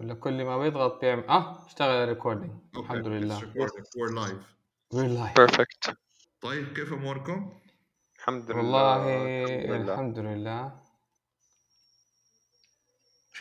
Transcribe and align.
ولا 0.00 0.14
كل 0.14 0.44
ما 0.44 0.58
بيضغط 0.58 1.00
بيعمل 1.00 1.24
آه 1.24 1.66
اشتغل 1.66 2.08
recording 2.08 2.52
الحمد 2.76 3.06
لله. 3.06 3.52
we're 3.96 4.10
live 4.10 4.56
والله 4.92 5.32
perfect 5.36 5.96
طيب 6.40 6.72
كيف 6.72 6.92
أموركم؟ 6.92 7.52
الحمد 8.18 8.50
لله 8.50 9.06
والله 9.06 9.92
الحمد 9.92 10.18
لله. 10.18 10.80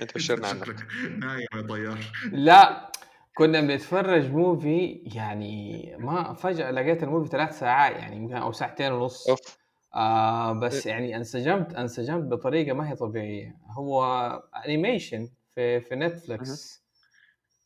أنت 0.01 0.15
بشرنا 0.15 0.47
عنك 0.47 0.87
نايم 1.19 1.47
يا 1.55 1.61
طيار. 1.61 1.99
لا 2.31 2.91
كنا 3.35 3.61
بنتفرج 3.61 4.31
movie 4.31 4.85
يعني 5.15 5.95
ما 5.99 6.33
فجأة 6.33 6.71
لقيت 6.71 7.03
ال 7.03 7.08
movie 7.08 7.29
ثلاث 7.29 7.59
ساعات 7.59 7.95
يعني 7.95 8.41
أو 8.41 8.51
ساعتين 8.51 8.91
ونص. 8.91 9.29
أوف. 9.29 9.57
آه 9.95 10.53
بس 10.53 10.85
يعني 10.85 11.15
انسجمت 11.15 11.73
انسجمت 11.73 12.23
بطريقة 12.23 12.73
ما 12.73 12.89
هي 12.89 12.95
طبيعية. 12.95 13.57
هو 13.69 14.03
animation 14.65 15.29
في 15.59 15.79
في 15.81 15.95
Netflix 15.95 16.83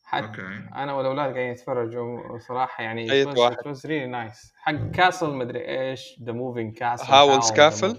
حتى 0.04 0.26
okay. 0.26 0.42
أنا 0.74 0.92
والأولاد 0.92 1.24
قاعدين 1.32 1.50
يتفرجوا 1.52 2.38
صراحة 2.38 2.84
يعني 2.84 3.24
it 3.24 3.28
was, 3.28 3.80
really 3.80 4.10
nice. 4.34 4.52
حق 4.56 4.90
castle 4.94 5.30
مدري 5.30 5.68
إيش 5.90 6.20
the 6.22 6.32
moving 6.32 6.74
castle 6.78 7.04
Howl's 7.04 7.50
Castle؟ 7.50 7.96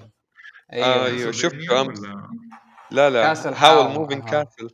أيوه. 0.74 1.06
أيوه، 1.06 1.32
شفته 1.32 1.58
Castlevania 1.58 1.72
أمس. 1.72 2.00
ولا- 2.00 2.30
لا 2.92 3.10
لا. 3.10 3.24
castle 3.28 3.54
Howl's 3.54 3.92
Moving. 3.92 4.24
Castle 4.24 4.70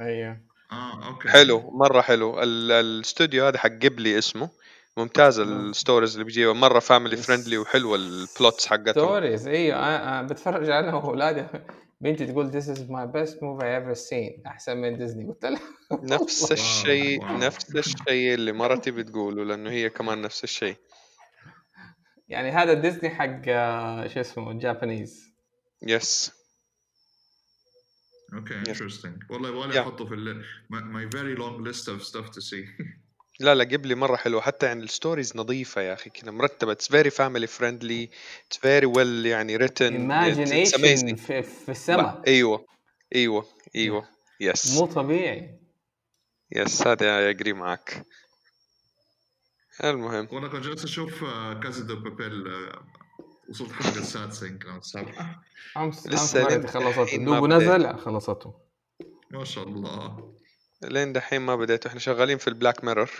أيوه. 0.00 0.40
آه 0.72 1.08
okay. 1.08 1.28
حلو 1.28 1.70
مرة 1.70 2.00
حلو. 2.00 2.42
ال- 2.42 2.72
الاستوديو 2.72 3.46
هذا 3.46 3.58
حق 3.58 3.68
قبلي 3.68 4.18
اسمه. 4.18 4.48
ممتاز 4.96 5.38
ال 5.40 5.49
stories 5.49 6.12
اللي 6.12 6.24
بيجيبها. 6.24 6.52
مرة 6.52 6.78
family. 6.78 7.16
friendly 7.16 7.58
وحلوه 7.58 7.96
ال 7.96 8.08
plots 8.08 8.66
حقتهم. 8.66 8.92
stories 8.92 9.48
أيوه. 9.48 10.22
بتفرج 10.22 10.70
أنا 10.70 10.94
واولادي 10.94 11.44
بنتي 12.02 12.26
تقول 12.26 12.52
this 12.52 12.64
is 12.64 12.78
my 12.80 13.06
best 13.16 13.34
movie 13.36 13.62
I 13.62 13.82
ever 13.82 13.94
seen. 13.94 14.42
أحسن 14.46 14.76
من 14.76 14.98
ديزني 14.98 15.28
قلت 15.28 15.44
لها 15.44 15.60
نفس 16.20 16.42
wow، 16.42 16.52
الشيء 16.52 17.20
wow. 17.24 17.38
نفس 17.38 17.76
الشيء 17.76 18.34
اللي 18.34 18.52
مرتي 18.52 18.90
بتقوله 18.90 19.44
لأنه 19.44 19.70
هي 19.70 19.90
كمان 19.90 20.22
نفس 20.22 20.44
الشيء. 20.44 20.76
يعني 22.28 22.50
هذا 22.50 22.72
ديزني 22.72 23.10
حق 23.10 23.42
آه، 23.48 24.06
شو 24.06 24.20
اسمه 24.20 24.52
جابانيز 24.52 25.32
يس 25.82 26.32
أوكي 28.34 28.54
Yes. 28.54 28.68
interesting 28.68 29.22
والله 29.30 29.48
يبغى 29.48 29.68
Yeah. 29.68 29.72
لي 29.74 29.80
أحطه 29.80 30.04
في 30.06 30.14
ال 30.14 30.44
my 30.72 31.14
very 31.16 31.38
long 31.42 31.64
list 31.72 31.84
of 31.88 32.06
stuff 32.08 32.30
to 32.30 32.40
لا 33.40 33.54
لا 33.54 33.64
قبلي 33.64 33.94
مرة 33.94 34.16
حلو 34.16 34.40
حتى 34.40 34.66
يعني 34.66 34.82
ال 34.84 34.91
stories 34.91 35.36
نظيفة 35.36 35.80
يا 35.80 35.92
أخي 35.92 36.10
كذا 36.10 36.30
مرتبة. 36.30 36.72
it's 36.72 36.88
very 36.88 37.10
family 37.10 37.46
friendly 37.46 38.10
it's 38.46 38.58
very 38.58 38.86
well 38.86 39.26
يعني 39.26 39.56
written 39.56 40.08
imagination 40.08 41.14
في, 41.14 41.42
في 41.42 41.68
السماء. 41.68 42.22
أيوه 42.26 42.66
أيوه 43.14 43.46
أيوه. 43.76 44.08
yes 44.40 44.78
مو 44.80 44.86
طبيعي. 44.86 45.58
yes 46.52 46.86
هذا 46.86 47.28
أجري 47.28 47.52
معك. 47.52 48.06
المهم. 49.84 50.28
والله 50.32 50.48
كنت 50.48 50.64
جالس 50.64 50.84
أشوف 50.84 51.24
آه، 51.24 51.54
كازا 51.60 51.84
دو 51.84 51.96
بابيل 51.96 52.48
آه، 52.48 52.84
وصلت 53.48 53.70
الحلقة 53.70 53.98
السادسه 54.06 54.46
يمكن 54.46 54.68
أو 54.68 54.78
السابعه 54.78 55.42
أمس 55.76 56.06
لسه 56.06 56.66
خلصته 56.66 57.04
بديت. 57.04 57.52
نزل 57.52 57.96
خلصته 57.98 58.54
ما 59.30 59.44
شاء 59.44 59.64
الله. 59.64 60.34
لين 60.84 61.12
دحين 61.12 61.40
ما 61.42 61.56
بديت. 61.56 61.86
إحنا 61.86 62.00
شغالين 62.00 62.38
في 62.38 62.48
البلاك 62.48 62.84
ميرور 62.84 63.10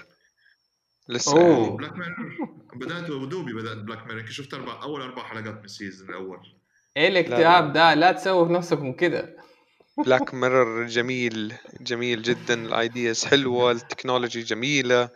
لسه. 1.08 1.32
أوه. 1.32 1.58
يعني 1.58 1.76
بلاك 1.76 1.92
ميرور 1.92 2.62
بدأت 2.74 3.10
ودوبي 3.10 3.52
بدأت 3.52 3.76
بلاك 3.76 4.02
ميرور 4.02 4.18
يمكن 4.18 4.32
شفت 4.32 4.54
أربع 4.54 4.82
أول 4.82 5.02
أربع 5.02 5.22
حلقات 5.22 5.58
من 5.58 5.64
ال 5.64 5.71
season 5.71 6.08
الأول. 6.08 6.38
إيه 6.96 7.08
الاكتئاب 7.08 7.72
ده؟ 7.72 7.94
لا 7.94 8.12
تسووا 8.12 8.46
في 8.46 8.52
نفسكم 8.52 8.92
كده. 8.92 9.36
بلاك 9.98 10.34
ميرور 10.34 10.86
جميل 10.86 11.54
جميل 11.80 12.22
جدا. 12.22 12.54
ال 12.54 12.66
ideas 12.66 13.24
حلوة 13.24 13.70
ال 13.70 13.77
technology 13.77 14.42
جميلة. 14.42 15.10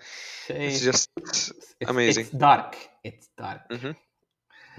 شيء. 0.46 0.66
it's 0.66 0.84
just 0.84 1.10
it's, 1.20 1.88
amazing. 1.88 2.26
it's 2.26 2.36
dark. 2.36 2.76
It's 3.08 3.26
dark. 3.40 3.60
مهم. 3.70 3.94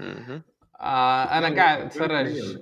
مهم. 0.00 0.42
آه 0.80 1.24
أنا 1.24 1.62
قاعد 1.62 1.80
اتفرج. 1.80 2.58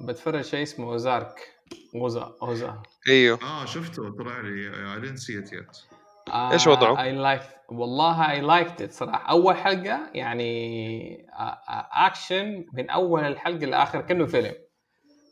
بتفرج 0.00 0.44
شيء 0.44 0.62
اسمه 0.62 0.86
أوزارك 0.86 1.54
أوزا 1.94 2.36
أوزا 2.42 2.82
أيوه. 3.08 3.38
آه 3.42 3.64
شفته 3.64 4.10
طلع 4.10 4.40
لي 4.40 4.72
I 4.96 5.04
didn't 5.04 5.22
see 5.22 5.46
it 5.46 5.54
yet. 5.54 5.78
آه 6.32 6.52
إيش 6.52 6.66
وضعه؟ 6.66 7.02
I 7.02 7.12
like 7.12 7.42
والله 7.68 8.30
I 8.30 8.40
liked 8.40 8.82
it 8.82 8.92
صراحة. 8.92 9.30
أول 9.30 9.56
حلقة 9.56 10.10
يعني 10.14 11.30
آه، 11.32 11.60
آه، 11.68 12.06
اكشن 12.06 12.66
من 12.72 12.90
أول 12.90 13.24
الحلقة 13.24 13.66
لآخر 13.66 14.00
كأنه 14.00 14.26
فيلم. 14.26 14.54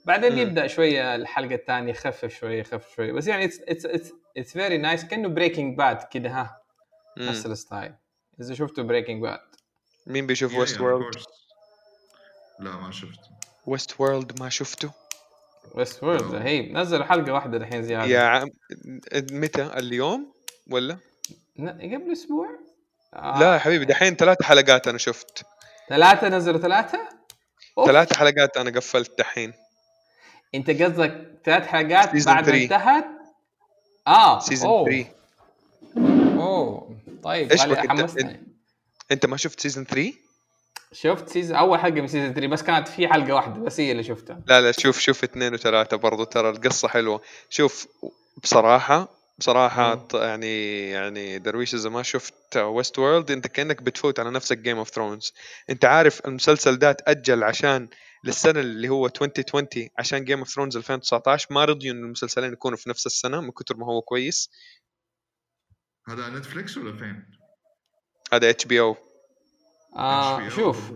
بعدين. 0.04 0.38
يبدأ 0.38 0.66
شوية 0.66 1.14
الحلقة 1.14 1.54
الثانية 1.54 1.90
يخفف 1.90 2.38
شوية 2.38 2.60
يخفف 2.60 2.94
شوية 2.94 3.12
بس 3.12 3.26
يعني 3.26 3.44
it's 3.44 3.60
it's 3.68 4.12
it's 4.36 4.52
very 4.52 4.78
nice 4.78 5.04
كأنه 5.04 5.28
بريكنج 5.28 5.78
باد 5.78 6.02
كده 6.02 6.30
ها. 6.30 6.62
مم. 7.16 7.28
نفس 7.28 7.46
ال 7.46 7.53
style. 7.53 7.94
إذا 8.40 8.54
شفتوا 8.54 8.84
بريكنج 8.84 9.22
باد 9.22 9.40
مين 10.06 10.26
بيشوف 10.26 10.54
ويست 10.54 10.80
وورلد. 10.80 11.14
لا 12.60 12.76
ما 12.76 12.90
شفته. 12.90 13.30
ويست 13.66 14.00
وورلد 14.00 14.40
ما 14.42 14.48
شفته. 14.48 14.90
ويست 15.74 16.02
وورلد 16.02 16.34
هي 16.34 16.72
نزلوا 16.72 17.04
حلقة 17.04 17.32
واحدة 17.32 17.56
الحين 17.56 17.82
زيادة. 17.82 18.06
يا 18.06 18.20
عم 18.20 18.48
متى؟ 19.32 19.62
اليوم 19.62 20.32
ولا؟ 20.70 20.98
قبل 21.58 22.12
أسبوع؟ 22.12 22.48
آه. 23.14 23.40
لا 23.40 23.54
يا 23.54 23.58
حبيبي 23.58 23.84
دحين 23.84 24.14
ثلاث 24.16 24.42
حلقات 24.42 24.88
أنا 24.88 24.98
شفت. 24.98 25.44
ثلاثة 25.88 26.28
نزلوا 26.28 26.60
ثلاثة. 26.60 26.98
ثلاث 27.86 28.16
حلقات 28.16 28.56
أنا 28.56 28.70
قفلت 28.70 29.18
دحين. 29.18 29.52
أنت 30.54 30.70
قصدك 30.70 31.40
ثلاث 31.44 31.66
حلقات 31.66 32.26
بعد 32.26 32.50
ما. 32.50 32.56
انتهت؟ 32.62 33.04
آه 34.06 34.38
season 34.40 34.70
أوه. 34.70 34.84
3 34.84 35.06
أوه. 36.40 36.96
طيب 37.22 37.52
أنت- 37.52 37.88
حمستني 37.88 38.40
أنت 39.12 39.26
ما 39.26 39.36
شفت 39.36 39.60
season 39.60 39.84
3 39.84 40.12
شفت 40.92 41.28
season 41.28 41.56
أول 41.56 41.78
حلقة 41.78 42.00
من 42.00 42.06
season 42.06 42.32
3 42.34 42.46
بس 42.48 42.62
كانت 42.62 42.88
في 42.88 43.08
حلقة 43.08 43.34
واحدة 43.34 43.60
بس 43.60 43.80
هي 43.80 43.92
اللي 43.92 44.02
شفتها. 44.02 44.42
لا 44.46 44.60
لا 44.60 44.72
شوف 44.72 44.98
شوف 44.98 45.24
اثنين 45.24 45.54
وثلاثة 45.54 45.96
برضو 45.96 46.24
ترى 46.24 46.50
القصة 46.50 46.88
حلوة. 46.88 47.20
شوف 47.50 47.88
بصراحة 48.42 49.20
بصراحة 49.38 50.08
يعني 50.14 50.90
يعني 50.90 51.38
درويش 51.38 51.74
إذا 51.74 51.90
ما 51.90 52.02
شفت 52.02 52.56
ويست 52.56 52.98
وورلد 52.98 53.30
أنت 53.30 53.46
كأنك 53.46 53.82
بتفوت 53.82 54.20
على 54.20 54.30
نفسك 54.30 54.58
جيم 54.58 54.78
اوف 54.78 54.90
ثرونز 54.90 55.32
أنت 55.70 55.84
عارف 55.84 56.26
المسلسل 56.26 56.78
ده 56.78 56.92
تأجل 56.92 57.44
عشان 57.44 57.88
للسنة 58.24 58.60
اللي 58.60 58.88
هو 58.88 59.06
2020 59.06 59.66
عشان 59.98 60.24
جيم 60.24 60.38
اوف 60.38 60.48
ثرونز 60.48 60.76
2019 60.76 61.46
ما 61.50 61.64
رضيوا 61.64 61.94
إن 61.94 62.04
المسلسلين 62.04 62.52
يكونوا 62.52 62.76
في 62.76 62.90
نفس 62.90 63.06
السنة 63.06 63.40
من 63.40 63.50
كتر 63.50 63.76
ما 63.76 63.86
هو 63.86 64.02
كويس. 64.02 64.50
هذا 66.08 66.24
على 66.24 66.38
نتفليكس 66.38 66.76
ولا 66.76 66.96
فين؟ 66.96 67.30
هذا 68.32 68.50
اتش 68.50 68.64
بي 68.64 68.80
أو 68.80 68.96
آه. 69.96 70.48
شوف 70.48 70.92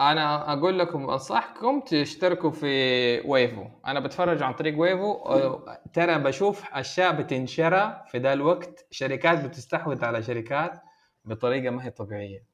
أنا 0.00 0.52
أقول 0.52 0.78
لكم 0.78 1.10
أنصحكم 1.10 1.80
تشتركوا 1.80 2.50
في 2.50 3.20
ويفو. 3.20 3.64
أنا 3.86 4.00
بتفرج 4.00 4.42
عن 4.42 4.52
طريق 4.54 4.78
ويفو 4.78 5.58
ترى 5.92 6.18
بشوف 6.18 6.64
أشياء 6.72 7.12
بتنشرى 7.12 8.04
في 8.10 8.18
ذا 8.18 8.32
الوقت. 8.32 8.86
شركات 8.90 9.44
بتستحوذ 9.44 10.04
على 10.04 10.22
شركات 10.22 10.82
بطريقة 11.24 11.70
ما 11.70 11.84
هي 11.84 11.90
طبيعية. 11.90 12.44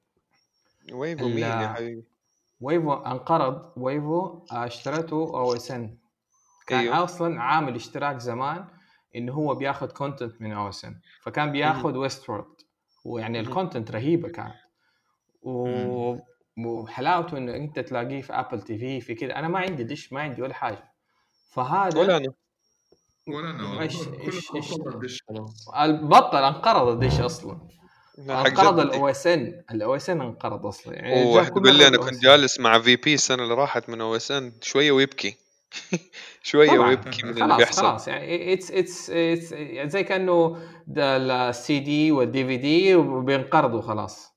ويفو 0.93 1.29
مين 1.29 1.39
يا. 1.39 1.69
حبيبي؟ 1.69 2.05
ويفو 2.61 2.93
انقرض. 2.93 3.73
ويفو 3.77 4.41
اشترته 4.51 5.17
أو 5.17 5.55
اس 5.55 5.71
ان 5.71 5.97
كان 6.67 6.79
أيوه. 6.79 7.05
أصلا 7.05 7.43
عامل 7.43 7.75
اشتراك 7.75 8.19
زمان 8.19 8.65
انه 9.17 9.33
هو 9.33 9.55
بياخذ 9.55 9.91
content 9.91 10.43
من 10.43 10.53
أو 10.53 10.69
اس 10.69 10.85
ان 10.85 11.01
فكان 11.23 11.53
بياخذ 11.53 11.97
ويست 11.97 12.31
وورلد 12.31 12.47
ويعني. 13.05 13.41
ال 13.41 13.47
content 13.47 13.91
رهيبة 13.91 14.29
كانت 14.29 14.55
و... 15.43 16.17
وحلاوته 16.59 17.39
إنه 17.39 17.57
أنت 17.57 17.79
تلاقيه 17.79 18.21
في 18.23 18.33
ابل 18.33 18.63
تي 18.63 18.79
في 18.79 19.01
في 19.01 19.15
كذا. 19.15 19.37
أنا 19.39 19.49
ما 19.49 19.59
عندي 19.59 19.85
دش 19.85 20.13
ما 20.13 20.21
عندي 20.21 20.43
ولا 20.43 20.55
حاجة. 20.55 20.93
فهذا 21.51 22.01
ولا 22.01 22.17
أنا. 22.17 22.33
ولا 23.29 23.51
أنا. 23.51 23.69
والله. 23.69 23.89
إيش- 23.89 23.93
كل- 24.09 24.31
إيش- 24.33 24.51
كل 24.53 24.63
إيش- 24.63 24.79
مرة 24.81 24.95
الدش 24.95 25.23
خلاص 25.29 25.67
بطل 26.03 26.45
أنقرض 26.45 26.89
الدش 26.89 27.21
أصلا. 27.21 27.59
أنقرض. 28.19 28.81
الاو 28.81 29.09
اس 29.09 29.27
ان 29.27 29.63
الاو 29.71 29.97
اس 29.97 30.11
ان 30.11 30.21
أنقرض 30.21 30.67
أصلا. 30.67 30.95
يعني 30.95 31.33
كل 31.51 31.67
يقول 31.67 31.75
لي 31.79 31.89
أنا 31.89 31.97
كنت. 31.99 32.23
جالس 32.23 32.61
مع 32.61 32.79
في 32.79 32.97
بي 32.97 33.15
السنة 33.15 33.43
اللي 33.43 33.55
راحت 33.55 33.89
من 33.89 34.01
أو 34.01 34.17
اس 34.17 34.31
ان 34.31 34.53
شوية 34.63 34.93
ويبكي. 34.93 35.37
شوية 36.43 36.69
طبعاً. 36.71 36.89
ويبكي 36.89 37.23
من 37.27 37.31
اللي 37.31 37.41
خلاص 37.45 37.57
بيحصل. 37.59 37.83
خلاص. 37.83 38.09
يعني 38.09 38.53
it's 38.53 38.71
it's 38.71 39.11
it's 39.11 39.55
زي 39.93 40.05
كأنه 40.05 40.57
ال 40.99 41.79
CD 41.81 42.13
وال 42.13 42.47
DVD 42.47 42.95
وبينقرضوا 42.95 43.83
خلاص. 43.83 44.32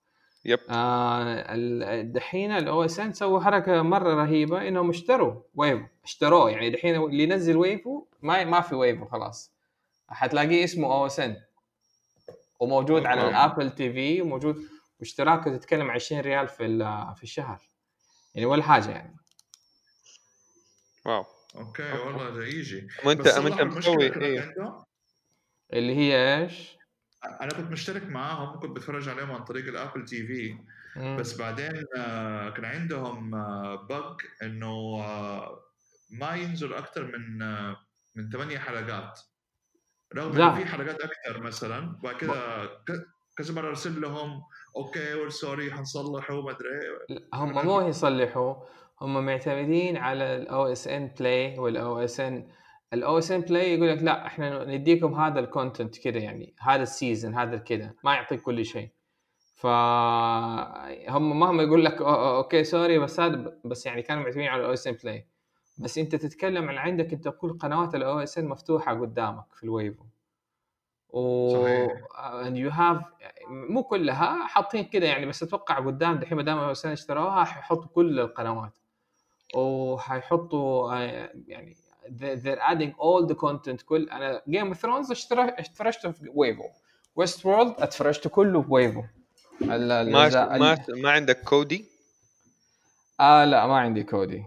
yep 0.46 0.60
آه 0.70 2.02
دحين 2.02 2.52
الاو 2.52 2.86
اس 2.86 3.00
ان 3.00 3.14
سووا 3.14 3.40
حركة 3.40 3.82
مرة 3.82 4.14
رهيبة 4.24 4.68
إنهم 4.68 4.90
اشتروا 4.90 5.42
ويفو. 5.56 5.86
اشتروه 6.04 6.52
يعني 6.52 6.70
دحين 6.70 6.96
اللي 6.96 7.24
ينزل 7.24 7.58
ويفو 7.58 8.06
ما 8.22 8.44
ما 8.44 8.62
في 8.62 8.76
ويفو 8.76 9.06
خلاص. 9.06 9.52
حتلاقيه 10.10 10.64
اسمه 10.64 10.88
أو 10.94 11.06
اس 11.06 11.20
ان 11.20 11.36
وموجود 12.60 13.06
على. 13.06 13.28
الابل 13.30 13.72
تي 13.72 13.94
في 13.94 14.22
وموجود 14.22 14.56
واشتراكه 15.00 15.58
تتكلم 15.58 15.92
20 15.92 16.22
ريال 16.22 16.48
في 16.48 16.66
ال- 16.66 17.16
في 17.16 17.24
الشهر. 17.24 17.60
يعني 18.36 18.46
ولا 18.46 18.64
حاجة 18.64 18.90
يعني. 18.92 19.16
wow. 21.06 21.26
okay 21.56 21.92
والله 21.92 22.30
ده 22.30 22.46
يجي 22.46 22.88
وانت 23.06 23.28
انت 23.28 23.62
مسوي 23.62 24.04
إيه؟ 24.04 24.42
عندهم؟ 24.42 24.84
اللي 25.74 25.96
هي 25.96 26.38
إيش؟ 26.44 26.78
أنا 27.42 27.52
كنت 27.52 27.72
مشترك 27.72 28.04
معاهم 28.04 28.60
كنت 28.60 28.72
بتفرج 28.72 29.10
عليهم 29.10 29.32
عن 29.32 29.44
طريق 29.44 29.68
الابل 29.68 30.06
تي 30.06 30.28
في. 30.28 30.58
بس 31.20 31.38
بعدين 31.38 31.86
آه، 31.98 32.50
كان 32.50 32.66
عندهم 32.66 33.32
bug 33.88 34.22
إنه 34.44 35.02
آه، 35.02 35.60
ما 36.20 36.36
ينزل 36.36 36.74
أكثر 36.74 37.04
من 37.04 37.42
آه، 37.42 37.76
من 38.16 38.30
ثمانية 38.30 38.58
حلقات 38.58 39.20
رغم. 40.16 40.42
إنه 40.42 40.56
في 40.56 40.66
حلقات 40.66 41.02
أكثر 41.02 41.42
مثلا 41.42 42.00
بعد 42.04 42.16
كذا 42.16 42.72
كذا 43.38 43.54
مرة 43.54 43.70
أرسل 43.70 44.02
لهم 44.02 44.42
okay 44.76 45.14
we're 45.14 45.30
sorry 45.30 45.74
حنصلحه 45.74 46.42
ما 46.42 46.52
أدري 46.52 46.70
إيه. 46.70 47.28
هم 47.34 47.66
مو 47.66 47.82
يصلحوا 47.82 48.56
هم 49.02 49.26
معتمدين 49.26 49.98
على 49.98 50.36
الاو 50.36 50.66
اس 50.66 50.88
ان 50.88 51.08
بلاي 51.20 51.60
والاو 51.60 52.00
اس 52.00 52.20
ان 52.20 52.48
الاو 52.94 53.18
اس 53.18 53.32
ان 53.32 53.42
بلاي 53.42 53.74
يقول 53.74 53.90
لك 53.90 54.04
لا 54.04 54.26
إحنا 54.28 54.66
نديكم 54.66 55.14
هذا 55.14 55.40
ال 55.40 55.47
content 55.47 55.98
كذا 55.98 56.18
يعني 56.18 56.56
هذا 56.60 56.84
ال 56.84 56.91
season 56.91 57.36
هذا 57.36 57.58
كذا 57.58 57.94
ما 58.04 58.14
يعطيك 58.16 58.42
كل 58.42 58.66
شيء. 58.66 58.90
فهم 59.56 61.40
مهما 61.40 61.64
يقول 61.64 61.86
لك 61.86 62.02
okay 62.02 62.64
sorry 62.64 63.00
بس 63.00 63.20
هذا 63.20 63.60
بس 63.66 63.86
يعني 63.86 64.02
كانوا 64.02 64.24
معتمدين 64.24 64.48
على 64.48 64.62
الاو 64.62 64.74
اس 64.74 64.88
ان 64.88 64.98
بلاي. 65.04 65.28
بس 65.78 65.98
أنت 65.98 66.16
تتكلم 66.16 66.70
عن 66.70 66.78
عندك 66.78 67.14
أنت 67.14 67.28
كل 67.28 67.58
قنوات 67.58 67.96
الاو 67.96 68.20
اس 68.20 68.38
ان 68.38 68.46
مفتوحة 68.48 69.00
قدامك 69.02 69.54
في 69.54 69.64
الويفو. 69.64 70.04
و 71.10 71.88
and 72.44 72.56
you 72.56 72.72
have 72.72 73.04
مو 73.48 73.84
كلها 73.84 74.48
حاطين 74.48 74.84
كده 74.84 75.08
يعني 75.08 75.26
بس 75.26 75.44
أتوقع 75.44 75.80
قدام 75.80 76.16
دحين 76.16 76.38
ما 76.38 76.44
دام 76.44 76.58
الاو 76.58 76.72
اس 76.72 76.86
ان 76.86 76.92
اشتروها 76.92 77.44
حيحطوا 77.44 77.88
كل 77.96 78.20
القنوات. 78.20 78.74
وحيحطوا 79.56 80.94
آه، 80.94 81.30
يعني 81.48 81.76
they're 82.10 82.62
adding 82.72 82.94
all 83.00 83.28
the 83.28 83.36
content 83.36 83.84
كل 83.86 84.10
أنا 84.10 84.42
جيم 84.50 84.68
اوف 84.68 84.82
ثرونز 84.82 85.12
اتفرجته 85.12 86.12
في 86.12 86.32
ويفو 86.34 86.70
ويست 87.16 87.46
وورلد 87.46 87.76
اتفرجته 87.78 88.30
كله 88.30 88.62
في 88.62 88.68
ويفو 88.74 89.04
ما 89.62 90.04
ما 90.58 90.86
ما 90.90 91.12
عندك 91.12 91.42
كودي 91.42 91.86
آه 93.20 93.46
لا 93.46 93.68
ما 93.68 93.78
عندي 93.78 94.04
Kodi 94.04 94.44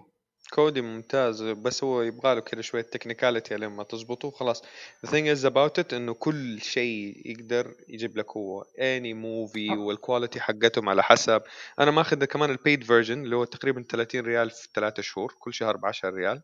Kodi 0.50 0.80
ممتاز 0.80 1.42
بس 1.42 1.84
هو 1.84 2.02
يبغى 2.02 2.34
له 2.34 2.40
كذا 2.40 2.60
شوية 2.60 2.82
technicality 2.82 3.56
لما 3.56 3.82
تزبطه 3.82 4.30
خلاص. 4.30 4.62
The 5.06 5.08
thing 5.08 5.36
is 5.36 5.44
about 5.44 5.82
it 5.82 5.94
إنه 5.94 6.14
كل 6.14 6.60
شيء 6.60 7.22
يقدر 7.26 7.74
يجيب 7.88 8.18
لك 8.18 8.36
هو. 8.36 8.64
any 8.80 9.14
movie 9.14 9.70
وال 9.70 9.86
quality 9.86 10.40
حقتهم 10.40 10.88
على 10.88 11.02
حسب. 11.02 11.42
أنا 11.78 11.90
ماخذ 11.90 12.24
كمان 12.24 12.50
ال 12.50 12.57
paid 12.57 12.84
version 12.84 13.24
اللي 13.24 13.36
هو 13.36 13.44
تقريبا 13.44 13.84
30 13.90 14.20
ريال 14.20 14.50
في 14.50 14.68
3 14.74 15.02
شهور 15.02 15.34
كل 15.38 15.54
شهر 15.54 15.76
ب 15.76 15.86
10 15.86 16.10
ريال. 16.10 16.42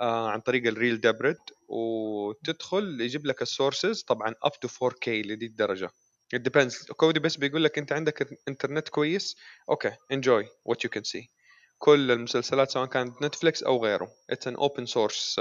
عن 0.00 0.40
طريق 0.40 0.66
ال 0.66 1.00
Real-Debrid 1.00 1.38
وتدخل 1.68 3.00
يجيب 3.00 3.26
لك 3.26 3.42
ال 3.42 3.50
sources 3.50 4.02
طبعا 4.02 4.34
up 4.42 4.52
to 4.60 4.68
4K 4.68 5.08
لدي 5.08 5.46
الدرجة. 5.46 5.90
It 6.36 6.38
depends. 6.38 6.92
Kodi 6.92 7.20
بس 7.20 7.36
بيقول 7.36 7.64
لك 7.64 7.78
أنت 7.78 7.92
عندك 7.92 8.38
انترنت 8.48 8.88
كويس؟ 8.88 9.36
okay 9.70 9.90
enjoy 9.90 10.44
what 10.70 10.76
you 10.76 10.90
can 10.98 11.02
see. 11.02 11.26
كل 11.78 12.10
المسلسلات 12.10 12.70
سواء 12.70 12.86
كانت 12.86 13.22
Netflix 13.22 13.62
أو 13.62 13.84
غيره. 13.84 14.08
it's 14.30 14.48
an 14.48 14.54
open 14.54 14.86
source 14.86 15.38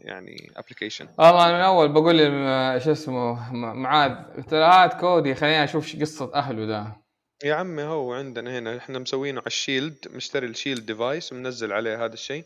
يعني 0.00 0.52
application 0.56 1.08
والله 1.18 1.46
أنا 1.46 1.58
من 1.58 1.64
أول 1.64 1.92
بقول 1.92 2.16
لي 2.16 2.80
شو 2.84 2.92
اسمه 2.92 3.52
معاذ. 3.52 4.12
قلت 4.36 4.52
له 4.52 4.84
هات 4.84 5.00
Kodi 5.00 5.34
خليني 5.34 5.64
أشوف 5.64 5.86
شو 5.86 5.98
قصة 5.98 6.34
أهله 6.34 6.66
ده. 6.66 6.96
يا 7.44 7.54
عمي 7.54 7.82
هو 7.82 8.12
عندنا 8.12 8.58
هنا 8.58 8.76
إحنا 8.76 8.98
مسوينه 8.98 9.38
على 9.38 9.46
ال 9.46 9.53
Shield 9.53 9.98
مشتري 10.10 10.46
ال 10.46 10.52
Shield 10.52 10.86
device 10.86 11.32
ومنزل 11.32 11.72
عليه 11.72 12.04
هذا 12.04 12.14
الشيء. 12.14 12.44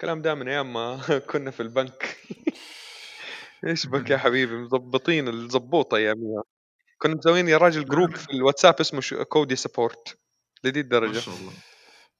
الكلام 0.00 0.22
ده 0.22 0.34
من 0.34 0.48
أيام 0.48 0.72
ما 0.72 1.00
كنا 1.30 1.50
في 1.50 1.60
البنك. 1.60 2.16
إيش 3.66 3.86
بك 3.86 4.10
يا 4.10 4.16
حبيبي؟ 4.16 4.56
مظبطين 4.56 5.28
الزبوطه 5.28 5.96
اياميها 5.96 6.42
كنا 6.98 7.14
مسوين 7.14 7.48
يا 7.48 7.56
راجل 7.56 7.84
group 7.84 8.16
في 8.16 8.32
الواتساب 8.32 8.74
اسمه 8.80 9.00
شو- 9.00 9.24
Kodi 9.24 9.56
support 9.56 10.18
لدي 10.64 10.78
ما 10.78 10.84
الدرجه 10.84 11.18
شاء 11.18 11.34
الله. 11.36 11.52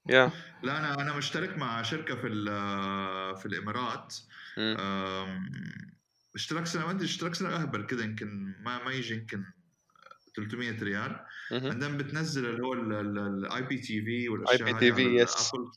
yeah. 0.09 0.31
لا 0.63 0.79
أنا 0.79 0.95
أنا 0.95 1.17
مشترك 1.17 1.59
مع 1.59 1.83
شركة 1.83 2.15
في 2.15 2.29
في 3.41 3.47
الإمارات. 3.47 4.15
اشتراك 6.35 6.67
سنة 6.67 6.85
ما 6.85 6.91
ادري 6.91 7.05
اشتراك 7.05 7.35
سنة 7.35 7.49
أهبل 7.49 7.87
كذا 7.87 8.05
يمكن 8.05 8.55
ما 8.63 8.85
ما 8.85 8.93
يجي 8.93 9.15
يمكن 9.15 9.45
300 10.37 10.83
ريال. 10.83 11.21
عندما 11.53 11.99
بتنزل 11.99 12.47
اللي 12.47 12.63
هو 12.63 12.73
ال 12.73 13.63
IPTV 13.63 14.29
والأشياء 14.29 14.69
IPTV 14.73 14.83
هذه 14.83 14.93
على 14.93 15.27
yes. 15.27 15.53
ال 15.53 15.55
Apple. 15.55 15.71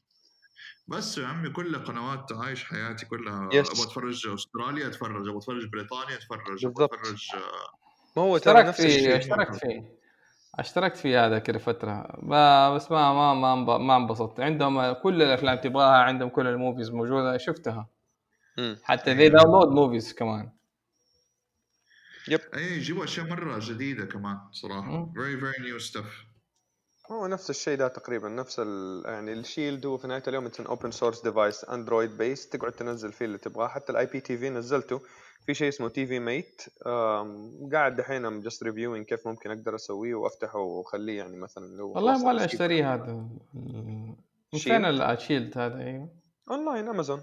بس 0.87 1.17
يا 1.17 1.27
عمي 1.27 1.49
كل 1.49 1.75
قنوات 1.85 2.31
عايش 2.31 2.63
حياتي 2.63 3.05
كلها. 3.05 3.49
Yes. 3.49 3.55
أبغى 3.71 3.83
أتفرج 3.83 4.27
أستراليا 4.27 4.87
أتفرج. 4.87 5.27
أبغى 5.27 5.37
أتفرج 5.37 5.65
بريطانيا 5.69 6.15
أتفرج. 6.15 6.65
أبغى 6.65 6.87
بالضبط. 6.87 6.93
أتفرج 6.93 7.27
آه، 7.35 7.39
ما 8.17 8.23
هو 8.23 8.37
ترى 8.37 8.53
أشتركت 8.53 8.67
نفس 8.67 8.81
فيه 8.81 8.95
الشيء. 8.95 9.17
أشتركت 9.17 9.55
فيه 9.55 9.93
أشتركت 10.59 10.97
فيه 10.97 11.25
هذا 11.25 11.39
كذا 11.39 11.57
فترة. 11.57 12.01
ب- 12.23 12.75
بس 12.75 12.91
ما 12.91 13.13
ما 13.33 13.55
ما 13.55 13.77
ما 13.77 13.95
انبسطت. 13.97 14.39
عندهم 14.39 14.91
كل 14.93 15.21
الأفلام 15.21 15.57
تبغاها 15.57 15.97
عندهم 16.03 16.29
كل 16.29 16.47
ال 16.47 16.53
movies 16.53 16.89
موجودة. 16.91 17.37
شفتها. 17.37 17.89
مم. 18.57 18.77
حتى 18.83 19.13
ذي 19.13 19.29
download 19.29 19.67
movies 19.67 20.13
كمان. 20.13 20.51
yep 22.27 22.39
اي 22.55 22.63
يجيبوا 22.63 23.03
أشياء 23.03 23.25
مرة 23.27 23.59
جديدة 23.61 24.05
كمان 24.05 24.37
صراحة. 24.51 24.81
مم. 24.91 25.13
very 25.13 25.43
very 25.43 25.59
new 25.59 25.91
stuff. 25.91 26.32
هو 27.11 27.27
نفس 27.27 27.49
الشيء 27.49 27.77
ده 27.77 27.87
تقريبا 27.87 28.29
نفس 28.29 28.59
ال... 28.59 29.03
يعني 29.05 29.33
ال 29.33 29.41
Shield 29.41 29.85
هو 29.85 29.97
في 29.97 30.07
نهاية 30.07 30.23
اليوم 30.27 30.45
it's 30.45 30.61
open 30.61 30.91
source 30.91 31.21
device 31.21 31.65
Android 31.65 32.17
base 32.17 32.49
تقعد 32.49 32.71
تنزل 32.71 33.11
فيه 33.11 33.25
اللي 33.25 33.37
تبغاه 33.37 33.67
حتى 33.67 33.91
ال 33.91 34.05
IPTV 34.05 34.49
نزلته. 34.49 35.01
في 35.45 35.53
شيء 35.53 35.67
اسمه 35.67 35.89
TiviMate 35.89 36.61
قاعد 37.73 37.95
دحين 37.95 38.25
I'm 38.25 38.41
just 38.41 38.63
reviewing 38.63 39.05
كيف 39.05 39.27
ممكن 39.27 39.51
أقدر 39.51 39.75
أسويه 39.75 40.15
وأفتحه 40.15 40.59
وأخليه 40.59 41.17
يعني 41.17 41.37
مثلا 41.37 41.81
هو 41.81 41.93
والله 41.93 42.15
أسيب 42.15 42.27
أشتريه 42.27 42.93
هذا؟ 42.93 43.27
فين 44.51 44.85
ال 44.85 44.95
Shield 44.95 45.57
هذا؟ 45.57 45.77
أيوه 45.79 46.09
online 46.51 46.87
Amazon 46.87 47.21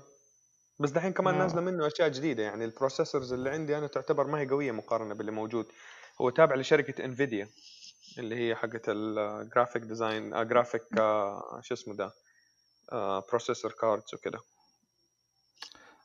بس 0.79 0.91
دحين 0.91 1.13
كمان 1.13 1.35
آه. 1.35 1.39
نازلة 1.39 1.61
منه 1.61 1.87
أشياء 1.87 2.09
جديدة 2.09 2.43
يعني 2.43 2.65
ال 2.65 2.71
processors 2.71 3.33
اللي 3.33 3.51
عندي 3.51 3.79
أنا 3.79 3.87
تعتبر 3.87 4.27
ما 4.27 4.41
هي 4.41 4.47
قوية 4.49 4.73
مقارنة 4.73 5.15
باللي 5.15 5.33
موجود. 5.33 5.67
هو 6.21 6.31
تابع 6.31 6.55
لشركة 6.55 7.05
Nvidia 7.05 7.49
اللي 8.19 8.37
هي 8.37 8.55
حقت 8.55 8.89
ال 8.89 9.00
graphic 9.00 9.83
design 9.83 10.31
graphic 10.49 10.83
شو 11.61 11.75
اسمه 11.75 11.95
ده 11.95 12.13
processor 13.31 13.73
cards 13.81 14.15
وكده. 14.15 14.39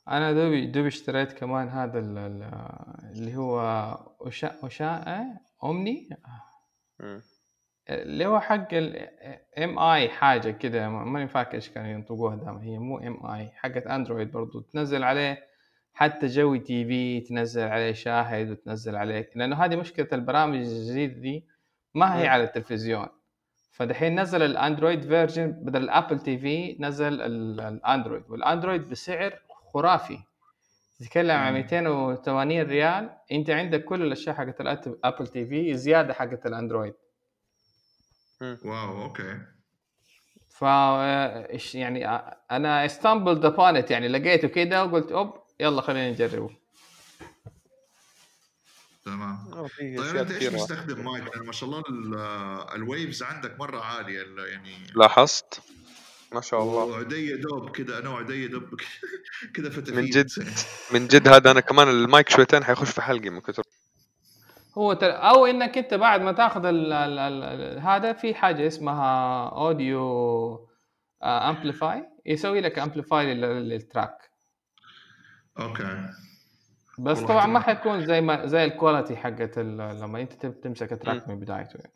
أنا 0.07 0.33
دوبي 0.33 0.65
دوبي 0.65 0.87
اشتريت 0.87 1.31
كمان 1.33 1.69
هذا 1.69 1.99
ال- 1.99 2.17
ال- 2.17 3.11
اللي 3.17 3.35
هو 3.35 3.59
أشاء 4.21 4.67
أشاء 4.67 5.25
أومني. 5.63 6.09
مم. 6.99 7.21
اللي 7.89 8.25
هو 8.25 8.39
حق 8.39 8.67
ال 8.73 9.79
MI 9.79 10.09
حاجة 10.09 10.51
كده 10.51 10.89
ما- 10.89 11.05
ماني 11.05 11.27
فاكر 11.27 11.53
إيش 11.53 11.69
كانوا 11.69 11.89
ينطقوها 11.89 12.35
دائما 12.35 12.63
هي 12.63 12.77
مو 12.77 12.97
MI 12.97 13.47
حقت 13.55 13.87
Android 13.87 14.31
برضو. 14.31 14.59
تنزل 14.61 15.03
عليه 15.03 15.47
حتى 15.93 16.27
Jawwy 16.27 16.59
TV 16.59 17.21
تنزل 17.21 17.61
عليه 17.67 17.93
شاهد 17.93 18.49
وتنزل 18.51 18.95
عليه 18.95 19.29
لأنه 19.35 19.55
هذه 19.65 19.75
مشكلة 19.75 20.07
البرامج 20.13 20.55
الجديدة 20.57 21.13
دي 21.21 21.45
ما 21.95 22.15
هي 22.17 22.23
مم. 22.23 22.29
على 22.29 22.43
التلفزيون. 22.43 23.07
فدحين 23.71 24.19
نزل 24.19 24.41
ال 24.43 24.50
Android 24.51 25.01
version 25.07 25.51
بدل 25.51 25.83
ال 25.83 26.19
Apple 26.19 26.37
TV 26.37 26.75
نزل 26.79 27.21
ال- 27.21 27.61
ال 27.61 27.68
Android. 27.68 28.23
وال 28.29 28.43
Android 28.43 28.89
بسعر 28.89 29.39
خرافي. 29.73 30.19
تتكلم 30.99 31.35
عن 31.37 31.53
مم. 31.53 31.57
280 31.59 32.61
ريال. 32.61 33.09
أنت 33.31 33.49
عندك 33.49 33.83
كل 33.85 34.01
الأشياء 34.01 34.35
حقت 34.35 34.61
ال 34.61 35.27
Apple 35.27 35.45
TV 35.45 35.73
زيادة 35.77 36.13
حقت 36.13 36.45
ال 36.45 36.51
Android. 36.51 36.93
wow 38.41 39.01
okay. 39.03 39.37
ف 40.49 40.63
إيش 40.63 41.75
يعني 41.75 42.07
أنا 42.51 42.85
stumbled 42.85 43.45
upon 43.45 43.77
it 43.77 43.91
يعني 43.91 44.07
لقيته 44.07 44.47
كده 44.47 44.85
وقلت 44.85 45.11
أوب 45.11 45.33
يلا 45.59 45.81
خلينا 45.81 46.09
نجربه 46.11 46.49
تمام. 49.05 49.37
آه، 49.53 49.67
طيب 49.79 50.15
أنت 50.17 50.31
إيش 50.31 50.53
مستخدم 50.53 51.05
مايك؟ 51.05 51.35
لأن 51.35 51.45
ما 51.45 51.51
شاء 51.51 51.69
الله 51.69 51.83
ال- 51.89 52.15
ال 52.75 52.83
waves 52.83 53.23
عندك 53.23 53.59
مرة 53.59 53.79
عالية 53.79 54.21
ال- 54.21 54.49
يعني 54.49 54.87
لاحظت؟ 54.95 55.61
ما 56.33 56.41
شاء 56.41 56.63
الله. 56.63 56.83
وعدي 56.85 57.37
دوب 57.37 57.69
كذا 57.69 57.99
أنا 57.99 58.09
وعدي 58.09 58.47
دوب 58.47 58.63
كذا 59.55 59.69
فتافيت 59.69 59.93
من 59.93 60.05
جد 60.05 60.29
من 60.93 61.07
جد 61.07 61.27
هذا 61.27 61.51
أنا 61.51 61.59
كمان 61.59 61.89
المايك 61.89 62.29
شويتين 62.29 62.63
حيخش 62.63 62.89
في 62.89 63.01
حلقي 63.01 63.29
من 63.29 63.41
كثر 63.41 63.63
هو 64.77 64.93
تر... 64.93 65.11
أو 65.11 65.45
إنك 65.45 65.77
أنت 65.77 65.93
بعد 65.93 66.21
ما 66.21 66.31
تأخذ 66.31 66.65
ال... 66.65 66.93
ال... 66.93 67.19
ال... 67.19 67.79
هذا 67.79 68.13
في 68.13 68.33
حاجة 68.35 68.67
اسمها 68.67 69.49
audio 69.49 70.69
amplify 71.23 72.03
يسوي 72.25 72.61
لك 72.61 72.79
amplify 72.79 73.33
لل... 73.33 73.69
لل 73.69 73.81
track. 73.81 74.17
okay. 75.59 76.09
بس 76.97 77.19
طبعا 77.19 77.45
ما. 77.45 77.59
حيكون 77.59 78.05
زي 78.05 78.21
ما 78.21 78.45
زي 78.45 78.63
ال 78.65 78.72
quality 78.72 79.15
حقت 79.17 79.57
ال... 79.57 79.77
لما 79.77 80.21
انت 80.21 80.33
تم- 80.33 80.51
تمسك 80.51 80.93
ال 80.93 80.99
track 80.99 81.27
من 81.27 81.39
بدايته 81.39 81.77
يعني. 81.77 81.91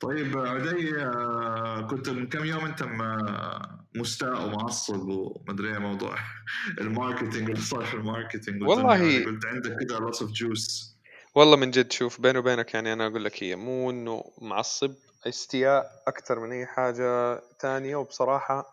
طيب 0.00 0.38
عدي 0.38 1.02
آه، 1.02 1.86
كنت 1.90 2.08
من 2.08 2.26
كم 2.28 2.44
يوم 2.44 2.64
انت 2.64 2.82
م- 2.82 4.00
مستاء 4.00 4.46
ومعصب 4.46 5.08
ومدري 5.08 5.72
إيه 5.72 5.78
موضوع 5.78 6.16
ال 6.80 6.87
marketing 6.87 7.48
وال 7.48 7.62
social 7.62 8.04
marketing 8.04 8.62
والله- 8.62 9.24
قلت 9.24 9.46
عندك 9.46 9.70
كذا 9.70 9.98
lots 9.98 10.22
of 10.22 10.30
juice 10.32 10.94
والله 11.34 11.56
من 11.56 11.70
جد 11.70 11.92
شوف 11.92 12.20
بيني 12.20 12.38
وبينك 12.38 12.74
يعني 12.74 12.92
أنا 12.92 13.06
أقول 13.06 13.24
لك 13.24 13.42
هي 13.42 13.56
مو 13.56 13.90
إنه 13.90 14.24
معصب 14.42 14.94
استياء 15.26 15.86
أكثر 16.08 16.40
من 16.40 16.52
أي 16.52 16.66
حاجة 16.66 17.42
تانية. 17.60 17.96
وبصراحة 17.96 18.72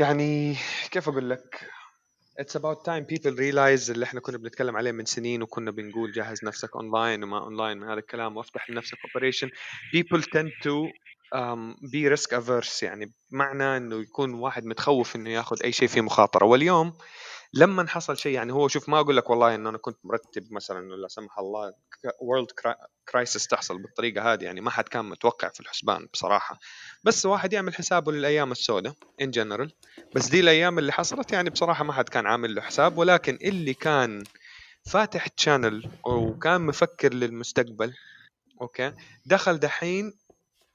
يعني 0.00 0.56
كيف 0.90 1.08
أقول 1.08 1.30
لك؟ 1.30 1.70
It's 2.38 2.54
about 2.54 2.84
time 2.84 3.04
people 3.04 3.32
realize 3.32 3.90
اللي 3.90 4.04
إحنا 4.04 4.20
كنا 4.20 4.38
بنتكلم 4.38 4.76
عليه 4.76 4.92
من 4.92 5.04
سنين 5.04 5.42
وكنا 5.42 5.70
بنقول 5.70 6.12
جهز 6.12 6.44
نفسك 6.44 6.76
اونلاين 6.76 7.24
وما 7.24 7.38
اونلاين 7.38 7.78
من 7.78 7.88
هذا 7.88 7.98
الكلام 7.98 8.36
وافتح 8.36 8.70
لنفسك 8.70 8.98
operation 9.04 9.50
tend 10.20 10.50
to 10.64 10.90
um, 11.34 11.74
be 11.90 12.16
risk 12.16 12.34
averse 12.40 12.82
يعني 12.82 13.12
بمعنى 13.30 13.76
إنه 13.76 14.00
يكون 14.00 14.34
واحد 14.34 14.64
متخوف 14.64 15.16
إنه 15.16 15.30
ياخذ 15.30 15.56
أي 15.64 15.72
شيء 15.72 15.88
فيه 15.88 16.00
مخاطرة. 16.00 16.46
واليوم 16.46 16.92
لما 17.54 17.88
حصل 17.88 18.18
شيء 18.18 18.32
يعني 18.32 18.52
هو 18.52 18.68
شوف 18.68 18.88
ما 18.88 19.00
أقول 19.00 19.16
لك 19.16 19.30
والله 19.30 19.54
إنه 19.54 19.70
أنا 19.70 19.78
كنت 19.78 19.98
مرتب 20.04 20.52
مثلا 20.52 20.88
لا 20.88 21.08
سمح 21.08 21.38
الله 21.38 21.74
world 22.20 22.48
crisis 23.08 23.46
تحصل 23.46 23.82
بالطريقة 23.82 24.32
هذه 24.32 24.44
يعني 24.44 24.60
ما 24.60 24.70
حد 24.70 24.88
كان 24.88 25.04
متوقع 25.04 25.48
في 25.48 25.60
الحسبان 25.60 26.08
بصراحة. 26.12 26.58
بس 27.04 27.26
واحد 27.26 27.52
يعمل 27.52 27.74
حسابه 27.74 28.12
للأيام 28.12 28.52
السوداء 28.52 28.94
in 29.20 29.30
general 29.30 29.72
بس 30.14 30.28
دي 30.28 30.40
الأيام 30.40 30.78
اللي 30.78 30.92
حصلت 30.92 31.32
يعني 31.32 31.50
بصراحة 31.50 31.84
ما 31.84 31.92
حد 31.92 32.08
كان 32.08 32.26
عامل 32.26 32.54
له 32.54 32.62
حساب 32.62 32.98
ولكن 32.98 33.38
اللي 33.42 33.74
كان 33.74 34.24
فاتح 34.86 35.26
channel 35.26 35.90
وكان 36.06 36.60
مفكر 36.60 37.14
للمستقبل 37.14 37.94
okay 38.60 38.92
دخل 39.26 39.58
دحين 39.58 40.12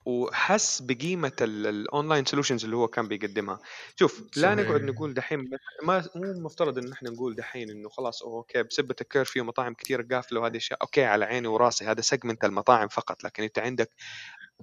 وحس 0.06 0.82
بقيمة 0.82 1.32
ال 1.42 1.54
online 1.54 2.26
solutions 2.26 2.64
اللي 2.64 2.76
هو 2.76 2.88
كان 2.88 3.08
بيقدمها. 3.08 3.60
شوف 3.96 4.22
لا 4.22 4.28
صحيح. 4.56 4.68
نقعد 4.68 4.82
نقول 4.82 5.14
دحين 5.14 5.50
ما 5.84 6.10
مو 6.16 6.46
مفترض 6.46 6.78
إن 6.78 6.92
إحنا 6.92 7.10
نقول 7.10 7.36
دحين 7.36 7.70
إنه 7.70 7.90
خلاص 7.90 8.24
okay 8.24 8.64
بسبة 8.64 8.96
ال 9.02 9.26
curfew 9.26 9.42
مطاعم 9.42 9.74
كثير 9.74 10.02
قافلة 10.02 10.40
وهذه 10.40 10.52
الاشياء 10.52 10.82
okay 10.82 11.04
على 11.04 11.26
عيني 11.26 11.48
وراسي 11.48 11.86
هذا 11.86 12.02
segment 12.02 12.44
المطاعم 12.44 12.88
فقط. 12.88 13.24
لكن 13.24 13.44
أنت 13.44 13.60
عندك 13.60 13.90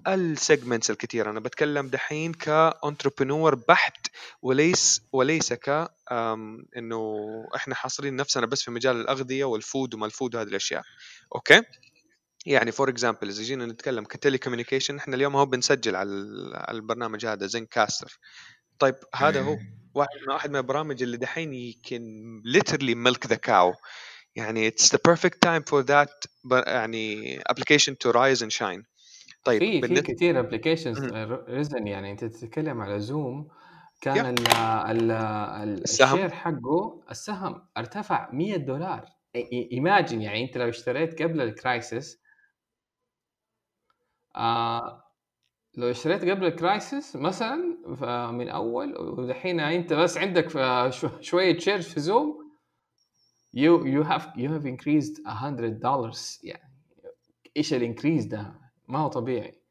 ال 0.09 0.18
segments 0.18 0.91
الكثيره 0.91 1.31
أنا 1.31 1.41
بتكلم 1.41 1.89
دحين 1.89 2.33
ك 2.33 2.42
entrepreneur 2.42 3.55
بحت 3.55 4.07
وليس 4.43 5.03
وليس 5.13 5.53
ك 5.53 5.89
إنه 6.77 7.25
إحنا 7.57 7.75
حاصرين 7.75 8.17
نفسنا 8.17 8.47
بس 8.47 8.63
في 8.63 8.71
مجال 8.71 8.97
الأغذية 8.97 9.45
وال 9.45 9.62
food 9.62 9.95
وما 9.95 10.07
ال 10.07 10.12
food 10.12 10.35
وهذه 10.35 10.49
الأشياء. 10.49 10.83
okay؟ 11.35 11.63
يعني 12.47 12.73
for 12.73 12.89
example 12.89 13.29
إذا 13.29 13.43
جينا 13.43 13.67
نتكلم 13.67 14.05
ك 14.05 14.39
telecommunication 14.39 14.97
إحنا 14.97 15.15
اليوم 15.17 15.37
هو 15.37 15.47
بنسجل 15.47 15.97
على 15.97 16.09
ال- 16.11 16.53
على 16.57 16.77
البرنامج 16.77 17.27
هذا 17.27 17.47
Zencastr 17.47 18.19
طيب 18.79 18.95
هذا 19.15 19.43
هو 19.43 19.57
واحد 19.95 20.09
من 20.27 20.33
واحد 20.33 20.51
من 20.51 20.57
البرامج 20.57 21.03
اللي 21.03 21.17
دحين 21.17 21.53
يمكن 21.53 22.43
literally 22.57 22.95
milk 23.11 23.29
the 23.29 23.37
cow 23.49 23.75
يعني 24.37 24.71
it's 24.71 24.85
the 24.85 24.99
perfect 25.11 25.37
time 25.47 25.63
for 25.71 25.83
that 25.87 26.11
ب- 26.45 26.63
يعني 26.67 27.39
application 27.41 27.93
to 28.07 28.13
rise 28.13 28.39
and 28.43 28.51
shine 28.59 28.83
طيب 29.45 29.61
في 29.61 29.81
في 29.95 30.03
كثير 30.03 30.39
applications. 30.41 30.99
ريزن 31.49 31.87
يعني 31.87 32.13
أنت 32.13 32.25
تتكلم 32.25 32.81
على 32.81 33.01
زوم 33.01 33.49
كان 34.01 34.17
يا. 34.17 34.31
ال 34.31 34.51
ال 34.51 35.11
ال 35.11 35.83
السهم. 35.83 36.15
ال 36.19 36.21
share 36.21 36.31
حقه 36.31 37.03
السهم 37.11 37.63
ارتفع 37.77 38.31
100 38.33 38.57
دولار 38.57 39.05
imagine 39.73 40.23
يعني 40.23 40.45
أنت 40.45 40.57
لو 40.59 40.69
اشتريت 40.69 41.23
قبل 41.23 41.41
ال 41.41 41.52
crisis 41.52 42.22
آه 44.37 45.05
لو 45.75 45.91
اشتريت 45.91 46.21
قبل 46.25 46.47
ال 46.47 46.57
crisis 46.57 47.17
مثلا 47.17 47.57
من 48.33 48.49
أول 48.49 48.97
ودحين 49.01 49.61
أنت 49.61 49.93
بس 49.93 50.17
عندك 50.17 50.49
شوية 51.21 51.59
shares 51.59 51.85
في 51.85 52.01
زوم 52.01 52.43
you 53.57 53.85
you 53.85 54.03
have 54.05 54.27
you 54.37 54.49
have 54.49 54.67
increased 54.67 55.21
100 55.27 55.81
dollars 55.81 56.45
يعني 56.45 56.73
إيش 57.57 57.75
ال 57.75 57.80
increase 57.80 58.25
ده؟ 58.25 58.55
ما 58.89 58.99
هو 58.99 59.09
طبيعي. 59.09 59.63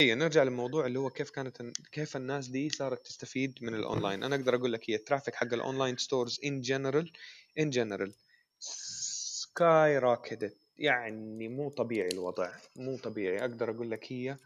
هي 0.00 0.14
نرجع 0.14 0.42
للموضوع 0.42 0.86
اللي 0.86 0.98
هو 0.98 1.10
كيف 1.10 1.30
كانت 1.30 1.62
كيف 1.92 2.16
الناس 2.16 2.48
دي 2.48 2.70
صارت 2.70 3.06
تستفيد 3.06 3.58
من 3.62 3.74
الاونلاين 3.74 4.22
أنا 4.22 4.36
أقدر 4.36 4.54
أقول 4.54 4.72
لك 4.72 4.90
هي 4.90 4.94
ال 4.94 4.99
traffic 4.99 5.34
حق 5.34 5.52
ال 5.54 5.96
online 5.96 6.40
stores 6.44 6.60
in 6.60 7.12
general 7.58 7.70
in 7.70 8.14
general 8.58 9.98
skyrocketed 9.98 10.56
يعني 10.82 11.48
مو 11.48 11.68
طبيعي 11.70 12.08
الوضع 12.08 12.50
مو 12.76 12.96
طبيعي. 12.96 13.40
أقدر 13.40 13.70
أقول 13.70 13.90
لك 13.90 14.12
هي 14.12 14.36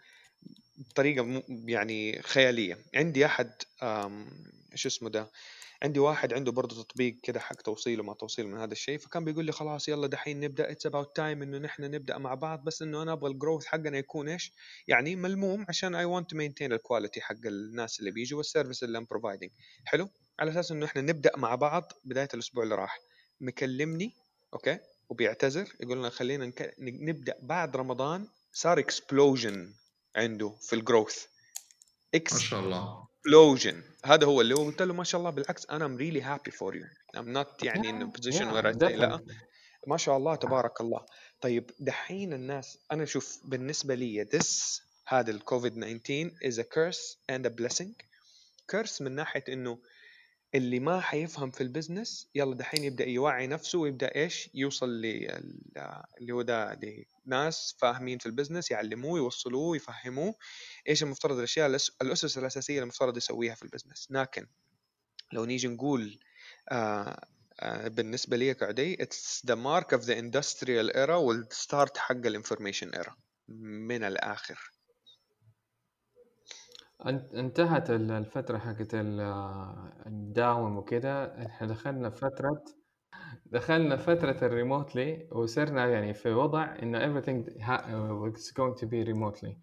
بطريقه 0.78 1.42
يعني 1.48 2.22
خيالية. 2.22 2.78
عندي 2.94 3.26
أحد 3.26 3.52
شو 4.74 4.88
اسمه 4.88 5.10
ده 5.10 5.30
عندي 5.82 5.98
واحد 5.98 6.32
عنده 6.34 6.52
برضه 6.52 6.82
تطبيق 6.82 7.16
كده 7.22 7.40
حق 7.40 7.54
توصيل 7.62 8.00
وما 8.00 8.14
توصيل 8.14 8.48
من 8.48 8.58
هذا 8.58 8.72
الشيء 8.72 8.98
فكان 8.98 9.24
بيقول 9.24 9.44
لي 9.44 9.52
خلاص 9.52 9.88
يلا 9.88 10.06
دحين 10.06 10.40
نبدأ. 10.40 10.70
it's 10.70 10.86
about 10.86 11.16
time 11.16 11.42
إنه 11.42 11.58
نحن 11.58 11.82
نبدأ 11.82 12.18
مع 12.18 12.34
بعض 12.34 12.64
بس 12.64 12.82
إنه 12.82 13.02
أنا 13.02 13.12
أبغى 13.12 13.30
ال 13.30 13.35
growth 13.35 13.66
حقنا 13.66 13.98
يكون 13.98 14.28
إيش؟ 14.28 14.52
يعني 14.88 15.16
ملموم 15.16 15.66
عشان 15.68 15.94
I 15.94 16.04
want 16.04 16.30
to 16.30 16.36
maintain 16.36 16.72
ال 16.72 16.78
quality 16.78 17.20
حق 17.20 17.46
الناس 17.46 18.00
اللي 18.00 18.10
بيجوا 18.10 18.38
وال 18.38 18.48
service 18.48 18.82
اللي 18.84 18.98
I'm 18.98 19.06
providing 19.10 19.50
حلو؟ 19.84 20.08
على 20.40 20.50
أساس 20.50 20.72
إنه 20.72 20.86
إحنا 20.86 21.02
نبدأ 21.02 21.36
مع 21.36 21.54
بعض 21.54 21.92
بداية 22.04 22.28
الأسبوع 22.34 22.64
اللي 22.64 22.74
راح. 22.74 23.00
مكلمني 23.40 24.12
okay؟ 24.54 24.78
وبيعتذر 25.08 25.76
يقول 25.80 25.98
لنا 25.98 26.10
خلينا 26.10 26.46
نك... 26.46 26.74
نبدأ 26.78 27.34
بعد 27.42 27.76
رمضان 27.76 28.28
صار 28.52 28.78
explosion 28.78 29.74
عنده 30.16 30.48
في 30.60 30.72
الجروث 30.72 31.24
ما 32.14 32.38
شاء 32.38 32.60
الله. 32.60 33.06
explosion. 33.28 33.74
هذا 34.04 34.26
هو 34.26 34.40
اللي 34.40 34.54
هو 34.54 34.64
قلت 34.64 34.82
له 34.82 34.94
ما 34.94 35.04
شاء 35.04 35.18
الله 35.18 35.30
بالعكس 35.30 35.66
أنا 35.70 35.88
I'm 35.88 36.00
really 36.00 36.22
happy 36.22 36.52
for 36.52 36.74
you. 36.74 36.86
I'm 37.16 37.32
not 37.32 37.64
يعني 37.64 38.10
where 38.52 38.66
I 38.66 38.78
say 38.78 38.82
لا. 38.82 39.24
ما 39.86 39.96
شاء 39.96 40.16
الله 40.16 40.34
تبارك 40.34 40.80
الله. 40.80 41.06
طيب 41.40 41.70
دحين 41.78 42.32
الناس 42.32 42.78
أنا 42.92 43.04
شوف 43.04 43.38
بالنسبة 43.44 43.94
لي 43.94 44.24
this 44.24 44.80
هذا 45.06 45.30
الكوفيد 45.30 45.72
19 45.72 46.30
is 46.44 46.58
a 46.58 46.64
curse 46.64 47.16
and 47.32 47.46
a 47.46 47.50
blessing. 47.50 47.92
curse 48.72 49.00
من 49.02 49.12
ناحية 49.12 49.44
إنه 49.48 49.78
اللي 50.54 50.80
ما 50.80 51.00
حيفهم 51.00 51.50
في 51.50 51.60
البزنس 51.60 52.28
يلا 52.34 52.54
دحين 52.54 52.84
يبدأ 52.84 53.04
يوعي 53.06 53.46
نفسه 53.46 53.78
ويبدأ 53.78 54.14
إيش؟ 54.16 54.50
يوصل 54.54 54.88
لل- 54.90 55.30
اللي 56.20 56.32
هو 56.32 56.42
ده 56.42 56.80
لناس 57.26 57.76
فاهمين 57.78 58.18
في 58.18 58.26
ال 58.26 58.31
business 58.31 58.70
يعلموه 58.70 59.18
يوصلوه 59.18 59.76
يفهموه 59.76 60.34
إيش 60.88 61.02
المفترض 61.02 61.36
الأشياء 61.38 61.66
الأسس 62.02 62.38
الأساسية 62.38 62.82
المفترض 62.82 63.16
يسويها 63.16 63.54
في 63.54 63.62
ال 63.62 63.67
business 63.67 64.06
لكن 64.10 64.46
لو 65.32 65.44
نيجي 65.44 65.68
نقول 65.68 66.18
آه 66.72 67.26
آه 67.60 67.88
بالنسبة 67.88 68.36
لي 68.36 68.54
كعدي 68.54 68.96
it's 68.96 69.40
the 69.50 69.56
mark 69.56 69.98
of 69.98 70.02
the 70.02 70.14
industrial 70.14 70.90
era 70.94 71.10
وال 71.10 71.35
start 71.35 71.98
حق 71.98 72.16
ال 72.16 72.22
information 72.22 72.90
era. 72.92 73.12
من 73.48 74.04
الآخر. 74.04 74.70
انتهت 77.04 77.90
ال- 77.90 78.10
الفترة 78.10 78.58
حقت 78.58 78.94
ال- 78.94 79.20
الداوم 80.06 80.76
وكده 80.76 81.46
إحنا 81.46 81.66
دخلنا 81.66 82.10
في 82.10 82.16
فترة 82.18 82.64
دخلنا 83.46 83.96
فترة 83.96 84.46
ال 84.46 84.55
remotely 84.55 85.28
وصرنا 85.32 85.86
يعني 85.86 86.14
في 86.14 86.28
وضع 86.30 86.76
انه 86.82 86.98
everything 86.98 87.60
ha- 87.62 87.84
is 88.38 88.52
going 88.52 88.74
to 88.80 88.86
be 88.86 89.04
remotely 89.12 89.56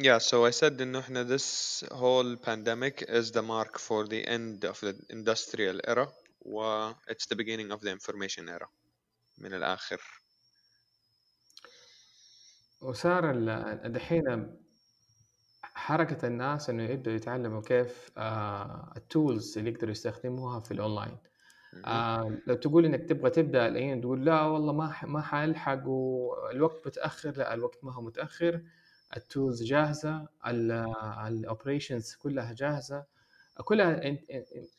Yeah, 0.00 0.18
so 0.18 0.44
I 0.46 0.50
said 0.50 0.80
إنه 0.80 0.98
إحنا 0.98 1.36
this 1.36 1.80
whole 1.92 2.36
pandemic 2.36 3.02
is 3.08 3.32
the 3.32 3.42
mark 3.42 3.78
for 3.78 4.06
the 4.06 4.24
end 4.28 4.64
of 4.64 4.80
the 4.80 4.94
industrial 5.10 5.80
era 5.88 6.08
و 6.40 6.90
it's 6.92 7.26
the 7.26 7.36
beginning 7.36 7.72
of 7.72 7.80
the 7.80 7.90
information 7.90 8.48
era 8.48 8.68
من 9.38 9.54
الآخر 9.54 10.00
وصار 12.80 13.30
ال- 13.30 13.92
دحين 13.92 14.56
حركة 15.78 16.26
الناس 16.26 16.70
إنه 16.70 16.82
يبدأوا 16.82 17.16
يتعلموا 17.16 17.60
كيف 17.62 18.10
آه 18.18 18.92
ال 18.96 19.06
tools 19.06 19.58
اللي 19.58 19.70
يقدروا 19.70 19.90
يستخدموها 19.90 20.60
في 20.60 20.70
الاونلاين 20.72 21.16
مهم. 21.72 21.84
آه 21.84 22.38
لو 22.46 22.54
تقول 22.54 22.84
إنك 22.84 23.04
تبغى 23.08 23.30
تبدأ 23.30 23.68
الحين 23.68 24.00
تقول 24.00 24.24
لا 24.24 24.42
والله 24.42 24.72
ما 24.72 24.92
ح- 24.92 25.04
ما 25.04 25.20
حألحق 25.22 25.86
والوقت 25.88 26.86
متأخر 26.86 27.30
لا 27.36 27.54
الوقت 27.54 27.84
ما 27.84 27.92
هو 27.92 28.02
متأخر. 28.02 28.60
ال 29.16 29.24
tools 29.24 29.62
جاهزة 29.62 30.28
ال 31.26 31.34
operations 31.34 32.14
كلها 32.14 32.52
جاهزة. 32.52 33.04
كلها 33.64 34.00
in, 34.00 34.16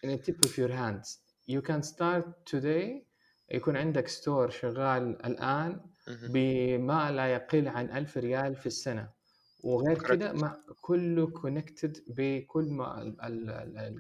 a 0.06 0.18
tip 0.18 0.46
of 0.46 0.58
your 0.58 0.70
hands. 0.72 1.20
You 1.48 1.62
can 1.62 1.84
start 1.84 2.26
today. 2.52 3.04
يكون 3.52 3.78
عندك 3.78 4.08
store 4.08 4.50
شغال 4.50 5.26
الآن. 5.26 5.82
بما 6.34 7.12
لا 7.12 7.28
يقل 7.34 7.68
عن 7.68 7.90
ألف 7.90 8.18
ريال 8.18 8.56
في 8.56 8.66
السنة. 8.66 9.10
وغير 9.64 10.04
كده. 10.16 10.34
مع 10.34 10.56
كله 10.82 11.28
connected 11.28 11.98
بكل 12.08 12.70
ما 12.70 13.16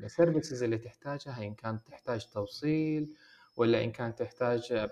ال 0.03 0.10
services 0.10 0.63
اللي 0.63 0.77
تحتاجها 0.77 1.43
إن 1.43 1.53
كان 1.53 1.83
تحتاج 1.83 2.25
توصيل 2.29 3.13
ولا 3.57 3.83
إن 3.83 3.91
كان 3.91 4.15
تحتاج 4.15 4.89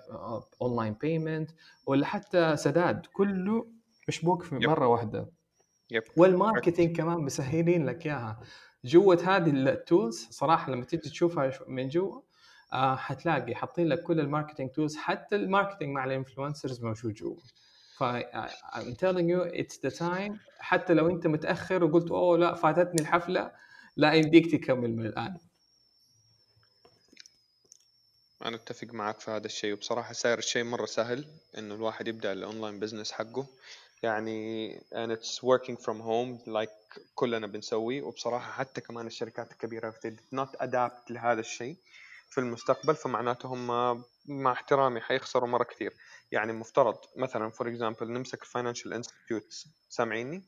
online 0.62 0.92
payment 0.92 1.50
ولا 1.86 2.06
حتى 2.06 2.56
سداد 2.56 3.06
كله 3.06 3.66
مشبوك 4.08 4.42
في 4.42 4.54
يب. 4.54 4.62
مرة 4.66 4.86
واحدة 4.86 5.28
يب 5.90 6.02
وال 6.16 6.30
marketing 6.30 6.96
كمان 6.96 7.18
مسهلين 7.18 7.86
لك 7.86 8.06
إياها 8.06 8.40
جوة 8.84 9.18
هذه 9.26 9.50
ال 9.50 9.63
tools 9.63 10.26
صراحة 10.30 10.72
لما 10.72 10.84
تيجي 10.84 11.02
تشوفها 11.10 11.50
شو- 11.50 11.64
من 11.68 11.88
جوا 11.88 12.20
آه 12.72 12.96
حتلاقي 12.96 13.54
حاطين 13.54 13.86
لك 13.88 14.02
كل 14.02 14.20
ال 14.20 14.25
marketing 14.25 14.70
tools 14.70 14.96
حتى 14.96 15.36
ال 15.36 15.42
marketing 15.42 15.94
مع 15.94 16.04
ال 16.04 16.11
influencers 16.11 16.84
موجود 16.84 17.14
جوا 17.14 17.36
ف 17.98 18.04
I'm 18.04 18.94
telling 18.94 19.28
you 19.28 19.40
it's 19.42 19.78
the 19.78 19.90
time. 19.98 20.38
حتى 20.58 20.94
لو 20.94 21.10
أنت 21.10 21.26
متأخر 21.26 21.84
وقلت 21.84 22.10
أوه 22.10 22.38
لا 22.38 22.54
فاتتني 22.54 23.00
الحفلة 23.00 23.52
لا 23.96 24.12
يمديك 24.12 24.52
تكمل 24.52 24.96
من 24.96 25.06
الآن. 25.06 25.38
أنا 28.44 28.56
أتفق 28.56 28.88
معك 28.94 29.20
في 29.20 29.30
هذا 29.30 29.46
الشيء. 29.46 29.72
وبصراحة 29.72 30.12
صاير 30.12 30.38
الشيء 30.38 30.64
مرة 30.64 30.86
سهل 30.86 31.28
إنه 31.58 31.74
الواحد 31.74 32.08
يبدأ 32.08 32.32
ال 32.32 32.39
online 32.39 32.80
business 32.80 33.12
حقه. 33.12 33.46
يعني 34.02 34.70
and 34.92 35.10
it's 35.10 35.42
working 35.42 35.76
from 35.76 36.00
home 36.00 36.38
like 36.46 37.00
كلنا 37.14 37.46
بنسوي 37.46 38.00
وبصراحة 38.00 38.52
حتى 38.52 38.80
كمان 38.80 39.06
الشركات 39.06 39.52
الكبيرة 39.52 39.94
did 40.06 40.38
not 40.38 40.66
adapt 40.66 41.10
لهذا 41.10 41.40
الشيء 41.40 41.76
في 42.30 42.38
المستقبل 42.38 42.96
فمعناته 42.96 43.46
هم 43.46 43.66
مع 44.26 44.52
احترامي 44.52 45.00
حيخسروا 45.00 45.48
مرة 45.48 45.64
كثير. 45.64 45.92
يعني 46.32 46.52
مفترض 46.52 46.96
مثلا 47.16 47.50
for 47.50 47.68
example 47.68 48.12
نمسك 48.12 48.42
ال 48.42 48.47
financial 48.47 48.94
institutes 48.94 49.68
سامعيني؟ 49.88 50.42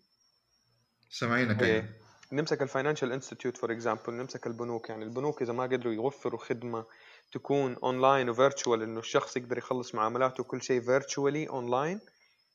سامعينك 1.11 1.63
إيه. 1.63 1.75
أيوة. 1.75 1.89
نمسك 2.33 2.63
ال 2.63 2.68
financial 2.68 3.13
institute 3.13 3.57
for 3.57 3.73
example 3.73 4.13
نمسك 4.13 4.47
البنوك 4.47 4.91
يعني 4.91 5.05
البنوك 5.05 5.43
إذا 5.43 5.53
ما 5.53 5.63
قدروا 5.63 5.93
يوفروا 5.93 6.41
خدمة 6.41 6.85
تكون 7.33 7.77
online 7.83 8.31
و 8.31 8.37
virtual 8.37 8.83
إنه 8.83 9.01
الشخص 9.01 9.37
يقدر 9.37 9.59
يخلص 9.59 9.95
معاملاته 9.95 10.41
وكل 10.41 10.63
شيء 10.63 10.81
virtually 10.81 11.49
online 11.49 12.01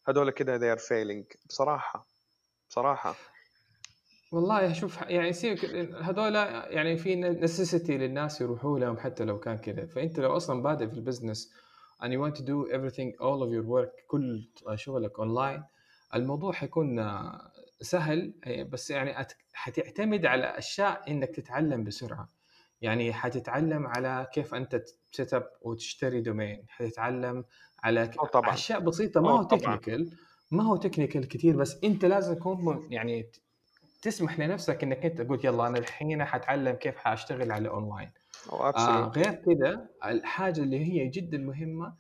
هذول 0.07 0.31
كده 0.31 0.57
they 0.57 0.77
are 0.77 0.81
failing 0.81 1.37
بصراحة 1.45 2.07
بصراحة 2.69 3.15
والله 4.31 4.73
شوف 4.73 5.01
يعني 5.01 5.33
سيبك 5.33 5.65
هذول 6.01 6.35
يعني 6.35 6.97
في 6.97 7.15
necessity 7.15 7.97
للناس 7.97 8.41
يروحوا 8.41 8.79
لهم 8.79 8.97
حتى 8.97 9.23
لو 9.25 9.39
كان 9.39 9.57
كذا 9.57 9.85
فأنت 9.85 10.19
لو 10.19 10.37
أصلا 10.37 10.61
بادئ 10.61 10.87
في 10.87 10.93
ال 10.93 11.00
business 11.00 11.53
and 12.01 12.07
you 12.07 12.19
want 12.19 12.35
to 12.35 12.43
do 12.43 12.67
everything 12.75 13.09
all 13.19 13.39
of 13.45 13.49
your 13.51 13.65
work 13.75 14.05
كل 14.07 14.47
شغلك 14.75 15.19
اونلاين 15.19 15.63
الموضوع 16.15 16.51
حيكون 16.53 16.99
آه، 16.99 17.51
سهل 17.81 18.33
آه، 18.43 18.63
بس 18.63 18.91
يعني 18.91 19.27
حتعتمد 19.53 20.25
على 20.25 20.45
أشياء 20.45 21.11
إنك 21.11 21.29
تتعلم 21.29 21.83
بسرعة 21.83 22.29
يعني 22.81 23.13
حتتعلم 23.13 23.87
على 23.87 24.27
كيف 24.33 24.55
أنت 24.55 24.83
ت 25.11 25.17
set 25.17 25.33
up 25.33 25.47
وتشتري 25.61 26.21
domain 26.21 26.65
حتتعلم 26.67 27.45
على 27.83 28.07
ك- 28.07 28.21
طبعاً. 28.33 28.53
أشياء 28.53 28.79
بسيطة 28.79 29.21
ما 29.21 29.31
هو. 29.31 29.43
technical 29.43 30.11
ما 30.51 30.63
هو 30.63 30.75
technical 30.75 31.27
كثير 31.27 31.55
بس 31.57 31.77
أنت 31.83 32.05
لازم 32.05 32.33
تكون 32.35 32.87
يعني 32.91 33.25
تسمح 34.01 34.39
لنفسك 34.39 34.83
إنك 34.83 35.05
أنت 35.05 35.21
تقول 35.21 35.39
يلا 35.43 35.67
أنا 35.67 35.77
الحين 35.77 36.25
حتعلم 36.25 36.75
كيف 36.75 36.97
حأشتغل 36.97 37.51
على 37.51 37.69
اونلاين 37.69 38.07
أو 38.07 38.11
آه 38.51 39.07
غير 39.09 39.31
كذا 39.35 39.89
الحاجة 40.05 40.61
اللي 40.61 40.79
هي 40.79 41.07
جدا 41.07 41.37
مهمة 41.37 41.93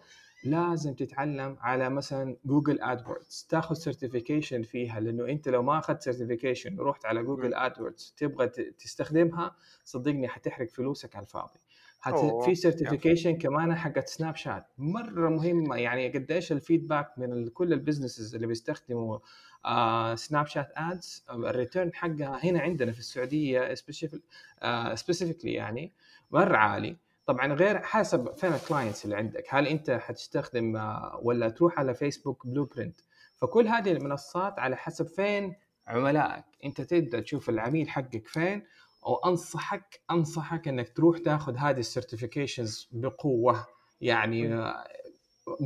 لازم 0.43 0.93
تتعلم 0.93 1.57
على 1.59 1.89
مثلا 1.89 2.37
جوجل 2.45 2.81
AdWords 2.81 3.47
تاخذ 3.49 3.75
certification 3.75 4.61
فيها 4.61 4.99
لأنه 4.99 5.25
أنت 5.25 5.49
لو 5.49 5.63
ما 5.63 5.79
أخذت 5.79 6.01
certification 6.01 6.79
ورحت 6.79 7.05
على 7.05 7.23
جوجل 7.23 7.53
AdWords 7.53 8.13
تبغى 8.17 8.47
تستخدمها 8.79 9.55
صدقني 9.85 10.27
حتحرق 10.27 10.69
فلوسك 10.69 11.15
على 11.15 11.23
الفاضي. 11.25 11.59
حت... 11.99 12.13
في 12.45 12.55
certification 12.55 13.37
كمان 13.37 13.75
حقت 13.75 14.07
سناب 14.07 14.35
شات 14.35 14.65
مرة 14.77 15.29
مهمة 15.29 15.75
يعني 15.75 16.09
قديش 16.09 16.51
ال 16.51 16.59
feedback 16.59 17.19
من 17.19 17.47
كل 17.49 17.73
ال 17.73 17.79
businesses 17.79 18.35
اللي 18.35 18.47
بيستخدموا 18.47 19.19
آه 19.65 20.15
سناب 20.15 20.47
شات 20.47 20.71
ads 20.75 21.25
ال 21.29 21.38
return 21.38 21.93
حقها 21.93 22.39
هنا 22.45 22.59
عندنا 22.59 22.91
في 22.91 22.99
السعودية 22.99 23.73
specifically 24.95 25.53
يعني. 25.53 25.93
مره 26.31 26.57
عالي. 26.57 26.95
طبعا 27.25 27.53
غير 27.53 27.79
حسب 27.79 28.31
فين 28.35 28.53
ال 28.53 28.60
clients 28.60 29.05
اللي 29.05 29.15
عندك. 29.15 29.43
هل 29.49 29.67
أنت 29.67 29.91
حتستخدم 29.91 30.77
آه، 30.77 31.19
ولا 31.23 31.49
تروح 31.49 31.79
على 31.79 31.93
فيسبوك 31.93 32.47
blueprint 32.47 33.01
فكل 33.35 33.67
هذه 33.67 33.91
المنصات 33.91 34.59
على 34.59 34.75
حسب 34.75 35.07
فين 35.07 35.55
عملائك. 35.87 36.43
أنت 36.65 36.81
تبدا 36.81 37.19
تشوف 37.19 37.49
العميل 37.49 37.89
حقك 37.89 38.27
فين 38.27 38.63
وأنصحك 39.03 40.01
أنصحك 40.11 40.67
إنك 40.67 40.89
تروح 40.89 41.17
تاخذ 41.17 41.57
هذه 41.57 41.79
ال 41.79 41.86
certifications 41.86 42.89
بقوة. 42.91 43.65
يعني 44.01 44.53
آه، 44.53 44.87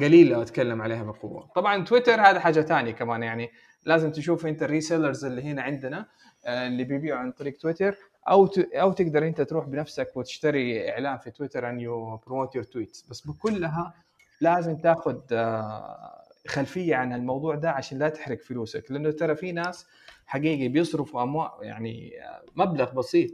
قليل 0.01 0.29
لو 0.29 0.41
أتكلم 0.41 0.81
عليها 0.81 1.03
بقوة. 1.03 1.49
طبعا 1.55 1.83
تويتر 1.83 2.21
هذا 2.21 2.39
حاجة 2.39 2.62
ثانية 2.62 2.91
كمان. 2.91 3.23
يعني 3.23 3.49
لازم 3.86 4.12
تشوف 4.12 4.45
أنت 4.45 4.63
ال 4.63 4.70
resellers 4.70 5.25
اللي 5.25 5.41
هنا 5.41 5.62
عندنا 5.62 6.05
آه، 6.45 6.67
اللي 6.67 6.83
بيبيعوا 6.83 7.19
عن 7.19 7.31
طريق 7.31 7.57
تويتر 7.57 7.97
أو 8.29 8.47
ت... 8.47 8.59
أو 8.59 8.91
تقدر 8.91 9.27
أنت 9.27 9.41
تروح 9.41 9.65
بنفسك 9.65 10.11
وتشتري 10.17 10.89
إعلان 10.91 11.17
في 11.17 11.31
تويتر 11.31 11.69
and 11.69 11.79
you 11.79 12.17
promote 12.17 12.55
your 12.55 12.63
tweets 12.63 13.05
بس 13.09 13.27
بكلها 13.27 13.93
لازم 14.41 14.77
تاخذ 14.77 15.19
آه، 15.31 16.23
خلفية 16.47 16.95
عن 16.95 17.13
الموضوع 17.13 17.55
ده 17.55 17.71
عشان 17.71 17.99
لا 17.99 18.09
تحرق 18.09 18.41
فلوسك. 18.41 18.91
لأنه 18.91 19.11
ترى 19.11 19.35
في 19.35 19.51
ناس 19.51 19.87
حقيقي 20.25 20.67
بيصرفوا 20.67 21.23
اموال 21.23 21.49
يعني 21.61 22.23
آه، 22.23 22.43
مبلغ 22.55 22.91
بسيط. 22.93 23.31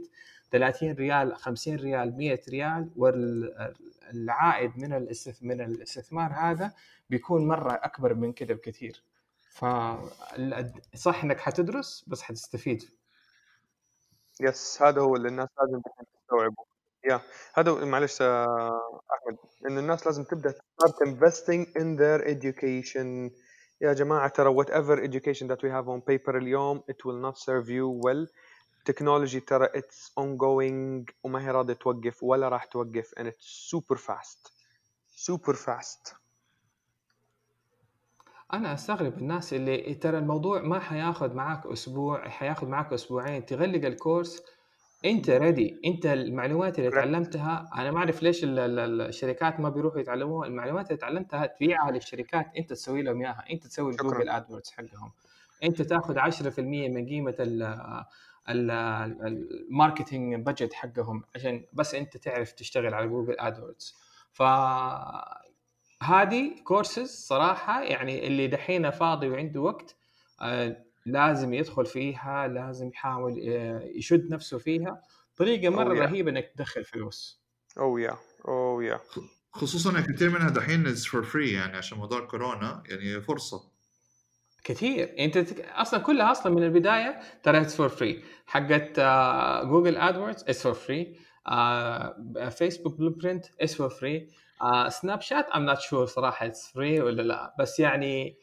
30 0.50 0.92
ريال 0.92 1.36
50 1.36 1.76
ريال 1.76 2.16
100 2.16 2.40
ريال 2.48 2.90
والعائد 2.96 4.78
من 4.78 4.92
الاستث... 4.92 5.42
من 5.42 5.60
الاستثمار 5.60 6.32
هذا 6.32 6.72
بيكون 7.10 7.48
مرة 7.48 7.72
أكبر 7.72 8.14
من 8.14 8.32
كده 8.32 8.54
بكثير. 8.54 9.02
ف 9.50 9.64
صح 10.94 11.24
إنك 11.24 11.40
حتدرس 11.40 12.04
بس 12.06 12.22
حتستفيد. 12.22 12.84
يس 14.40 14.82
هذا 14.82 15.00
هو 15.00 15.16
اللي 15.16 15.28
الناس 15.28 15.48
لازم 15.60 15.82
تستوعبه 16.20 16.64
يا 17.04 17.20
هذا 17.54 17.84
معلش 17.84 18.22
آه، 18.22 19.00
احمد 19.12 19.38
ان 19.66 19.78
الناس 19.78 20.06
لازم 20.06 20.24
تبدا 20.24 20.50
start 20.50 21.08
investing 21.08 21.66
in 21.78 21.96
their 21.98 22.24
education 22.26 23.32
يا 23.80 23.92
جماعة 23.92 24.28
ترى 24.28 24.54
whatever 24.54 24.98
education 24.98 25.46
that 25.48 25.60
we 25.62 25.70
have 25.70 25.88
on 25.88 26.00
paper 26.00 26.34
اليوم 26.34 26.82
it 26.90 27.04
will 27.06 27.30
not 27.30 27.38
serve 27.38 27.68
you 27.68 28.00
well 28.06 28.26
technology 28.90 29.44
ترى 29.46 29.68
it's 29.68 30.10
ongoing 30.20 31.12
وما 31.24 31.46
هي 31.46 31.50
راضيه 31.50 31.74
توقف 31.74 32.22
ولا 32.22 32.48
راح 32.48 32.64
توقف 32.64 33.14
and 33.18 33.24
it's 33.24 33.74
super 33.74 33.96
fast 33.96 34.52
super 35.26 35.54
fast 35.54 36.25
أنا 38.52 38.74
أستغرب 38.74 39.18
الناس 39.18 39.54
اللي 39.54 39.94
ترى 39.94 40.18
الموضوع 40.18 40.62
ما 40.62 40.78
حياخذ 40.80 41.34
معاك 41.34 41.66
أسبوع 41.66 42.28
حياخذ 42.28 42.66
معاك 42.68 42.92
أسبوعين 42.92 43.46
تغلق 43.46 43.84
ال 43.86 43.93
course. 43.93 44.42
already 45.04 45.80
أنت 45.84 46.06
المعلومات 46.06 46.78
اللي. 46.78 46.90
تعلمتها 46.90 47.68
أنا 47.74 47.90
ما 47.90 47.98
أعرف 47.98 48.22
ليش 48.22 48.44
ال- 48.44 48.58
ال- 48.58 49.00
الشركات 49.00 49.60
ما 49.60 49.68
بيروحوا 49.68 50.00
يتعلموها. 50.00 50.46
المعلومات 50.48 50.86
اللي 50.90 50.96
تعلمتها 51.00 51.46
تبيعها 51.46 51.90
للشركات 51.90 52.46
أنت 52.58 52.70
تسوي 52.70 53.02
لهم 53.02 53.20
إياها. 53.22 53.44
أنت 53.50 53.66
تسوي 53.66 53.92
شكراً. 53.92 54.10
جوجل 54.10 54.28
AdWords 54.28 54.70
حقهم. 54.70 55.12
أنت 55.64 55.82
تاخذ 55.82 56.18
10% 56.18 56.88
من 56.88 57.06
قيمة 57.06 57.34
ال 57.40 57.62
ال- 58.48 58.70
ال 59.70 59.76
marketing 59.76 60.34
budget 60.46 60.72
حقهم 60.72 61.22
عشان 61.34 61.64
بس 61.72 61.94
أنت 61.94 62.16
تعرف 62.16 62.52
تشتغل 62.52 62.94
على 62.94 63.08
جوجل 63.08 63.36
AdWords 63.40 63.94
ف 64.32 64.42
هذه 66.02 66.60
كورسز 66.64 67.10
صراحة 67.26 67.82
يعني 67.82 68.26
اللي 68.26 68.46
دحين 68.46 68.90
فاضي 68.90 69.28
وعنده 69.28 69.60
وقت 69.60 69.96
آه، 70.42 70.76
لازم 71.06 71.54
يدخل 71.54 71.86
فيها 71.86 72.48
لازم 72.48 72.88
يحاول 72.88 73.40
آه، 73.48 73.82
يشد 73.94 74.30
نفسه 74.30 74.58
فيها. 74.58 75.02
طريقة 75.36 75.70
مرة 75.70 75.94
Oh, 75.94 75.98
yeah. 75.98 76.00
رهيبة 76.00 76.30
إنك 76.30 76.52
تدخل 76.56 76.84
فلوس 76.84 77.40
oh 77.78 78.08
yeah 78.08 78.16
oh 78.44 78.90
yeah 78.92 79.20
خصوصا 79.52 80.00
كثير 80.00 80.30
منها 80.30 80.50
دحين 80.50 80.86
is 80.86 81.06
for 81.06 81.22
free 81.24 81.52
يعني 81.52 81.76
عشان 81.76 81.98
موضوع 81.98 82.20
كورونا 82.20 82.82
يعني 82.88 83.20
فرصة. 83.20 83.60
كثير. 84.64 85.14
أنت 85.18 85.38
تك... 85.38 85.60
أصلا 85.60 86.00
كلها 86.00 86.30
أصلا 86.30 86.54
من 86.54 86.62
البداية 86.62 87.20
ترى 87.42 87.60
it's 87.60 87.76
for 87.76 87.88
free 87.88 88.22
حقت 88.46 89.00
جوجل 89.66 89.96
AdWords 89.96 90.42
it's 90.42 90.62
for 90.62 90.74
free 90.74 91.16
فيسبوك 92.50 92.98
Blueprint 92.98 93.46
it's 93.60 93.74
for 93.74 93.88
free 93.88 94.28
سناب 94.88 95.20
شات 95.20 95.46
I'm 95.50 95.64
not 95.64 95.80
sure 95.80 96.06
صراحة 96.06 96.46
it's 96.46 96.68
free 96.72 97.00
ولا 97.00 97.22
لا. 97.22 97.54
بس 97.58 97.80
يعني 97.80 98.36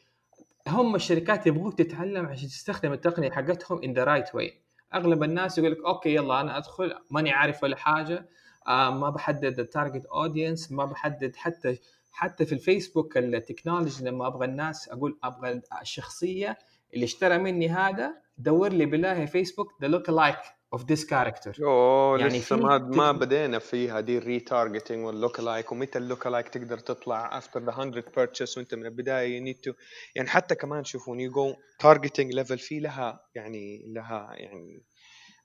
هم 0.68 0.94
الشركات 0.94 1.46
يبغوك 1.46 1.78
تتعلم 1.78 2.26
عشان 2.26 2.48
تستخدم 2.48 2.92
التقنية 2.92 3.30
حقتهم 3.30 3.82
in 3.82 3.94
the 3.94 4.04
right 4.04 4.34
way 4.34 4.60
أغلب 4.94 5.22
الناس 5.22 5.58
يقول 5.58 5.72
لك 5.72 5.84
okay 5.84 6.14
يلا 6.14 6.40
أنا 6.40 6.56
أدخل. 6.58 6.94
ماني 7.10 7.32
عارف 7.32 7.62
ولا 7.62 7.76
حاجة. 7.76 8.28
آه 8.68 8.90
ما 8.90 9.10
بحدد 9.10 9.60
ال 9.60 9.66
target 9.66 10.04
audience 10.06 10.72
ما 10.72 10.84
بحدد 10.84 11.36
حتى 11.36 11.78
حتى 12.12 12.46
في 12.46 12.52
الفيسبوك 12.52 13.16
ال 13.16 13.24
technology 13.24 14.04
لما 14.04 14.26
أبغى 14.26 14.44
الناس 14.46 14.88
أقول 14.88 15.18
أبغى 15.24 15.60
الشخصية 15.82 16.58
اللي 16.94 17.04
اشترى 17.04 17.38
مني 17.38 17.68
هذا 17.68 18.14
دور 18.38 18.72
لي 18.72 18.86
بالله 18.86 19.26
فيسبوك 19.26 19.72
the 19.82 19.88
lookalike 19.88 20.36
of 20.74 20.84
this 20.84 21.06
character 21.06 21.56
أوه 21.62 22.18
يعني 22.18 22.38
لسه 22.38 22.56
في 22.56 22.62
ما 22.62 22.78
ما 22.78 23.12
بدينا 23.12 23.58
فيها 23.58 24.00
دي 24.00 24.18
ال 24.18 24.25
retargeting 24.25 25.04
وال 25.04 25.16
lookalike 25.16 25.72
ومتى 25.72 25.98
ال 25.98 26.03
lookalike 26.03 26.48
تقدر 26.48 26.78
تطلع 26.78 27.38
after 27.38 27.60
the 27.60 27.84
100 27.84 28.04
purchase 28.16 28.58
وانت 28.58 28.74
من 28.74 28.86
البداية. 28.86 29.36
you 29.36 29.42
need 29.42 29.56
to 29.56 29.72
يعني 30.14 30.28
حتى 30.28 30.54
كمان 30.54 30.84
شوفوا 30.84 31.16
you 31.16 31.32
go 31.32 31.54
targeting 31.78 32.32
level 32.34 32.58
في 32.58 32.80
لها 32.80 33.20
يعني 33.34 33.82
لها 33.86 34.34
يعني 34.36 34.82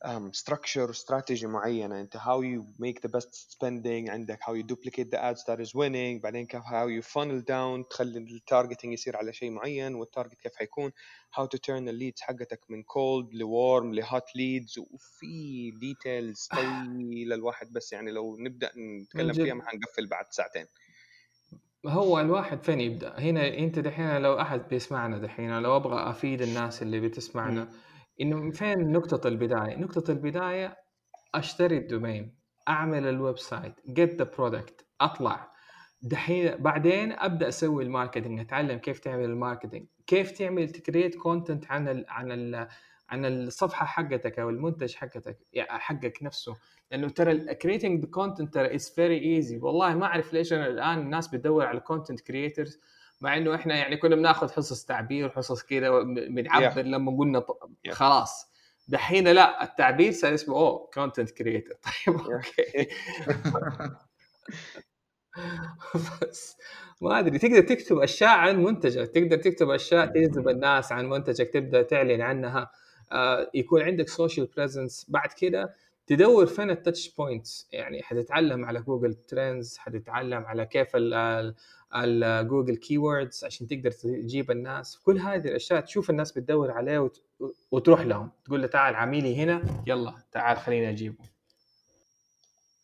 um, 0.05 0.31
structure 0.31 0.93
strategy 0.93 1.43
معينة. 1.43 2.01
انت 2.01 2.17
how 2.17 2.41
you 2.41 2.63
make 2.85 2.99
the 2.99 3.11
best 3.11 3.51
spending 3.51 4.09
عندك 4.09 4.39
how 4.39 4.53
you 4.53 4.63
duplicate 4.63 5.09
the 5.11 5.19
ads 5.19 5.43
that 5.43 5.59
is 5.59 5.69
winning 5.69 6.21
بعدين 6.23 6.45
كيف 6.45 6.61
how 6.61 6.87
you 6.87 7.05
funnel 7.05 7.41
down 7.41 7.87
تخلي 7.89 8.17
ال 8.17 8.25
targeting 8.25 8.93
يصير 8.93 9.17
على 9.17 9.33
شيء 9.33 9.51
معين 9.51 9.95
وال 9.95 10.07
target 10.07 10.41
كيف 10.41 10.55
حيكون 10.55 10.91
how 11.39 11.43
to 11.43 11.57
turn 11.57 11.85
the 11.85 11.93
leads 11.93 12.21
حقتك 12.21 12.59
من 12.69 12.83
cold 12.83 13.35
ل 13.35 13.47
warm 13.47 13.93
ل 13.93 14.01
hot 14.01 14.23
leads. 14.23 14.77
وفي 14.77 15.71
details 15.71 16.55
طويلة 16.55 17.35
الواحد 17.35 17.73
بس 17.73 17.93
يعني 17.93 18.11
لو 18.11 18.37
نبدأ 18.37 18.71
نتكلم. 18.77 19.33
فيها 19.33 19.53
ما 19.53 19.69
حنقفل 19.69 20.07
بعد 20.07 20.25
ساعتين. 20.31 20.65
هو 21.85 22.19
الواحد 22.19 22.63
فين 22.63 22.81
يبدأ؟ 22.81 23.19
هنا 23.19 23.57
أنت 23.57 23.79
دحين 23.79 24.17
لو 24.17 24.41
أحد 24.41 24.61
بيسمعنا 24.69 25.17
دحين 25.17 25.59
لو 25.59 25.75
أبغى 25.75 26.09
أفيد 26.09 26.41
الناس 26.41 26.81
اللي 26.81 26.99
بتسمعنا 26.99 27.67
إنه 28.21 28.51
فين 28.51 28.91
نقطة 28.91 29.27
البداية؟ 29.27 29.75
نقطة 29.75 30.11
البداية 30.11 30.77
أشتري 31.35 31.77
ال 31.77 31.86
domain 31.86 32.35
أعمل 32.67 33.07
ال 33.07 33.37
website 33.37 33.73
get 33.89 34.15
the 34.15 34.31
product 34.37 34.85
أطلع. 35.01 35.51
دحين 36.01 36.55
بعدين 36.55 37.11
أبدأ 37.11 37.47
أسوي 37.47 37.83
ال 37.83 37.89
marketing 37.89 38.39
أتعلم 38.39 38.77
كيف 38.77 38.99
تعمل 38.99 39.25
ال 39.25 39.31
marketing 39.31 39.85
كيف 40.07 40.31
تعمل 40.31 40.69
ت 40.69 40.76
create 40.76 41.15
content 41.15 41.71
عن 41.71 41.87
ال 41.87 42.05
عن 42.09 42.31
ال 42.31 42.67
عن 43.09 43.25
الصفحة 43.25 43.85
حقتك 43.85 44.39
أو 44.39 44.49
المنتج 44.49 44.95
حقتك 44.95 45.37
يعني 45.53 45.79
حقك 45.79 46.23
نفسه. 46.23 46.55
لأنه 46.91 47.09
ترى 47.09 47.55
creating 47.55 48.05
content 48.05 48.53
ترى 48.53 48.75
it's 48.75 48.95
very 48.95 49.35
easy 49.35 49.57
والله 49.57 49.95
ما 49.95 50.05
أعرف 50.05 50.33
ليش 50.33 50.53
أنا 50.53 50.67
الآن 50.67 50.99
الناس 50.99 51.27
بتدور 51.27 51.65
على 51.65 51.79
content 51.79 52.21
creators 52.21 52.79
مع 53.21 53.37
إنه 53.37 53.55
إحنا 53.55 53.75
يعني 53.75 53.97
كنا 53.97 54.15
بناخذ 54.15 54.51
حصص 54.51 54.85
تعبير 54.85 55.25
وحصص 55.27 55.63
كذا 55.63 55.99
بنعبر 56.03 56.81
لما 56.81 57.17
قلنا 57.17 57.43
Yeah. 57.87 57.91
خلاص. 57.91 58.49
دحين 58.87 59.27
لا 59.27 59.63
التعبير 59.63 60.11
صار 60.11 60.33
اسمه 60.33 60.55
أوه 60.55 60.89
content 60.93 61.31
creator 61.31 61.73
طيب 62.07 62.15
okay. 62.19 62.87
بس 66.21 66.57
ما 67.01 67.19
أدري 67.19 67.37
تقدر 67.39 67.61
تكتب 67.61 67.97
أشياء 67.97 68.29
عن 68.37 68.63
منتجك 68.63 69.07
تقدر 69.07 69.37
تكتب 69.37 69.69
أشياء 69.69 70.05
تجذب 70.05 70.49
الناس 70.49 70.91
عن 70.91 71.09
منتجك 71.09 71.49
تبدأ 71.53 71.81
تعلن 71.81 72.21
عنها. 72.21 72.71
آه، 73.11 73.51
يكون 73.53 73.81
عندك 73.81 74.09
social 74.09 74.45
presence 74.57 75.05
بعد 75.09 75.29
كده. 75.41 75.73
تدور 76.09 76.45
فين 76.45 76.69
ال 76.69 76.77
touch 76.77 77.15
points 77.15 77.67
يعني 77.71 78.03
حتتعلم 78.03 78.65
على 78.65 78.81
جوجل 78.81 79.13
Trends 79.13 79.77
حتتعلم 79.77 80.45
على 80.45 80.65
كيف 80.65 80.87
الجوجل 81.95 82.75
keywords 82.75 83.43
عشان 83.43 83.67
تقدر 83.67 83.91
تجيب 83.91 84.51
الناس. 84.51 84.97
كل 84.99 85.19
هذه 85.19 85.47
الأشياء 85.47 85.79
تشوف 85.81 86.09
الناس 86.09 86.31
بتدور 86.31 86.71
عليه 86.71 86.99
وت- 86.99 87.21
وتروح 87.71 88.01
لهم. 88.01 88.29
تقول 88.45 88.61
له 88.61 88.67
تعال 88.67 88.88
يا 88.88 88.95
عميلي 88.95 89.35
هنا 89.43 89.83
يلا 89.87 90.13
تعال 90.31 90.57
خليني 90.57 90.89
أجيبه. 90.89 91.15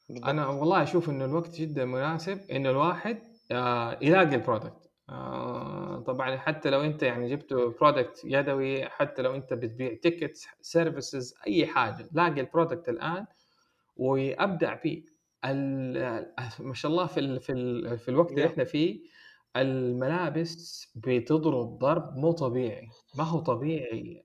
أنا 0.09 0.47
والله 0.47 0.83
أشوف 0.83 1.09
إنه 1.09 1.25
الوقت 1.25 1.55
جدا 1.55 1.85
مناسب 1.85 2.39
إنه 2.51 2.69
الواحد 2.69 3.17
آه 3.51 3.97
يلاقي 4.01 4.35
ال 4.36 4.42
product 4.42 4.85
آه 5.09 5.99
طبعا 6.07 6.37
حتى 6.37 6.69
لو 6.69 6.81
أنت 6.81 7.03
يعني 7.03 7.29
جبت 7.29 7.53
product 7.53 8.21
يدوي 8.23 8.85
حتى 8.89 9.21
لو 9.21 9.35
أنت 9.35 9.53
بتبيع 9.53 9.93
tickets 9.93 10.47
services 10.62 11.36
أي 11.47 11.67
حاجة 11.67 12.09
لاقي 12.11 12.41
ال 12.41 12.47
product 12.47 12.89
الآن 12.89 13.25
وأبدع 13.97 14.75
فيه. 14.75 15.03
ما 16.59 16.73
شاء 16.73 16.91
الله 16.91 17.05
في 17.05 17.19
ال 17.19 17.39
في 17.41 17.51
ال 17.51 17.97
في 17.99 18.09
الوقت 18.09 18.31
اللي. 18.31 18.45
إحنا 18.47 18.63
فيه 18.63 18.99
الملابس 19.55 20.87
بتضرب 20.95 21.77
ضرب 21.79 22.17
مو 22.17 22.31
طبيعي. 22.31 22.89
ما 23.17 23.23
هو 23.23 23.39
طبيعي. 23.39 24.23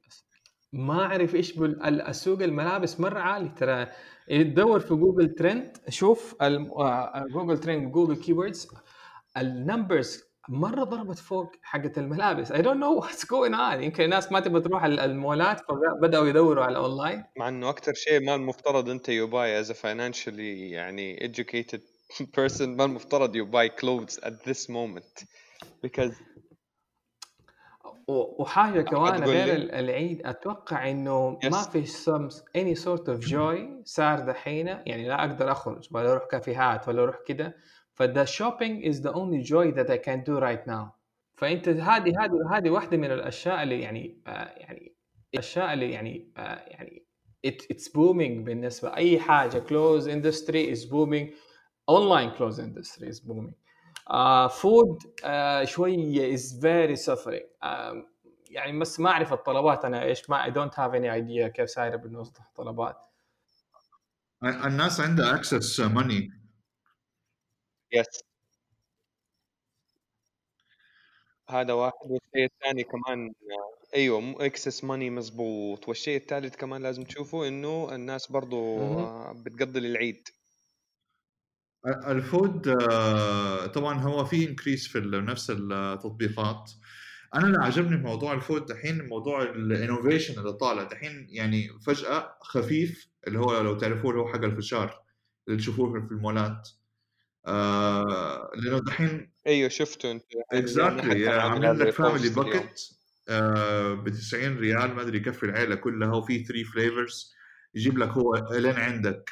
ما 0.72 1.04
أعرف 1.04 1.34
إيش 1.34 1.58
السوق 1.84 2.42
الملابس 2.42 3.00
مرة 3.00 3.20
عالي. 3.20 3.48
ترى 3.48 3.86
تدور 4.30 4.80
في 4.80 4.94
جوجل 4.94 5.28
ترند 5.34 5.76
شوف 5.88 6.36
جوجل 7.32 7.58
ترند 7.58 7.92
جوجل 7.92 8.16
keywords 8.16 8.68
ال 9.37 9.48
numbers 9.48 10.29
مرة 10.48 10.85
ضربت 10.85 11.18
فوق 11.18 11.53
حقت 11.62 11.98
الملابس. 11.98 12.53
I 12.52 12.62
don't 12.62 12.76
know 12.80 12.94
what's 12.98 13.26
going 13.26 13.54
on 13.54 13.83
يمكن 13.83 14.05
الناس 14.05 14.33
ما 14.33 14.40
تبغى 14.40 14.61
تروح 14.61 14.85
ال- 14.85 15.00
المولات 15.00 15.61
فبداوا 15.61 16.26
يدوروا 16.29 16.64
على 16.64 16.76
اونلاين 16.79 17.24
مع 17.38 17.48
إنه 17.48 17.70
أكثر 17.70 17.92
شيء 17.94 18.20
ما 18.26 18.35
المفترض 18.35 18.88
أنت 18.90 19.09
you 19.09 19.26
buy 19.26 19.61
as 19.61 19.72
financially 19.72 20.38
يعني 20.72 21.16
educated 21.33 21.81
person 22.37 22.62
ما 22.62 22.85
المفترض 22.85 23.37
you 23.37 23.44
buy 23.44 23.70
at 23.70 24.48
this 24.50 24.68
moment. 24.68 25.24
Because 25.87 26.14
و- 28.09 28.42
وحاجة 28.42 28.81
كمان 28.83 29.24
غير 29.24 29.55
العيد 29.79 30.26
أتوقع 30.26 30.90
إنه 30.90 31.38
ما 31.44 31.62
Yes. 31.62 31.68
في 31.68 31.87
some 31.87 32.31
any 32.59 32.81
sort 32.85 33.05
of 33.09 33.29
joy 33.31 33.85
صار 33.85 34.20
دحين 34.20 34.66
يعني 34.66 35.09
لا 35.09 35.20
أقدر 35.20 35.53
أخرج 35.53 35.88
ولا 35.92 36.12
أروح 36.12 36.24
كافيهات 36.31 36.88
ولا 36.88 37.03
أروح 37.03 37.16
كده. 37.26 37.57
ف 38.00 38.06
the 38.06 38.24
shopping 38.24 38.82
is 38.82 39.02
the 39.02 39.12
only 39.12 39.42
joy 39.42 39.70
that 39.72 39.90
I 39.90 39.98
can 39.98 40.24
do 40.24 40.38
right 40.38 40.66
now. 40.66 40.94
فأنت 41.34 41.68
هذه 41.68 42.24
هذه 42.24 42.56
هذه 42.56 42.70
واحدة 42.70 42.96
من 42.96 43.10
الأشياء 43.10 43.62
اللي 43.62 43.80
يعني 43.80 44.22
آه 44.26 44.30
يعني 44.56 44.94
الأشياء 45.34 45.72
اللي 45.72 45.90
يعني 45.90 46.32
آه 46.36 46.64
يعني 46.66 47.06
it, 47.46 47.66
it's 47.72 47.88
booming 47.88 48.44
بالنسبة 48.44 48.96
أي 48.96 49.20
حاجة 49.20 49.64
clothes 49.66 50.06
industry 50.06 50.74
is 50.74 50.84
booming. 50.86 51.34
Online 51.88 52.30
clothes 52.38 52.58
industry 52.58 53.08
is 53.08 53.20
booming. 53.20 53.54
uh, 54.10 54.48
food 54.48 54.98
uh, 55.22 55.64
شوية 55.64 56.36
is 56.36 56.52
very 56.52 56.96
suffering. 56.96 57.46
um, 57.62 58.06
يعني 58.50 58.78
بس 58.78 59.00
ما 59.00 59.10
أعرف 59.10 59.32
الطلبات 59.32 59.84
أنا 59.84 60.02
إيش 60.02 60.30
ما 60.30 60.44
I 60.44 60.50
don't 60.50 60.74
have 60.74 60.94
any 60.94 61.08
idea 61.08 61.46
كيف 61.46 61.70
سايرة 61.70 61.96
بالنسبة 61.96 62.40
للطلبات. 62.40 62.96
الناس 64.44 65.00
عندها 65.00 65.34
اكسس 65.34 65.80
ماني 65.80 66.39
yes. 67.96 68.20
هذا 71.48 71.72
واحد 71.72 71.94
والشيء 72.05 72.44
الثاني 72.55 72.85
كمان 72.85 73.33
أيوه 73.94 74.46
excess 74.46 74.85
money 74.85 75.11
مزبوط 75.11 75.88
والشيء 75.88 76.16
الثالث 76.16 76.57
كمان 76.57 76.83
لازم 76.83 77.05
تشوفه 77.05 77.48
إنه 77.48 77.94
الناس 77.94 78.33
برضو 78.33 78.76
مهم. 78.76 78.98
آه، 78.98 79.33
بتقضي 79.33 79.81
للعيد. 79.81 80.29
ال 81.87 82.03
food 82.03 82.68
آه، 82.68 83.66
طبعا 83.66 83.98
هو 83.98 84.24
في 84.24 84.48
increase 84.48 84.88
في 84.88 84.98
ال- 84.98 85.24
نفس 85.24 85.50
التطبيقات. 85.50 86.70
أنا 87.35 87.46
اللي 87.46 87.59
عجبني 87.64 87.96
في 87.96 88.03
موضوع 88.03 88.33
ال 88.33 88.39
food 88.39 88.66
دحين 88.66 89.09
موضوع 89.09 89.42
ال 89.42 89.51
innovation 89.51 90.38
اللي 90.38 90.53
طالع 90.53 90.83
دحين 90.83 91.26
يعني 91.31 91.68
فجأة 91.87 92.38
خفيف 92.40 93.09
اللي 93.26 93.38
هو 93.38 93.61
لو 93.61 93.79
تعرفوه 93.79 94.11
اللي 94.11 94.22
هو 94.22 94.29
حق 94.29 94.44
الفشار 94.44 95.03
اللي 95.48 95.59
تشوفوه 95.59 95.92
في 95.92 96.14
المولات. 96.14 96.68
آه 97.46 98.50
لأنه 98.55 98.79
دحين 98.79 99.33
أيوه 99.46 99.68
شفته 99.68 100.11
أنت. 100.11 100.24
exactly 100.52 101.28
حتى 101.29 101.38
عامل 101.38 101.66
عاملين 101.66 101.87
لك 101.87 101.94
family. 101.94 102.28
packet 102.28 102.80
ب 104.05 104.09
90 104.09 104.59
ريال 104.59 104.94
ما 104.94 105.03
أدري 105.03 105.18
يكفي 105.18 105.42
العيلة 105.42 105.74
كلها 105.74 106.14
وفي 106.14 106.44
3 106.44 106.64
flavors 106.64 107.35
يجيب 107.74 107.98
لك 107.98 108.09
هو 108.09 108.35
لين 108.50 108.76
عندك. 108.76 109.31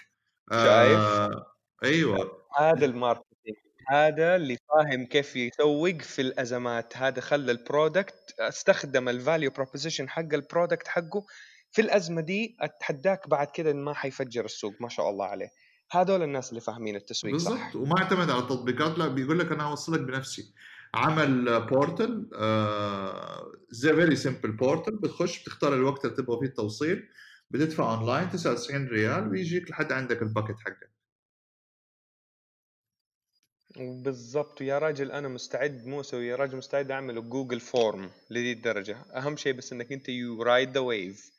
آه 0.53 1.47
أيوه. 1.85 2.42
هذا 2.59 2.85
ال 2.85 2.91
marketing. 2.91 3.57
هذا 3.88 4.37
اللي 4.37 4.57
فاهم 4.57 5.07
كيف 5.07 5.37
يسوق 5.37 6.03
في 6.03 6.23
الأزمات. 6.23 6.97
هذا 6.97 7.21
خلى 7.21 7.53
ال 7.53 7.63
product 7.63 8.35
استخدم 8.40 9.09
ال 9.09 9.15
value 9.15 9.51
proposition 9.51 10.09
حق 10.09 10.35
ال 10.35 10.41
product 10.41 10.88
حقه. 10.88 11.27
في 11.73 11.83
الأزمة 11.83 12.21
دي 12.21 12.57
أتحداك 12.61 13.29
بعد 13.29 13.51
كده 13.55 13.73
ما 13.73 13.94
حيفجر 13.94 14.44
السوق 14.44 14.75
ما 14.81 14.88
شاء 14.88 15.11
الله 15.11 15.27
عليه. 15.27 15.49
هذول 15.90 16.22
الناس 16.22 16.51
اللي 16.51 16.61
فاهمين 16.61 16.96
التسويق 16.96 17.37
صح. 17.37 17.51
بالضبط. 17.51 17.77
وما 17.77 17.98
اعتمد 17.98 18.31
على 18.31 18.42
التطبيقات 18.42 18.98
لا 18.98 19.09
بيقول 19.09 19.38
لك 19.38 19.53
أنا 19.53 19.70
أوصلك 19.70 20.01
بنفسي. 20.01 20.55
عمل 20.94 21.61
portal 21.66 22.29
زي 23.70 23.94
very 23.94 24.16
simple 24.16 24.53
portal 24.53 24.96
بتخش 24.96 25.42
بتختار 25.42 25.74
الوقت 25.74 26.05
اللي 26.05 26.16
تبغى 26.16 26.40
فيه 26.40 26.46
التوصيل 26.46 27.09
بتدفع 27.51 27.94
اونلاين 27.94 28.31
99 28.31 28.87
ريال 28.88 29.29
ويجيك 29.29 29.70
لحد 29.70 29.92
عندك 29.92 30.22
ال 30.22 30.27
packet 30.27 30.57
حقك. 30.61 30.90
بالضبط. 33.77 34.61
يا 34.61 34.79
راجل 34.79 35.12
أنا 35.12 35.29
مستعد 35.29 35.87
موسى 35.87 36.16
ويا 36.16 36.37
راجل 36.37 36.57
مستعد 36.57 36.90
أعمل 36.90 37.29
Google 37.29 37.61
form 37.61 38.11
لذي 38.31 38.53
الدرجة. 38.53 38.96
أهم 39.14 39.37
شيء 39.37 39.53
بس 39.53 39.72
إنك 39.72 39.92
أنت 39.92 40.09
you 40.09 40.42
ride 40.42 40.70
the 40.70 40.81
wave 40.81 41.31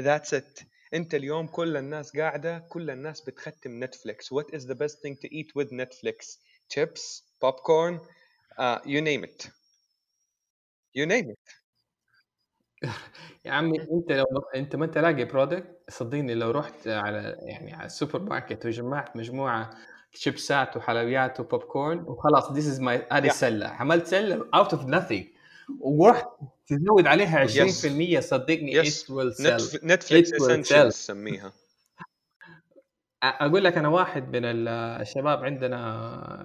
that's 0.00 0.34
it 0.34 0.58
انت 0.94 1.14
اليوم 1.14 1.46
كل 1.46 1.76
الناس 1.76 2.16
قاعدة 2.16 2.58
كل 2.58 2.90
الناس 2.90 3.20
بتختم 3.20 3.84
Netflix 3.84 4.32
what 4.32 4.54
is 4.54 4.66
the 4.66 4.74
best 4.74 5.02
thing 5.02 5.16
to 5.16 5.28
eat 5.32 5.56
with 5.56 5.74
Netflix 5.74 6.40
chips 6.74 7.22
popcorn 7.42 8.00
you 8.86 9.02
name 9.02 9.24
it 9.24 9.42
you 10.94 11.06
name 11.06 11.30
it 11.30 11.48
يا 13.44 13.52
عمي 13.52 13.80
انت 13.80 14.12
لو 14.12 14.26
انت 14.54 14.76
ما 14.76 14.84
انت 14.84 14.98
لاقي 14.98 15.24
product 15.24 15.82
صدقني 15.88 16.34
لو 16.34 16.50
رحت 16.50 16.88
على 16.88 17.36
يعني 17.40 17.72
على 17.74 17.86
السوبر 17.86 18.22
ماركت 18.22 18.66
وجمعت 18.66 19.16
مجموعة 19.16 19.70
شيبسات 20.14 20.76
وحلويات 20.76 21.40
وبوب 21.40 21.62
كورن 21.62 21.98
وخلاص 21.98 22.52
this 22.52 22.66
is 22.66 22.80
my 22.80 23.06
هذه. 23.12 23.26
السلة. 23.26 23.66
عملت 23.68 24.06
سلة 24.06 24.46
out 24.54 24.74
of 24.74 24.82
nothing. 24.82 25.41
ورحت 25.80 26.26
تزود 26.66 27.06
عليها 27.06 27.46
20% 27.46 28.20
صدقني 28.20 28.82
Yes. 28.82 28.86
it 28.86 29.06
will 29.08 29.34
sell 29.44 29.84
Netflix 29.84 30.30
It 30.30 30.34
will 30.36 30.42
essentials 30.42 30.94
sell. 30.94 30.96
سميها 30.98 31.52
أقول 33.22 33.64
لك 33.64 33.78
أنا 33.78 33.88
واحد 33.88 34.28
من 34.36 34.44
ال- 34.44 34.68
الشباب 35.00 35.44
عندنا 35.44 35.78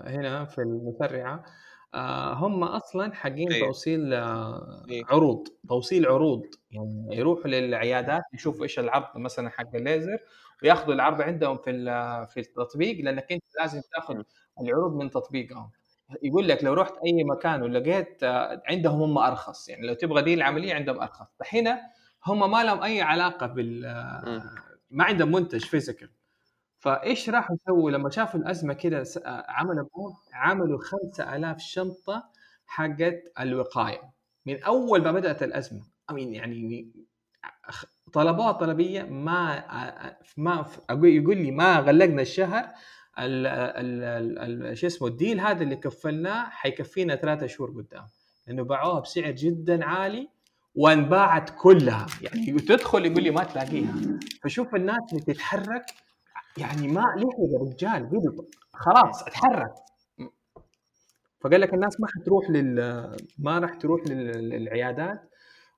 هنا 0.07 0.45
في 0.45 0.61
المسرعه 0.61 1.45
آه، 1.93 2.33
هم 2.33 2.63
أصلا 2.63 3.13
حقين 3.15 3.51
أيوة. 3.51 3.67
توصيل 3.67 4.13
آه، 4.13 4.85
إيه. 4.89 5.03
عروض 5.05 5.47
توصيل 5.69 6.05
عروض 6.05 6.45
يعني 6.71 7.07
يروحوا 7.11 7.47
للعيادات 7.47 8.21
يشوفوا 8.33 8.63
إيش 8.63 8.79
العرض 8.79 9.17
مثلا 9.17 9.49
حق 9.49 9.75
الليزر 9.75 10.17
وياخذوا 10.63 10.93
العرض 10.93 11.21
عندهم 11.21 11.57
في 11.57 11.71
في 12.29 12.39
التطبيق 12.39 13.05
لأنك 13.05 13.31
أنت 13.31 13.43
لازم 13.59 13.81
تاخذ. 13.95 14.21
العروض 14.61 14.95
من 14.95 15.09
تطبيقهم 15.11 15.71
يقول 16.23 16.47
لك 16.47 16.63
لو 16.63 16.73
رحت 16.73 16.93
أي 17.05 17.23
مكان 17.23 17.61
ولقيت 17.63 18.23
آه، 18.23 18.61
عندهم 18.69 19.01
هم 19.01 19.17
أرخص 19.17 19.69
يعني 19.69 19.87
لو 19.87 19.93
تبغى 19.93 20.21
دي 20.21 20.33
العملية 20.33 20.73
عندهم 20.73 20.99
أرخص. 21.01 21.27
الحين 21.41 21.67
هم 22.25 22.51
ما 22.51 22.63
لهم 22.63 22.83
أي 22.83 23.01
علاقة 23.01 23.47
بال 23.47 23.85
آه، 23.85 24.41
ما 24.91 25.03
عندهم 25.03 25.31
منتج 25.31 25.65
فيزيكال. 25.65 26.09
فإيش 26.79 27.29
راح 27.29 27.51
يسووا 27.51 27.91
لما 27.91 28.09
شافوا 28.09 28.39
الأزمة 28.39 28.73
كده؟ 28.73 29.03
س- 29.03 29.19
عملوا؟ 29.25 29.87
عملوا 30.33 30.79
5000 30.81 31.59
شنطة 31.59 32.23
حقت 32.65 33.23
الوقاية. 33.39 34.01
من 34.45 34.63
أول 34.63 35.03
ما 35.03 35.11
بدأت 35.11 35.43
الأزمة. 35.43 35.81
امين 36.09 36.33
يعني 36.33 36.91
طلبوها 38.13 38.51
طلبية 38.51 39.03
ما 39.03 39.63
ما 40.37 40.65
يقول 41.03 41.37
لي 41.37 41.51
ما 41.51 41.79
غلقنا 41.79 42.21
الشهر 42.21 42.59
ال 42.59 42.65
ال 42.65 42.65
ال 42.65 42.75
شو 44.73 44.87
اسمه 44.87 45.07
الديل 45.07 45.39
هذا 45.39 45.63
اللي 45.63 45.75
كفلناه 45.75 46.49
حيكفينا 46.49 47.15
ثلاثة 47.15 47.47
شهور 47.47 47.69
قدام 47.71 48.03
لأنه 48.47 48.63
باعوها 48.63 48.99
بسعر 48.99 49.31
جدا 49.31 49.85
عالي 49.85 50.29
وانباعت 50.75 51.49
كلها. 51.49 52.05
يعني 52.21 52.59
تدخل 52.59 53.05
يقول 53.05 53.23
لي 53.23 53.31
ما 53.31 53.43
تلاقيها. 53.43 53.93
فشوف 54.43 54.75
الناس 54.75 54.97
اللي 55.11 55.23
تتحرك 55.23 55.85
يعني 56.57 56.87
ما 56.87 57.03
ليه 57.17 57.53
يا 57.53 57.59
رجال 57.59 58.09
خلاص 58.73 59.23
اتحرك. 59.23 59.73
فقال 61.41 61.61
لك 61.61 61.73
الناس 61.73 61.99
ما 61.99 62.07
حتروح 62.07 62.49
لل 62.49 62.75
ما 63.39 63.59
راح 63.59 63.73
تروح 63.73 64.01
لل- 64.07 64.49
للعيادات 64.49 65.29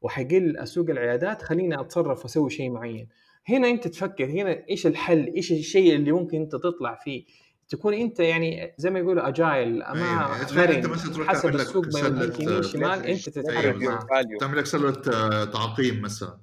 وحيقل 0.01 0.67
سوق 0.67 0.89
العيادات 0.89 1.41
خليني 1.41 1.79
أتصرف 1.81 2.23
وأسوي 2.23 2.49
شيء 2.49 2.71
معين. 2.71 3.07
هنا 3.49 3.69
أنت 3.69 3.87
تفكر 3.87 4.25
هنا 4.25 4.63
إيش 4.69 4.87
الحل؟ 4.87 5.33
إيش 5.35 5.51
الشيء 5.51 5.95
اللي 5.95 6.11
ممكن 6.11 6.41
أنت 6.41 6.51
تطلع 6.51 6.95
فيه؟ 7.03 7.25
تكون 7.69 7.93
أنت 7.93 8.19
يعني 8.19 8.73
زي 8.77 8.89
ما 8.89 8.99
يقولوا 8.99 9.27
agile 9.27 9.83
أيوة. 9.83 10.37
ما 10.37 10.43
تخيل 10.43 10.71
أنت 10.71 10.85
مرن 10.85 10.93
مثلا 10.93 11.13
تروح 11.13 11.27
حسب 11.27 11.41
تعمل 11.41 11.57
لك 11.57 11.61
السوق 11.61 11.85
ما 11.85 11.91
سلة، 11.91 12.07
يوديك 12.07 12.39
يمين 12.39 12.57
آه، 12.57 12.61
شمال 12.61 13.05
أنت 13.05 13.29
تتحرك 13.29 13.81
أيوة. 13.81 14.07
تعمل 14.39 14.57
لك 14.57 14.65
سلة 14.65 15.01
آه، 15.13 15.43
تعقيم 15.45 16.01
مثلا. 16.01 16.39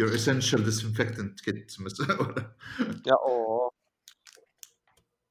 Your 0.00 0.08
essential 0.08 0.58
disinfectant 0.58 1.44
kit 1.44 1.80
مثلا. 1.80 2.54
يا 3.06 3.12
أوه. 3.26 3.70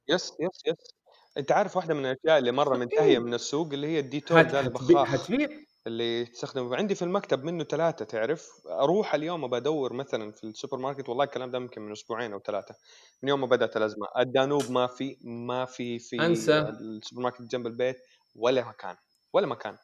yes 0.08 0.32
yes 0.40 0.66
yes 0.66 0.94
أنت 1.38 1.52
عارف 1.52 1.76
واحدة 1.76 1.94
من 1.94 2.06
الأشياء 2.06 2.38
اللي 2.38 2.52
مرة 2.52 2.76
منتهية 2.76 3.18
من 3.18 3.34
السوق 3.34 3.72
اللي 3.72 3.86
هي 3.86 3.98
ال 3.98 4.04
Dettol 4.04 4.38
هتبيع 4.38 4.60
البخاخ. 4.60 5.14
هتبيع؟ 5.14 5.48
اللي 5.86 6.24
تستخدمه 6.26 6.76
عندي 6.76 6.94
في 6.94 7.02
المكتب 7.02 7.44
منه 7.44 7.64
ثلاثة 7.64 8.04
تعرف؟ 8.04 8.48
أروح 8.66 9.14
اليوم 9.14 9.48
بدور 9.50 9.92
مثلا 9.92 10.32
في 10.32 10.44
السوبر 10.44 10.78
ماركت 10.78 11.08
والله 11.08 11.24
الكلام 11.24 11.50
ده 11.50 11.58
يمكن 11.58 11.82
من 11.82 11.92
أسبوعين 11.92 12.32
أو 12.32 12.40
ثلاثة. 12.40 12.74
من 13.22 13.28
يوم 13.28 13.40
ما 13.40 13.46
بدأت 13.46 13.76
الأزمة. 13.76 14.06
الدانوب 14.18 14.70
ما 14.70 14.86
في 14.86 15.18
ما 15.24 15.64
في 15.64 15.98
في 15.98 16.16
أنسى. 16.26 16.58
السوبر 16.80 17.22
ماركت 17.22 17.42
جنب 17.42 17.66
البيت 17.66 17.96
ولا 18.36 18.64
مكان 18.68 18.96
ولا 19.32 19.46
مكان. 19.46 19.76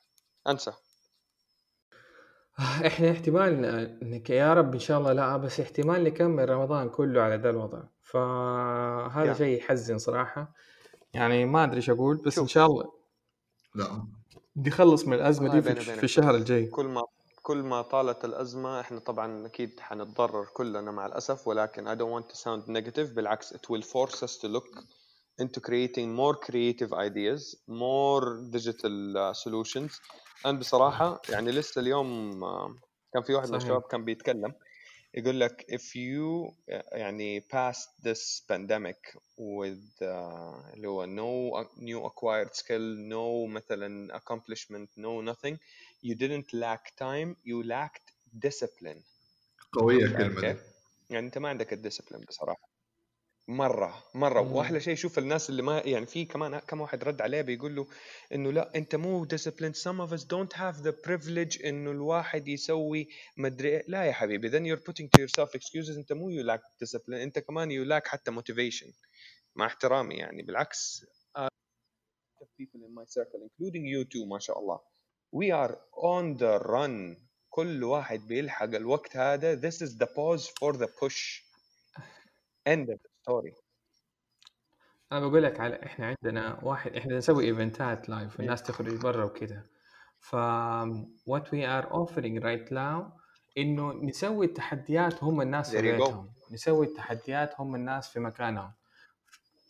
أنسى. 0.48 0.72
إحنا 2.86 3.10
احتمال 3.10 3.64
إنك 4.02 4.30
يا 4.30 4.54
رب 4.54 4.72
إن 4.74 4.78
شاء 4.80 4.98
الله 4.98 5.12
لا 5.12 5.36
بس 5.36 5.60
احتمال 5.60 6.04
نكمل 6.04 6.48
رمضان 6.50 6.88
كله 6.90 7.22
على 7.22 7.34
ذا 7.36 7.50
الوضع. 7.50 7.82
فهذا. 8.02 9.34
شيء 9.34 9.58
يحزن 9.58 9.98
صراحة. 9.98 10.54
يعني 11.14 11.44
ما 11.44 11.64
أدري 11.64 11.76
إيش 11.76 11.90
أقول 11.90 12.16
بس 12.16 12.42
إن 12.42 12.46
شوف. 12.46 12.48
شاء 12.48 12.66
الله. 12.66 12.92
لا. 13.74 14.17
بدي 14.58 14.70
اخلص 14.70 15.06
من 15.06 15.12
الأزمة 15.14 15.48
والله 15.48 15.60
دي 15.60 15.80
في, 15.80 15.96
في 15.96 16.04
الشهر 16.04 16.34
الجاي. 16.34 16.66
كل 16.66 16.84
ما 16.86 17.02
كل 17.42 17.56
ما 17.56 17.82
طالت 17.82 18.24
الأزمة 18.24 18.80
إحنا 18.80 18.98
طبعا 18.98 19.46
أكيد 19.46 19.80
حنتضرر 19.80 20.44
كلنا 20.54 20.90
مع 20.90 21.06
الأسف 21.06 21.48
ولكن 21.48 21.88
I 21.88 21.98
don't 21.98 22.10
want 22.10 22.34
to 22.34 22.36
sound 22.36 22.68
negative. 22.68 23.14
بالعكس 23.14 23.54
it 23.54 23.60
will 23.70 23.82
force 23.82 24.22
us 24.22 24.36
to 24.42 24.48
look 24.48 24.84
into 25.42 25.60
creating 25.60 26.08
more 26.16 26.34
creative 26.46 26.92
ideas 26.92 27.56
more 27.68 28.24
digital 28.56 29.16
uh, 29.16 29.32
solutions. 29.32 30.00
أنا 30.46 30.58
بصراحة 30.58 31.22
يعني 31.28 31.50
لسه 31.50 31.80
اليوم 31.80 32.40
uh, 32.44 32.72
كان 33.14 33.22
في 33.22 33.34
واحد 33.34 33.50
من 33.50 33.58
صحيح. 33.58 33.62
الشباب 33.62 33.82
كان 33.90 34.04
بيتكلم 34.04 34.52
يقول 35.17 35.39
لك 35.39 35.65
if 35.71 35.81
you 35.95 36.51
uh, 36.71 36.95
يعني 36.95 37.41
pass 37.41 37.77
this 38.03 38.41
pandemic 38.51 39.15
with 39.37 40.01
uh, 40.01 40.73
اللي 40.73 40.87
هو 40.87 41.05
no 41.05 41.65
new 41.77 42.09
acquired 42.09 42.53
skill 42.55 42.97
no 43.09 43.47
مثلا 43.47 44.17
accomplishment 44.19 44.89
no 44.97 45.21
nothing 45.31 45.57
you 46.05 46.15
didn't 46.15 46.53
lack 46.53 46.95
time 47.01 47.35
you 47.45 47.63
lacked 47.63 48.13
discipline 48.45 49.03
قوية 49.71 50.05
فاهم 50.05 50.21
الكلمة 50.21 50.41
دي 50.41 50.53
كيف؟ 50.53 50.63
يعني 51.09 51.25
انت 51.25 51.37
ما 51.37 51.49
عندك 51.49 51.73
الديسبلين 51.73 52.25
بصراحه 52.25 52.66
مرة 53.48 54.04
مرة. 54.14 54.42
مم. 54.42 54.52
وأحلى 54.52 54.80
شيء 54.80 54.94
شوف 54.94 55.18
الناس 55.18 55.50
اللي 55.50 55.62
ما 55.62 55.82
يعني 55.86 56.06
في 56.06 56.24
كمان 56.24 56.58
كم 56.58 56.80
واحد 56.80 57.04
رد 57.04 57.22
عليه 57.22 57.42
بيقول 57.42 57.76
له 57.76 57.88
إنه 58.34 58.52
لأ 58.52 58.76
أنت 58.76 58.96
مو 58.96 59.24
discipline 59.24 59.72
some 59.72 60.00
of 60.00 60.12
us 60.12 60.24
don't 60.24 60.58
have 60.58 60.80
the 60.80 60.94
privilege 61.06 61.66
إنه 61.66 61.90
الواحد 61.90 62.48
يسوي 62.48 63.08
مدري 63.36 63.68
إيه. 63.68 63.84
لا 63.88 64.04
يا 64.04 64.12
حبيبي 64.12 64.48
then 64.48 64.66
your 64.66 64.78
you're 64.78 65.10
to 65.12 65.20
your 65.20 65.28
self 65.28 65.54
excuses 65.54 65.98
أنت 65.98 66.12
مو 66.12 66.30
you 66.30 66.42
lack 66.42 66.62
discipline 66.80 67.20
أنت 67.20 67.38
كمان 67.38 67.70
you 67.70 67.84
lack 67.84 68.08
حتى 68.08 68.30
motivation 68.30 68.92
مع 69.56 69.66
احترامي 69.66 70.14
يعني. 70.14 70.42
بالعكس 70.42 71.06
uh, 71.38 71.48
people 72.62 72.80
in 72.80 72.94
my 72.94 73.06
circle 73.06 73.40
including 73.48 73.84
you 73.86 74.28
ما 74.32 74.38
شاء 74.38 74.58
الله. 74.58 74.80
we 75.32 75.52
are 75.52 75.80
on 76.04 76.36
the 76.36 76.58
run. 76.58 77.18
كل 77.50 77.84
واحد 77.84 78.20
بيلحق 78.20 78.64
الوقت 78.74 79.16
هذا. 79.16 79.60
This 79.60 79.74
is 79.74 79.98
the 79.98 80.06
pause 80.06 80.48
for 80.48 80.72
the 80.78 80.88
push. 81.00 81.42
End 82.66 82.88
of 82.90 83.00
it. 83.06 83.17
Story 83.28 83.54
أنا 85.12 85.20
بقول 85.20 85.42
لك 85.42 85.60
على 85.60 85.82
إحنا 85.82 86.06
عندنا 86.06 86.64
واحد 86.64 86.96
إحنا 86.96 87.16
نسوي 87.16 87.44
إيفنتات 87.44 88.08
live 88.08 88.40
والناس 88.40 88.62
تخرج 88.62 88.94
برا 89.02 89.24
وكذا 89.24 89.62
ف 90.20 90.36
what 91.30 91.42
we 91.42 91.64
are 91.64 91.86
offering 91.92 92.42
right 92.42 92.72
now 92.72 93.18
إنه 93.58 93.92
نسوي 93.92 94.46
التحديات 94.46 95.24
هم 95.24 95.40
الناس 95.40 95.70
في. 95.76 95.82
بيتهم. 95.82 96.32
نسوي 96.50 96.86
التحديات 96.86 97.60
هم 97.60 97.74
الناس 97.74 98.08
في 98.08 98.20
مكانهم. 98.20 98.72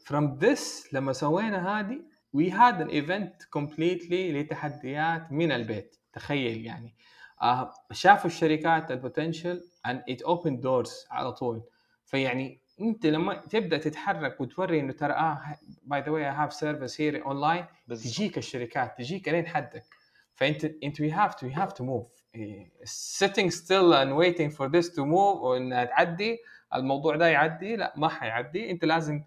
From 0.05 0.41
this 0.41 0.93
لما 0.93 1.13
سوينا 1.13 1.81
هذه 1.81 2.01
we 2.37 2.51
had 2.51 2.81
an 2.87 2.91
event 2.91 3.47
completely 3.59 4.13
لتحديات 4.13 5.33
من 5.33 5.53
البيت. 5.53 5.97
تخيل 6.13 6.67
يعني. 6.67 6.95
آه 7.43 7.75
شافوا 7.93 8.31
الشركات 8.31 8.91
البوتنشل 8.91 9.61
and 9.89 10.15
it 10.15 10.27
opened 10.27 10.63
doors 10.63 11.07
على 11.11 11.33
طول. 11.33 11.63
فيعني 12.05 12.61
أنت 12.81 13.07
لما 13.07 13.35
تبدأ 13.35 13.79
تتحرك 13.79 14.41
وتوري 14.41 14.81
إنه 14.81 14.93
ترى 14.93 15.13
آه 15.13 15.41
by 15.85 16.01
the 16.01 16.11
way 16.11 16.25
I 16.27 16.31
have 16.31 16.53
service 16.53 17.01
here 17.01 17.25
online 17.27 17.65
بالضبط. 17.89 18.07
تجيك 18.07 18.39
الشركات 18.39 18.99
تجيك 18.99 19.29
لين 19.29 19.47
حدك. 19.47 19.85
فأنت 20.35 20.65
أنت 20.65 21.01
we 21.01 21.11
have 21.11 21.35
to 21.35 21.47
we 21.47 21.53
have 21.53 21.73
to 21.73 21.85
move 21.85 22.07
sitting 22.85 23.51
still 23.51 23.93
and 23.93 24.11
waiting 24.17 24.51
for 24.51 24.69
this 24.69 24.89
to 24.95 25.01
move 25.05 25.43
وانها 25.43 25.85
تعدي 25.85 26.39
الموضوع 26.75 27.17
ده 27.17 27.27
يعدي 27.27 27.77
لا 27.77 27.95
ما 27.97 28.09
حيعدي. 28.09 28.71
أنت 28.71 28.85
لازم 28.85 29.23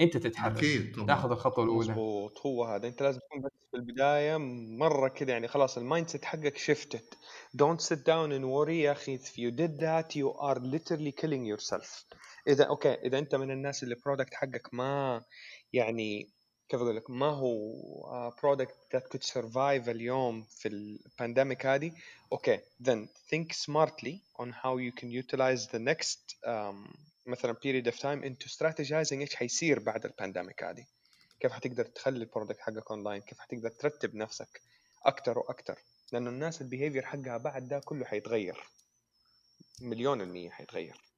أنت 0.00 0.16
تتحرك. 0.16 0.92
طبعا. 0.94 1.06
تاخذ 1.06 1.30
الخطوة 1.30 1.64
الأولى. 1.64 1.90
مظبوط. 1.90 2.46
هو 2.46 2.64
هذا. 2.64 2.88
أنت 2.88 3.02
لازم 3.02 3.20
تكون 3.20 3.42
بس 3.42 3.50
في 3.70 3.76
البداية 3.76 4.36
مرة 4.78 5.08
كده 5.08 5.32
يعني 5.32 5.48
خلاص 5.48 5.78
ال 5.78 6.08
mindset 6.08 6.24
حقك 6.24 6.56
shifted 6.56 7.00
don't 7.56 7.80
sit 7.88 7.98
down 7.98 8.30
and 8.32 8.44
worry 8.44 8.70
يا 8.70 8.92
أخي. 8.92 9.18
If 9.18 9.38
you 9.38 9.50
did 9.50 9.80
that 9.80 10.16
you 10.16 10.28
are 10.40 10.58
literally 10.58 11.12
killing 11.22 11.44
yourself. 11.44 12.04
إذا 12.48 12.64
okay 12.64 12.94
إذا 12.94 13.18
أنت 13.18 13.34
من 13.34 13.50
الناس 13.50 13.82
اللي 13.82 13.94
ال 13.94 13.99
product 13.99 14.34
حقك 14.34 14.74
ما 14.74 15.24
يعني 15.72 16.30
كيف 16.68 16.80
أقول 16.80 16.96
لك 16.96 17.10
ما 17.10 17.26
هو 17.26 18.30
product 18.42 18.74
that 18.96 19.00
could 19.00 19.22
survive 19.32 19.88
اليوم 19.88 20.42
في 20.42 20.68
ال 20.68 20.79
pandemic 20.79 21.66
هذه 21.66 21.92
okay 22.32 22.58
then 22.82 23.06
think 23.30 23.52
smartly 23.52 24.14
on 24.42 24.52
how 24.52 24.76
you 24.78 24.92
can 25.00 25.08
utilize 25.10 25.66
the 25.66 25.78
next 25.78 26.36
مثلا 27.26 27.54
period 27.54 27.86
of 27.92 27.96
time 27.98 28.24
into 28.24 28.48
strategizing 28.48 29.12
إيش 29.12 29.36
حيصير 29.36 29.78
بعد 29.78 30.04
ال 30.04 30.11
pandemic 30.11 30.64
هذه. 30.64 30.86
كيف 31.40 31.52
حتقدر 31.52 31.84
تخلي 31.84 32.18
ال 32.18 32.23
product 32.23 32.60
حقك 32.60 32.90
اونلاين 32.90 33.22
كيف 33.22 33.38
حتقدر 33.38 33.70
ترتب 33.70 34.14
نفسك 34.14 34.60
أكتر 35.06 35.38
وأكتر؟ 35.38 35.78
لأنه 36.12 36.30
الناس 36.30 36.62
ال 36.62 36.66
behavior 36.66 37.02
حقها 37.02 37.36
بعد 37.36 37.68
ده 37.68 37.78
كله 37.84 38.04
حيتغير. 38.04 38.64
مليون 39.80 40.20
المية 40.20 40.50
حيتغير. 40.50 41.11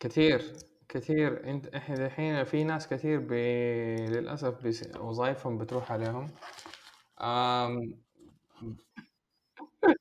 كثير 0.00 0.52
كثير. 0.88 1.50
إنت 1.50 1.66
إحنا 1.66 2.06
الحين 2.06 2.44
في 2.44 2.64
ناس 2.64 2.88
كثير 2.88 3.20
ب... 3.20 3.32
للأسف 4.10 4.66
بس... 4.66 4.96
وظائفهم 4.96 5.58
بتروح 5.58 5.92
عليهم. 5.92 6.30
أم... 7.20 8.00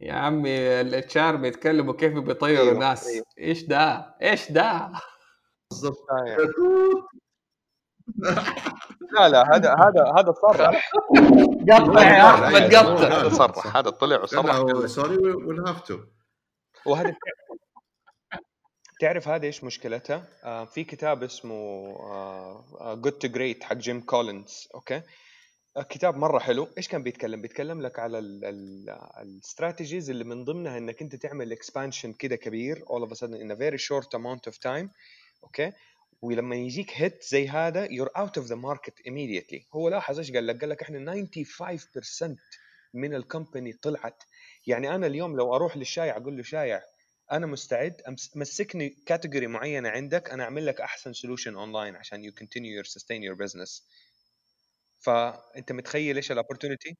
يا 0.00 0.12
عمي 0.12 0.80
ال 0.80 1.16
HR 1.16 1.36
بيتكلموا 1.36 1.94
كيف 1.94 2.12
بيطيروا 2.12 2.62
أيوة، 2.62 2.72
الناس. 2.72 3.06
أيوة. 3.06 3.26
إيش 3.38 3.62
ده؟ 3.62 4.14
إيش 4.22 4.52
ده؟ 4.52 4.92
بالضبط. 5.70 6.06
يعني. 6.26 6.42
لا 9.12 9.28
لا 9.28 9.56
هذا 9.56 9.74
هذا 9.74 10.12
هذا 10.18 10.32
صرح. 10.32 10.90
قطع 11.70 12.02
يا 12.02 12.34
أحمد. 12.34 12.74
قطع. 12.74 13.20
هذا 13.20 13.28
صرح 13.28 13.76
هذا 13.76 13.90
طلع 13.90 14.22
وصرح. 14.22 14.86
sorry 14.86 15.16
we'll 15.16 15.68
have 15.68 15.80
to 15.80 15.98
وهذا 16.86 17.16
تعرف 19.00 19.28
هذه 19.28 19.46
إيش 19.46 19.64
مشكلتها؟ 19.64 20.28
آه 20.44 20.64
في 20.64 20.84
كتاب 20.84 21.22
اسمه 21.22 21.92
Good 22.94 23.12
to 23.12 23.28
Great 23.28 23.64
حق 23.64 23.76
Jim 23.76 24.00
Collins 24.00 24.68
okay؟ 24.74 25.02
آه 25.76 25.82
كتاب 25.82 26.16
مرة 26.16 26.38
حلو. 26.38 26.68
إيش 26.78 26.88
كان 26.88 27.02
بيتكلم؟ 27.02 27.42
بيتكلم 27.42 27.82
لك 27.82 27.98
على 27.98 28.18
ال 28.18 28.36
strategies 28.36 30.10
اللي 30.10 30.24
من 30.24 30.44
ضمنها 30.44 30.78
إنك 30.78 31.02
أنت 31.02 31.16
تعمل 31.16 31.52
expansion 31.52 32.12
كده 32.12 32.36
كبير 32.36 32.84
of 32.84 33.10
a 33.10 33.14
sudden 33.14 33.50
a 33.50 33.56
very 33.56 33.78
short 33.78 34.08
amount 34.18 34.52
of 34.52 34.54
time 34.54 34.88
okay؟ 35.44 35.72
ولما 36.22 36.56
يجيك 36.56 36.90
هيت 36.94 37.22
زي 37.22 37.48
هذا 37.48 37.86
you're 37.88 38.18
out 38.18 38.42
of 38.42 38.46
the 38.46 38.56
market 38.56 38.94
immediately. 39.08 39.64
هو 39.74 39.88
لاحظ 39.88 40.18
إيش 40.18 40.32
قال 40.32 40.46
لك؟ 40.46 40.60
قال 40.60 40.70
لك 40.70 40.82
إحنا 40.82 41.14
95% 41.14 42.36
من 42.96 43.14
ال 43.14 43.21
company 43.21 43.72
طلعت. 43.72 44.22
يعني 44.66 44.94
أنا 44.94 45.06
اليوم 45.06 45.36
لو 45.36 45.54
أروح 45.56 45.76
للشايع 45.76 46.16
أقول 46.16 46.36
له 46.36 46.42
شايع 46.42 46.82
أنا 47.32 47.46
مستعد. 47.46 48.02
مسكني 48.36 48.88
category 49.06 49.46
معينة 49.46 49.88
عندك 49.88 50.30
أنا 50.30 50.44
أعمل 50.44 50.66
لك 50.66 50.80
أحسن 50.80 51.12
solution 51.12 51.54
online 51.56 51.96
عشان 51.96 52.24
you 52.24 52.32
continue 52.32 52.74
your 52.74 52.84
sustain 52.84 53.22
your 53.22 53.34
business 53.36 53.88
فانت 54.98 55.72
متخيل 55.72 56.16
إيش 56.16 56.32
ال 56.32 56.37
opportunity 56.37 56.96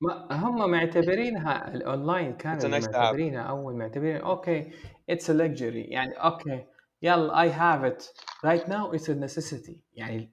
ما 0.00 0.28
هم 0.32 0.70
معتبرينها 0.70 1.74
الاونلاين 1.74 2.36
كانوا. 2.36 2.58
معتبرينها 2.98 3.42
أول 3.42 3.74
معتبرين 3.74 4.16
okay 4.16 4.70
it's 5.10 5.30
a 5.30 5.32
luxury 5.32 5.82
يعني 5.84 6.12
okay 6.14 6.66
يلا 7.02 7.40
I 7.42 7.50
have 7.50 7.84
it 7.84 8.04
right 8.44 8.68
now 8.68 8.94
it's 8.94 9.10
a 9.10 9.14
necessity 9.14 9.80
يعني 9.92 10.32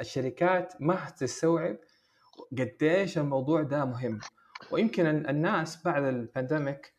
الشركات 0.00 0.72
ما 0.80 0.96
حتستوعب 0.96 1.76
قديش 2.58 3.18
الموضوع 3.18 3.62
ده 3.62 3.84
مهم. 3.84 4.20
ويمكن 4.70 5.06
ال- 5.06 5.26
الناس 5.30 5.82
بعد 5.84 6.02
ال 6.04 6.14
pandemic 6.14 6.94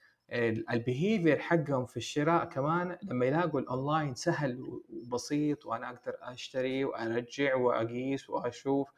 ال 0.71 0.79
behavior 0.79 1.39
حقهم 1.39 1.85
في 1.85 1.97
الشراء 1.97 2.45
كمان 2.45 2.97
لما 3.03 3.25
يلاقوا 3.25 3.59
الاونلاين 3.59 4.15
سهل 4.15 4.59
وبسيط 4.89 5.65
وأنا 5.65 5.87
أقدر 5.89 6.13
أشتري 6.21 6.85
وأرجع 6.85 7.55
وأقيس 7.55 8.29
وأشوف 8.29 8.89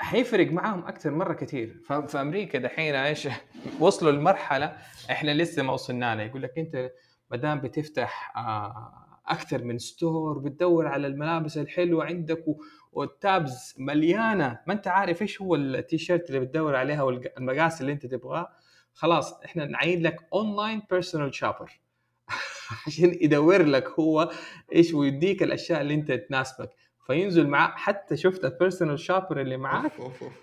حيفرق 0.00 0.52
معاهم 0.52 0.84
أكثر 0.86 1.10
مرة 1.10 1.32
كثير 1.34 1.80
في 2.06 2.20
أمريكا 2.20 2.58
دحين 2.58 2.94
إيش؟ 2.94 3.28
وصلوا 3.80 4.12
لمرحلة 4.12 4.76
إحنا 5.10 5.30
لسه 5.30 5.62
ما 5.62 5.72
وصلنا 5.72 6.14
لها. 6.16 6.24
يقول 6.24 6.42
لك 6.42 6.58
أنت 6.58 6.90
ما 7.30 7.36
دام 7.36 7.60
بتفتح 7.60 8.36
آه، 8.36 8.92
أكثر 9.26 9.64
من 9.64 9.78
store 9.78 10.38
بتدور 10.38 10.86
على 10.86 11.06
الملابس 11.06 11.58
الحلوة 11.58 12.04
عندك 12.04 12.44
وال 12.92 13.19
tabs 13.19 13.74
مليانة. 13.78 14.58
ما 14.66 14.72
أنت 14.74 14.88
عارف 14.88 15.22
إيش 15.22 15.42
هو 15.42 15.54
التيشيرت 15.54 16.28
اللي 16.28 16.40
بتدور 16.40 16.76
عليها 16.76 17.02
والمقاس 17.02 17.80
اللي 17.80 17.92
أنت 17.92 18.06
تبغاه؟ 18.06 18.48
خلاص 18.94 19.32
إحنا 19.44 19.64
نعين 19.64 20.02
لك 20.02 20.16
online 20.32 20.82
personal 20.90 21.34
shopper 21.34 21.80
عشان 22.86 23.18
يدور 23.20 23.62
لك 23.62 23.88
هو 23.88 24.30
إيش 24.74 24.94
ويديك 24.94 25.42
الأشياء 25.42 25.80
اللي 25.80 25.94
أنت 25.94 26.12
تناسبك. 26.12 26.70
فينزل 27.06 27.46
معاه 27.46 27.70
حتى 27.76 28.16
شفت 28.16 28.44
ال 28.44 28.50
personal 28.50 28.98
shopper 28.98 29.40
اللي 29.40 29.56
معاك. 29.56 29.92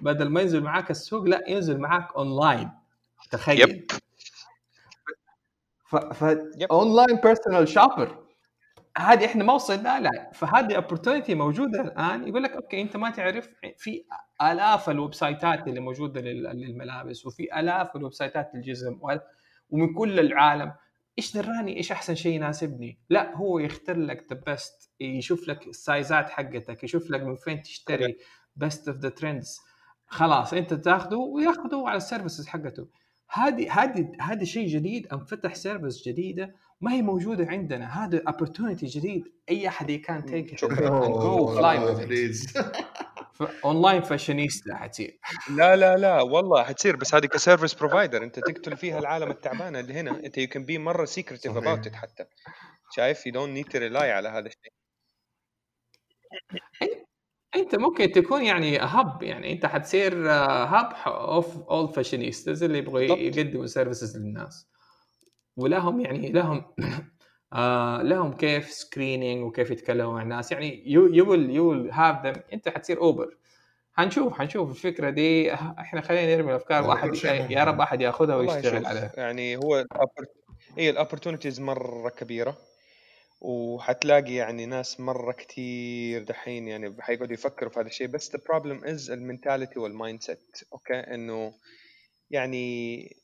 بدل 0.02 0.30
ما 0.30 0.42
ينزل 0.42 0.64
معاك 0.64 0.92
السوق 0.92 1.24
لا 1.24 1.44
ينزل 1.48 1.80
معاك 1.80 2.16
اونلاين 2.16 2.70
تخيل. 3.32 3.70
yep. 3.70 3.92
ف, 5.86 5.96
ف... 5.96 6.22
yep. 6.58 6.72
online 6.72 7.16
personal 7.24 7.68
shopper 7.68 8.29
هذه 8.98 9.26
إحنا 9.26 9.44
ما 9.44 9.54
وصلنا 9.54 10.00
لها 10.00 10.32
فهذه 10.34 10.82
opportunity 10.82 11.30
موجودة 11.30 11.82
الآن. 11.82 12.28
يقول 12.28 12.44
لك 12.44 12.52
okay 12.52 12.82
أنت 12.82 12.98
ما 12.98 13.10
تعرف 13.10 13.50
في 13.78 14.04
آلاف 14.42 14.90
ال 14.90 15.14
website 15.14 15.61
ات 15.61 15.68
اللي 15.68 15.80
موجودة 15.80 16.22
لل- 16.22 16.44
للملابس 16.44 17.26
وفي 17.26 17.60
آلاف 17.60 17.96
ال 17.96 18.14
website 18.14 18.47
ات 18.47 18.52
للجزم 18.56 19.00
ومن 19.70 19.94
كل 19.94 20.20
العالم. 20.20 20.74
إيش 21.18 21.38
دراني؟ 21.38 21.78
إيش 21.78 21.92
أحسن 21.92 22.16
شيء 22.16 22.36
يناسبني؟ 22.36 23.00
لا 23.10 23.36
هو 23.36 23.60
يختار 23.60 23.98
لك 23.98 24.26
the 24.34 24.42
best 24.48 24.92
يشوف 25.00 25.48
لك 25.48 25.68
ال 25.68 25.78
size 25.78 26.19
ات 26.19 26.30
حقتك 26.30 26.84
يشوف 26.84 27.12
لك 27.12 27.22
من 27.22 27.36
فين 27.36 27.62
تشتري 27.62 28.18
بيست 28.56 28.88
اوف 28.88 28.98
ذا 28.98 29.10
ترندز 29.10 29.60
خلاص 30.08 30.54
أنت 30.54 30.74
تاخذه 30.74 31.16
وياخذه 31.16 31.88
على 31.88 31.98
السيرفيسز 31.98 32.48
حقته. 32.48 32.88
هذه 33.30 33.72
هذه 33.84 34.12
هذا 34.22 34.44
شيء 34.44 34.68
جديد 34.68 35.08
أنفتح 35.14 35.56
سيرفيس 35.56 36.08
جديدة. 36.08 36.56
ما 36.82 36.94
هي 36.94 37.02
موجودة 37.02 37.48
عندنا. 37.50 38.06
هذا 38.06 38.24
opportunity 38.30 38.84
جديد. 38.84 39.34
أي 39.50 39.68
أحد 39.68 39.92
كان 39.92 40.26
تيك 40.26 40.58
شكراً. 40.58 41.08
جو 41.08 41.56
فلاي 41.56 42.06
بليز 42.06 42.54
اونلاين 43.66 44.02
فاشينيستا 44.02 44.76
حتصير. 44.76 45.20
لا 45.56 45.76
لا 45.76 45.98
لا. 45.98 46.22
والله 46.22 46.64
حتصير. 46.64 46.96
بس 46.96 47.16
هذه 47.16 47.26
كسيرفيس 47.26 47.74
بروفايدر 47.74 48.24
أنت 48.24 48.40
تقتل 48.40 48.78
فيها 48.78 49.00
العالم 49.00 49.32
التعبان 49.32 49.76
اللي 49.76 49.94
هنا. 49.94 50.12
أنت 50.26 50.38
يو 50.38 50.48
كان 50.48 50.66
بي 50.66 50.78
مرة 50.78 51.06
سيكريتيف 51.06 51.52
صحيح. 51.52 51.64
اباوت 51.64 51.88
ات 51.88 51.96
حتى. 51.96 52.26
شايف؟ 52.96 53.26
يو 53.26 53.34
دونت 53.34 53.54
نيد 53.54 53.66
تو 53.66 53.78
ريلاي 53.78 54.12
على 54.12 54.30
هذا 54.30 54.48
الشيء. 54.48 54.74
أنت 57.56 57.76
ممكن 57.76 58.12
تكون 58.12 58.44
يعني 58.44 58.78
hub 58.78 59.24
يعني 59.24 59.52
أنت 59.52 59.66
حتصير 59.66 60.32
hub 60.32 60.94
of 61.08 61.58
all 61.58 61.94
fashionistas 61.94 62.64
اللي 62.64 62.78
يبغوا. 62.78 63.00
يقدموا 63.00 63.66
services 63.66 64.18
للناس. 64.18 64.68
ولهم 65.58 66.02
يعني 66.02 66.32
لهم 66.32 66.64
آه 67.54 68.02
لهم 68.02 68.34
كيف 68.34 68.72
screening 68.72 69.44
وكيف 69.44 69.72
يتكلموا 69.72 70.14
مع 70.14 70.22
الناس. 70.22 70.52
يعني 70.52 70.84
you 70.92 71.08
you 71.08 71.32
will 71.32 71.50
you 71.50 71.70
will 71.70 71.92
have 71.92 72.26
them 72.26 72.34
أنت 72.54 72.70
حتصير 72.70 73.02
Uber 73.02 73.38
حنشوف 73.94 74.34
حنشوف 74.34 74.72
الفكرة 74.72 75.10
دي. 75.10 75.54
إحنا 75.54 76.02
خلينا 76.02 76.36
نرمي 76.36 76.52
الأفكار. 76.52 76.84
واحد 76.84 77.10
ممكن. 77.10 77.30
يا 77.30 77.64
رب 77.64 77.82
احد 77.82 78.02
يأخذها 78.02 78.36
ويشتغل 78.36 78.86
عليها. 78.86 79.12
يعني 79.18 79.58
هو 79.58 79.86
هي 80.78 80.90
ال 80.90 80.95
opportunities 80.95 81.62
مرة 81.62 82.10
كبيرة. 82.10 82.58
وحتلاقي 83.42 84.34
يعني 84.34 84.66
ناس 84.66 85.00
مرة 85.00 85.32
كتير 85.32 86.24
دحين 86.24 86.68
يعني 86.68 86.96
حيقعدوا 87.00 87.34
يفكروا 87.34 87.72
في 87.72 87.80
هذا 87.80 87.88
الشيء. 87.88 88.08
بس 88.08 88.36
the 88.36 88.40
problem 88.40 88.84
is 88.84 89.12
ال 89.12 89.17
mentality 89.17 89.68
وال 89.68 89.80
mindset 89.80 90.62
okay؟ 90.74 90.94
إنه 90.94 91.54
يعني 92.32 93.16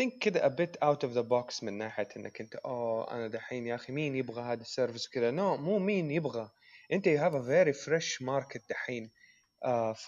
think 0.00 0.18
كده 0.20 0.40
a 0.48 0.50
bit 0.50 0.76
out 0.82 1.02
of 1.08 1.12
the 1.14 1.22
box 1.22 1.62
من 1.62 1.78
ناحية 1.78 2.08
إنك 2.16 2.40
أنت 2.40 2.56
آه 2.64 3.10
أنا 3.10 3.28
دحين 3.28 3.66
يا 3.66 3.74
أخي 3.74 3.92
مين 3.92 4.16
يبغى 4.16 4.42
هذا 4.42 4.62
ال 4.62 4.68
service 4.68 5.08
كذا 5.08 5.30
no 5.30 5.56
no, 5.56 5.60
مو 5.60 5.78
مين 5.78 6.10
يبغى. 6.10 6.50
أنت 6.92 7.08
you 7.08 7.18
have 7.18 7.34
a 7.34 7.42
very 7.42 7.72
fresh 7.84 8.20
market 8.22 8.60
دحين. 8.70 9.10
آه 9.64 9.92
ف 9.92 10.06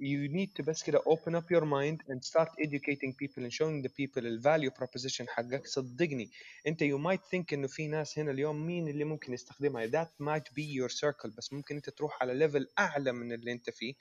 you 0.00 0.28
need 0.36 0.48
to 0.58 0.64
بس 0.64 0.82
كده 0.82 0.98
open 0.98 1.32
up 1.32 1.44
your 1.56 1.64
mind 1.64 1.98
and 2.08 2.24
start 2.24 2.48
educating 2.66 3.12
people 3.22 3.42
and 3.42 3.52
showing 3.52 3.82
the 3.82 3.90
people 3.90 4.18
ال 4.24 4.42
value 4.42 4.70
proposition 4.70 5.28
حقك. 5.28 5.66
صدقني. 5.66 6.30
أنت 6.66 6.84
you 6.84 6.98
might 6.98 7.22
think 7.34 7.52
إنه 7.52 7.66
في 7.66 7.86
ناس 7.88 8.18
هنا 8.18 8.30
اليوم 8.30 8.66
مين 8.66 8.88
اللي 8.88 9.04
ممكن 9.04 9.32
يستخدمها؟ 9.32 9.86
That 9.86 10.08
might 10.20 10.48
be 10.54 10.62
your 10.62 10.88
circle. 10.88 11.30
بس 11.36 11.52
ممكن 11.52 11.76
أنت 11.76 11.90
تروح 11.90 12.22
على 12.22 12.34
level 12.34 12.68
أعلى 12.78 13.12
من 13.12 13.32
اللي 13.32 13.52
أنت 13.52 13.70
فيه. 13.70 13.94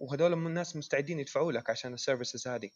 وهذول 0.00 0.32
الناس 0.32 0.76
مستعدين 0.76 1.20
يدفعوا 1.20 1.52
لك 1.52 1.70
عشان 1.70 1.94
ال 1.94 2.00
services 2.00 2.48
هذه. 2.48 2.70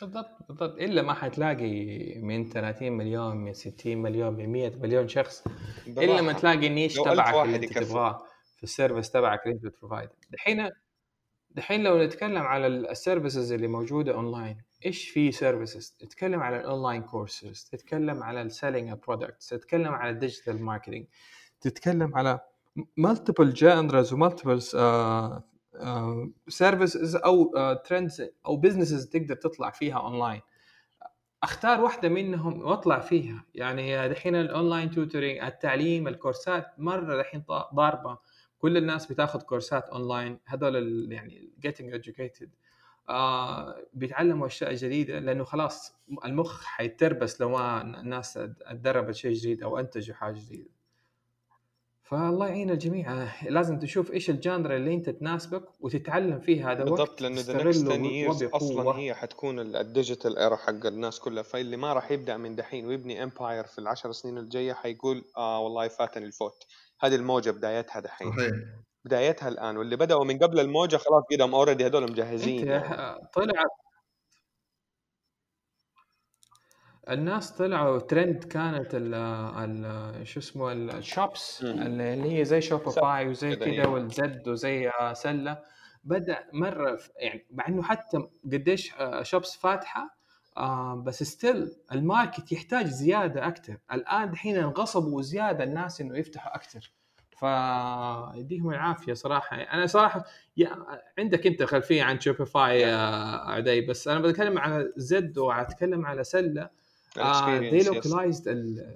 بالضبط. 0.00 0.30
بالضبط. 0.48 0.78
إلا 0.78 1.02
ما 1.02 1.14
حتلاقي 1.14 2.14
من 2.18 2.44
30 2.50 2.92
مليون 2.92 3.36
من 3.36 3.52
60 3.52 3.96
مليون 3.96 4.34
من 4.34 4.48
100 4.52 4.76
مليون 4.76 5.08
شخص. 5.08 5.44
إلا 5.86 6.22
ما. 6.22 6.32
تلاقي 6.32 6.66
ال 6.66 6.71
niche 6.71 6.94
تبعك 6.94 7.34
اللي 7.46 7.56
أنت. 7.56 7.78
تبغاه 7.78 8.22
في 8.56 8.64
ال 8.64 8.70
service 8.70 9.10
تبعك 9.10 9.42
اللي 9.46 9.54
أنت 9.54 9.64
بت 9.64 9.74
provide 9.74 10.08
دحين 10.30 10.70
دحين 11.50 11.82
لو 11.82 12.02
نتكلم 12.02 12.42
على 12.42 12.66
ال 12.66 12.76
services 12.76 13.52
اللي 13.52 13.68
موجودة 13.68 14.14
اونلاين 14.14 14.56
إيش 14.86 15.08
في 15.08 15.32
services 15.32 15.96
تتكلم 15.98 16.40
على 16.40 16.56
ال 16.60 16.66
online 16.66 17.02
courses 17.02 17.68
تتكلم 17.72 18.22
على 18.22 18.42
ال 18.42 18.48
selling 18.48 18.92
products 18.92 19.48
تتكلم 19.48 19.92
على 19.94 20.10
ال 20.10 20.17
digital 20.17 20.62
marketing 20.62 21.06
تتكلم 21.60 22.16
على 22.16 22.40
multiple 22.96 23.52
genres 23.52 24.12
و 24.12 24.17
multiple 24.17 24.60
services 26.48 27.16
أو 27.16 27.52
trends 27.84 28.22
أو 28.46 28.56
businesses 28.56 29.08
تقدر 29.08 29.34
تطلع 29.34 29.70
فيها 29.70 29.98
اونلاين 29.98 30.40
أختار 31.42 31.80
واحدة 31.80 32.08
منهم 32.08 32.62
وأطلع 32.62 33.00
فيها. 33.00 33.44
يعني 33.54 34.08
دحين 34.08 34.34
ال 34.34 34.42
online 34.42 34.90
tutoring 34.90 35.38
التعليم 35.44 36.08
ال 36.08 36.15
course 36.15 36.59
ات 36.59 36.66
مرة 36.78 37.16
دحين 37.16 37.44
ضاربة. 37.74 38.18
كل 38.58 38.76
الناس 38.76 39.06
بتاخذ 39.06 39.42
course 39.42 39.81
ات 39.81 39.88
online 39.88 40.38
هذول 40.46 41.12
يعني 41.12 41.50
getting 41.66 41.94
educated. 42.00 42.48
آه 43.08 43.76
بيتعلموا 43.92 44.46
أشياء 44.46 44.74
جديدة 44.74 45.18
لأنه 45.18 45.44
خلاص 45.44 45.94
المخ 46.24 46.64
حيتربس 46.64 47.40
لو 47.40 47.48
ما 47.48 47.82
الناس 48.00 48.36
اتدربت 48.36 49.14
شيء 49.14 49.32
جديد 49.32 49.62
أو 49.62 49.78
أنتجوا 49.78 50.14
حاجة 50.14 50.34
جديدة. 50.34 50.70
فالله 52.14 52.46
يعين 52.48 52.70
الجميع. 52.70 53.12
آه، 53.22 53.48
لازم 53.48 53.78
تشوف 53.78 54.12
إيش 54.12 54.30
ال 54.30 54.38
genre 54.38 54.76
اللي 54.76 54.94
أنت 54.94 55.10
تناسبك 55.10 55.62
وتتعلم 55.80 56.40
فيه 56.40 56.72
هذا 56.72 56.80
وقت 56.80 56.90
بالضبط 56.90 57.20
لأنه 57.20 57.40
the 57.40 57.52
next 57.64 57.86
10 57.86 57.96
years 58.02 58.42
وبقوة. 58.42 58.56
أصلا 58.56 58.98
هي 58.98 59.14
حتكون 59.14 59.58
ال- 59.60 59.76
ال 59.76 59.84
digital 59.84 60.38
era 60.38 60.56
حق 60.56 60.86
الناس 60.86 61.20
كلها. 61.20 61.42
فاللي 61.42 61.76
ما 61.76 61.92
راح 61.92 62.10
يبدأ 62.10 62.36
من 62.36 62.56
دحين 62.56 62.86
ويبني 62.86 63.22
empire 63.22 63.64
في 63.64 63.78
العشر 63.78 64.12
سنين 64.12 64.38
الجاية 64.38 64.72
حيقول 64.72 65.24
آه 65.36 65.60
والله 65.60 65.88
فاتني 65.88 66.24
الفوت. 66.26 66.64
هذه 67.00 67.14
الموجة 67.14 67.50
بدايتها 67.50 68.00
دحين. 68.00 68.32
صحيح. 68.32 68.50
بدايتها 69.04 69.48
الآن. 69.48 69.76
واللي 69.76 69.96
بدأوا 69.96 70.24
من 70.24 70.38
قبل 70.38 70.60
الموجة 70.60 70.96
خلاص 70.96 71.22
قدام 71.32 71.54
already 71.54 71.86
هذول 71.86 72.02
مجهزين 72.02 72.58
أنت 72.58 72.68
يعني. 72.88 73.28
طلع 73.34 73.62
الناس 77.10 77.52
طلعوا 77.52 77.98
ترند 77.98 78.44
كانت 78.44 78.94
ال 78.94 79.14
ال 79.14 80.26
شو 80.26 80.40
اسمه 80.40 80.72
ال 80.72 80.85
shops. 80.85 81.62
اللي 81.64 82.38
هي 82.38 82.44
زي 82.44 82.60
شوبيفاي 82.60 83.28
وزي 83.28 83.56
كذا. 83.56 83.86
والزد 83.86 84.48
وزي 84.48 84.90
سلة. 85.12 85.58
بدأ 86.04 86.38
مرة 86.52 86.98
يعني 87.16 87.46
مع 87.50 87.68
إنه 87.68 87.82
حتى 87.82 88.18
قديش 88.44 88.94
آه، 88.94 89.22
shops 89.22 89.56
فاتحة 89.56 90.18
آه، 90.56 90.94
بس 91.06 91.22
still 91.22 91.76
ال 91.92 92.01
market 92.01 92.52
يحتاج 92.52 92.86
زيادة 92.86 93.46
أكثر 93.46 93.76
الآن 93.92 94.30
دحين 94.30 94.56
انغصبوا 94.56 95.22
زيادة 95.22 95.64
الناس 95.64 96.00
إنه 96.00 96.18
يفتحوا 96.18 96.54
أكثر 96.56 96.92
فيديهم 97.30 98.70
العافية 98.70 99.12
صراحة. 99.12 99.56
أنا 99.56 99.86
صراحة 99.86 100.24
يا 100.56 100.86
عندك 101.18 101.46
أنت 101.46 101.62
خلفية 101.62 102.02
عن 102.02 102.20
شوبيفاي 102.20 102.80
يا 102.80 102.96
عدي 103.36 103.80
بس 103.80 104.08
أنا 104.08 104.20
بتكلم 104.20 104.58
على 104.58 104.92
زد 104.96 105.38
وأتكلم 105.38 106.06
على 106.06 106.24
سلة. 106.24 106.70
آه 107.18 107.58
دي 107.58 107.80
yes. 107.80 107.86
localized 107.86 108.86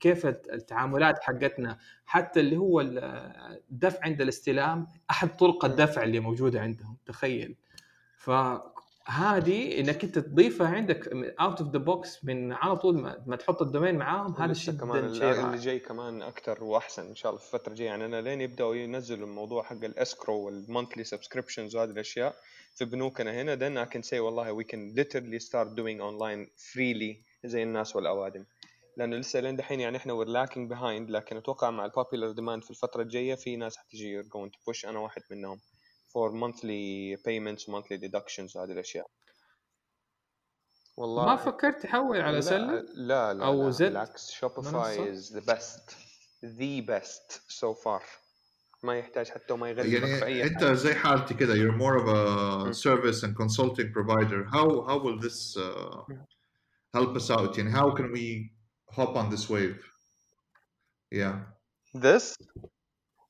كيف 0.00 0.26
التعاملات 0.26 1.22
حقتنا 1.22 1.78
حتى 2.06 2.40
اللي 2.40 2.56
هو 2.56 2.80
الدفع 2.80 3.98
عند 4.02 4.20
الاستلام 4.20 4.86
أحد 5.10 5.36
طرق 5.36 5.64
الدفع 5.64 6.02
اللي 6.02 6.20
موجودة 6.20 6.60
عندهم 6.60 6.96
تخيل 7.06 7.56
فهذه 8.18 9.80
إنك 9.80 10.04
أنت 10.04 10.18
تضيفها 10.18 10.66
عندك 10.68 11.08
out 11.40 11.60
of 11.60 11.70
the 11.72 11.78
box 11.78 12.24
من 12.24 12.52
على 12.52 12.76
طول 12.76 12.98
ما, 12.98 13.22
ما 13.26 13.36
تحط 13.36 13.62
ال 13.62 13.67
domain 13.67 13.94
معاهم 13.94 14.34
هذا 14.34 14.44
ولسه 14.44 14.62
شيء 14.62 14.74
كمان 14.74 15.04
اللي. 15.04 15.56
جاي 15.56 15.78
كمان 15.78 16.22
أكثر 16.22 16.64
وأحسن 16.64 17.06
إن 17.08 17.14
شاء 17.14 17.32
الله 17.32 17.42
في 17.42 17.54
الفترة 17.54 17.72
الجاية 17.72 17.88
يعني 17.88 18.04
أنا 18.04 18.20
لين 18.20 18.40
يبدأوا 18.40 18.74
ينزلوا 18.74 19.26
الموضوع 19.26 19.62
حق 19.62 19.84
ال 19.84 19.91
escrow 19.91 20.34
وال 20.34 20.50
monthly 20.50 21.04
subscriptions 21.04 21.76
وهذه 21.76 21.90
الأشياء 21.90 22.34
في 22.74 22.84
بنوكنا 22.84 23.42
هنا 23.42 23.56
then 23.56 23.86
I 23.86 23.90
can 23.92 24.02
say 24.02 24.14
والله 24.14 24.62
we 24.62 24.64
can 24.64 24.94
literally 24.96 25.38
start 25.38 25.76
doing 25.76 26.00
online 26.00 26.46
freely 26.72 27.33
زي 27.44 27.62
الناس 27.62 27.96
والأوادم. 27.96 28.44
لأنه 28.96 29.16
لسه 29.16 29.40
لين 29.40 29.56
دحين 29.56 29.80
يعني 29.80 29.96
إحنا 29.96 30.24
we're 30.24 30.28
lacking 30.28 30.68
behind 30.74 31.10
لكن 31.10 31.36
أتوقع 31.36 31.70
مع 31.70 31.84
ال 31.84 31.90
popular 31.90 32.30
demand 32.30 32.64
في 32.64 32.70
الفترة 32.70 33.02
الجاية 33.02 33.34
في 33.34 33.56
ناس 33.56 33.76
حتجي 33.76 34.22
you're 34.22 34.26
going 34.26 34.50
to 34.50 34.58
push. 34.72 34.88
أنا 34.88 34.98
واحد 34.98 35.22
منهم. 35.30 35.60
For 36.08 36.30
monthly 36.32 37.16
payments 37.16 37.64
monthly 37.68 37.98
deductions 37.98 38.56
وهذه 38.56 38.72
الأشياء. 38.72 39.06
والله 40.96 41.26
ما 41.26 41.36
فكرت 41.36 41.82
تحول 41.82 42.20
على 42.20 42.42
سلة؟ 42.42 42.84
لا 42.94 43.34
لا 43.34 43.46
أو 43.46 43.64
لا 43.64 43.70
زد؟ 43.70 43.88
بالعكس. 43.88 44.30
شوبيفاي؟ 44.30 45.10
is 45.10 45.32
the 45.32 45.54
best 45.54 45.96
the 46.44 46.80
best 46.80 47.42
so 47.48 47.74
far 47.74 48.02
ما 48.82 48.98
يحتاج 48.98 49.28
حتى 49.28 49.52
وما 49.52 49.70
يغلبك 49.70 50.04
في 50.04 50.24
أي 50.24 50.38
يعني 50.38 50.50
أنت 50.50 50.64
حاجة. 50.64 50.72
زي 50.72 50.94
حالتي 50.94 51.34
كده 51.34 51.54
you're 51.54 51.78
more 51.78 51.98
of 51.98 52.06
م. 52.06 52.70
a 52.70 52.74
service 52.74 53.22
and 53.22 53.34
consulting 53.36 53.92
provider. 53.92 54.44
How 54.54 54.86
how 54.88 54.98
will 55.04 55.18
this 55.26 55.56
uh, 55.56 56.14
help 56.97 57.15
us 57.17 57.31
out 57.31 57.57
يعني 57.57 57.71
how 57.73 57.95
can 57.95 58.11
we 58.13 58.49
hop 58.95 59.15
on 59.15 59.29
this 59.35 59.49
wave 59.49 59.79
yeah 61.11 61.35
this 61.93 62.35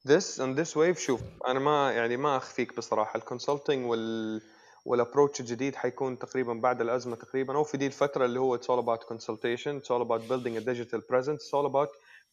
this 0.05 0.39
and 0.39 0.55
this 0.57 0.75
wave 0.75 0.97
شوف 0.97 1.21
انا 1.47 1.59
ما 1.59 1.91
يعني 1.91 2.17
ما 2.17 2.37
اخفيك 2.37 2.77
بصراحه 2.77 3.15
الكونسلتنج 3.17 3.85
وال 3.85 4.41
والابروتش 4.85 5.39
الجديد 5.41 5.75
حيكون 5.75 6.19
تقريبا 6.19 6.53
بعد 6.53 6.81
الازمه 6.81 7.15
تقريبا 7.15 7.55
او 7.55 7.63
في 7.63 7.77
دي 7.77 7.87
الفتره 7.87 8.25
اللي 8.25 8.39
هو 8.39 8.57
it's 8.57 8.61
all 8.61 8.81
about 8.83 9.07
consultation 9.13 9.81
it's 9.81 9.89
all 9.91 10.01
about 10.01 10.21
building 10.29 10.57
a 10.57 10.61
digital 10.61 11.01
presence 11.11 11.39
it's 11.43 11.53
all 11.53 11.65
about 11.65 11.89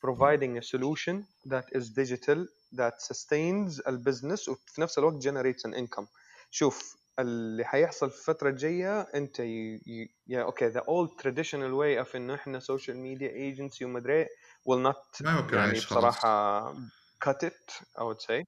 providing 0.07 0.59
a 0.59 0.63
solution 0.63 1.17
that 1.53 1.67
is 1.79 1.85
digital 2.03 2.47
that 2.77 2.95
sustains 3.01 3.89
البزنس 3.89 4.49
وفي 4.49 4.81
نفس 4.81 4.99
الوقت 4.99 5.29
generates 5.29 5.71
an 5.71 5.75
income 5.75 6.07
شوف 6.51 6.97
اللي 7.20 7.66
حيحصل 7.66 8.10
في 8.12 8.18
الفترة 8.18 8.50
الجاية 8.50 9.02
أنت 9.02 9.40
ي... 9.40 9.82
ي... 9.88 10.16
يا 10.28 10.42
okay 10.44 10.72
the 10.72 10.82
old 10.82 11.10
traditional 11.24 11.72
way 11.82 12.06
of 12.08 12.16
إنه 12.16 12.36
إحنا 12.36 12.60
social 12.60 12.96
media 12.96 13.30
agency 13.32 13.82
ومدري 13.82 14.28
ما 14.68 14.96
يمكن 15.40 15.58
يعني 15.58 15.74
بصراحة 15.74 16.74
cut 17.26 17.44
it 17.48 17.72
I 17.98 18.04
would 18.04 18.22
say. 18.22 18.44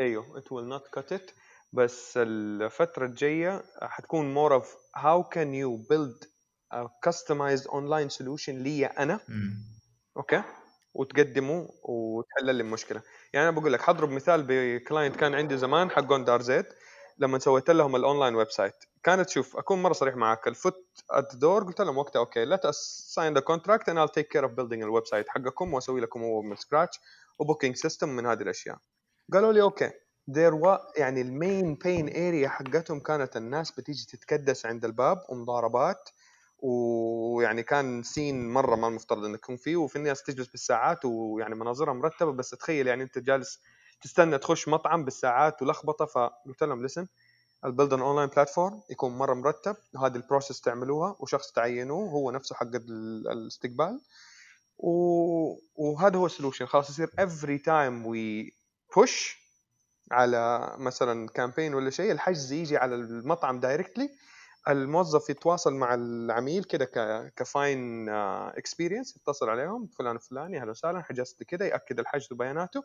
أيوه 0.00 0.40
it 0.40 0.44
will 0.44 0.78
not 0.78 1.00
cut 1.00 1.16
it. 1.16 1.32
بس 1.72 2.16
الفترة 2.16 3.06
الجاية 3.06 3.62
حتكون 3.82 4.34
more 4.34 4.52
of 4.62 4.66
how 4.96 5.22
can 5.34 5.54
you 5.54 5.86
build 5.90 6.26
a 6.74 6.86
customized 7.08 7.66
online 7.66 8.10
solution 8.18 8.48
لي 8.50 8.86
أنا. 8.86 9.20
okay? 10.16 10.42
وتقدمه 10.94 11.68
وتحل 11.82 12.54
لي 12.54 12.62
المشكلة. 12.62 13.02
يعني 13.32 13.48
أنا 13.48 13.60
بقول 13.60 13.72
لك 13.72 13.80
حضرب 13.82 14.10
مثال 14.10 14.44
ب 14.48 14.58
client 14.58 15.16
كان 15.16 15.34
عندي 15.34 15.56
زمان 15.56 15.90
حق 15.90 16.16
دار 16.16 16.42
زيت 16.42 16.66
لما 17.20 17.38
سويت 17.38 17.70
لهم 17.70 17.96
ال 17.96 18.34
online 18.34 18.50
website 18.50 18.74
كانت 19.02 19.28
شوف 19.28 19.56
أكون 19.56 19.82
مرة 19.82 19.92
صريح 19.92 20.16
معك 20.16 20.48
ال 20.48 20.56
foot 20.56 20.86
at 21.10 21.36
door 21.36 21.64
قلت 21.64 21.80
لهم 21.80 21.98
وقتها 21.98 22.20
okay 22.20 22.56
us 22.56 22.76
sign 23.14 23.34
the 23.38 23.42
contract 23.42 23.84
and 23.88 23.98
I'll 23.98 24.14
take 24.20 24.28
care 24.38 24.44
of 24.44 24.50
building 24.56 24.82
ال 24.82 25.06
website 25.06 25.28
حقكم 25.28 25.74
وأسوي 25.74 26.00
لكم 26.00 26.22
هو 26.22 26.42
من 26.42 26.56
scratch 26.56 27.00
و 27.38 27.43
booking 27.43 27.76
system 27.76 28.08
من 28.08 28.26
هذه 28.26 28.42
الأشياء. 28.42 28.76
قالوا 29.32 29.52
لي 29.52 29.62
okay. 29.62 29.90
There 30.30 30.54
wa- 30.64 30.98
يعني 30.98 31.20
ال 31.20 31.31
main 31.31 31.74
pain 31.74 32.08
area 32.08 32.48
حقتهم 32.48 33.00
كانت 33.00 33.36
الناس 33.36 33.70
بتيجي 33.72 34.06
تتكدس 34.06 34.66
عند 34.66 34.84
الباب 34.84 35.18
ومضاربات 35.28 36.08
ويعني 36.58 37.62
كان 37.62 38.02
scene 38.02 38.48
مرة 38.50 38.76
ما 38.76 38.88
المفترض 38.88 39.24
إنه 39.24 39.34
يكون 39.34 39.56
فيه 39.56 39.76
وفي 39.76 39.96
الناس 39.96 40.22
تجلس 40.22 40.48
بالساعات 40.48 41.04
ويعني 41.04 41.54
مناظرها 41.54 41.92
مرتبة 41.94 42.32
بس 42.32 42.50
تخيل 42.50 42.86
يعني 42.86 43.02
أنت 43.02 43.18
جالس 43.18 43.60
تستنى 44.02 44.38
تخش 44.38 44.68
مطعم 44.68 45.04
بالساعات 45.04 45.62
ولخبطة 45.62 46.04
فقلت 46.06 46.62
لهم 46.62 46.84
listen 46.84 47.06
I'll 47.64 47.76
build 47.76 47.92
an 47.92 48.00
online 48.00 48.28
platform 48.28 48.82
يكون 48.90 49.18
مرة 49.18 49.34
مرتب 49.34 49.76
وهذه 49.94 50.16
ال 50.16 50.21
process 50.21 50.60
تعملوها 50.60 51.16
وشخص 51.18 51.52
تعينوه 51.52 52.10
هو 52.10 52.30
نفسه 52.30 52.54
حق 52.54 52.66
ال- 52.74 53.28
الاستقبال. 53.30 54.00
و... 54.78 54.90
وهذا 55.74 56.16
هو 56.18 56.26
ال 56.26 56.30
solution 56.30 56.66
خلاص 56.66 56.90
يصير 56.90 57.06
every 57.08 57.58
time 57.62 58.06
we 58.06 58.50
push 59.00 59.40
على 60.10 60.74
مثلا 60.78 61.28
campaign 61.28 61.74
ولا 61.74 61.90
شيء 61.90 62.12
الحجز 62.12 62.52
يجي 62.52 62.76
على 62.76 62.94
المطعم 62.94 63.60
directly 63.60 64.10
الموظف 64.68 65.30
يتواصل 65.30 65.74
مع 65.74 65.94
العميل 65.94 66.64
كده 66.64 66.84
ك 67.36 67.50
fine 67.50 68.08
experience 68.08 69.16
يتصل 69.16 69.48
عليهم 69.48 69.86
فلان 69.98 70.16
الفلاني 70.16 70.60
أهلا 70.60 70.70
وسهلا 70.70 71.02
حجزت 71.02 71.42
كده 71.42 71.64
يأكد 71.64 71.98
الحجز 72.00 72.32
وبياناته. 72.32 72.82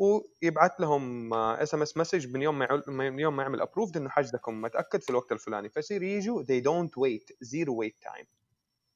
ويبعث 0.00 0.70
لهم 0.80 1.34
SMS 1.34 1.96
message 1.96 2.26
من 2.28 2.42
يوم 2.42 2.58
ما 2.58 2.82
من 2.86 3.18
يوم 3.18 3.36
ما 3.36 3.42
يعمل 3.42 3.60
approved 3.60 3.96
إنه 3.96 4.08
حجزكم. 4.08 4.60
متأكد 4.60 5.02
في 5.02 5.10
الوقت 5.10 5.32
الفلاني. 5.32 5.68
فيصير 5.68 6.02
يجوا 6.02 6.42
they 6.42 6.62
don't 6.62 6.90
wait. 7.02 7.34
Zero 7.46 7.72
wait 7.72 8.08
time. 8.10 8.26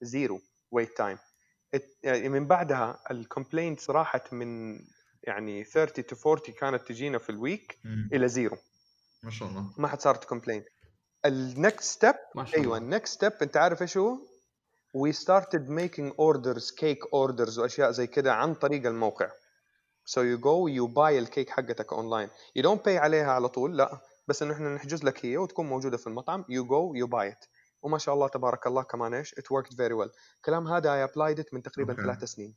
Zero 0.04 0.38
wait 0.76 1.04
time. 1.04 1.18
يعني 2.02 2.28
من 2.28 2.46
بعدها 2.46 2.98
ال 3.10 3.18
complaint 3.18 3.90
راحت 3.90 4.32
من 4.32 4.78
يعني 5.22 5.64
30 5.64 6.04
to 6.04 6.26
40 6.26 6.40
كانت 6.58 6.88
تجينا 6.88 7.18
في 7.18 7.30
ال 7.30 7.40
week 7.40 7.78
مم. 7.84 8.08
إلى 8.12 8.28
zero 8.28 8.56
ما 9.22 9.30
شاء 9.30 9.48
الله. 9.48 9.72
ما 9.78 9.88
حد 9.88 10.00
صارت 10.00 10.24
complain 10.24 10.64
ال 11.24 11.36
next 11.36 11.82
step 11.92 12.14
ما 12.34 12.44
شاء 12.44 12.60
أيوه 12.60 12.76
ال 12.78 12.86
next 12.86 13.14
step 13.14 13.32
أنت 13.42 13.56
عارف 13.56 13.82
إيش 13.82 13.96
هو؟ 13.96 14.18
we 14.96 15.12
started 15.12 15.68
making 15.68 16.10
orders 16.12 16.70
cake 16.70 17.04
orders 17.12 17.58
وأشياء 17.58 17.90
زي 17.90 18.06
كده 18.06 18.34
عن 18.34 18.54
طريق 18.54 18.86
الموقع. 18.86 19.30
So 20.04 20.18
you 20.20 20.38
go 20.38 20.68
you 20.68 20.94
buy 20.94 21.18
الكيك 21.18 21.50
حقتك 21.50 21.92
online 21.92 22.28
you 22.58 22.62
don't 22.62 22.80
pay 22.84 22.96
عليها 22.96 23.32
على 23.32 23.48
طول 23.48 23.76
لا. 23.76 24.00
بس 24.28 24.42
انه 24.42 24.54
إحنا 24.54 24.74
نحجز 24.74 25.04
لك 25.04 25.26
هي 25.26 25.36
وتكون 25.36 25.66
موجودة 25.66 25.96
في 25.96 26.06
المطعم. 26.06 26.42
You 26.42 26.64
go 26.64 27.02
you 27.02 27.08
buy 27.08 27.34
it. 27.34 27.48
وما 27.82 27.98
شاء 27.98 28.14
الله 28.14 28.28
تبارك 28.28 28.66
الله 28.66 28.82
كمان 28.82 29.14
إيش 29.14 29.34
it 29.34 29.44
worked 29.44 29.72
very 29.72 29.94
well. 29.94 30.10
الكلام 30.36 30.68
هذا 30.68 31.06
I 31.06 31.08
applied 31.08 31.38
it 31.44 31.54
من 31.54 31.62
تقريبا. 31.62 31.94
ثلاث 31.94 32.24
سنين. 32.24 32.54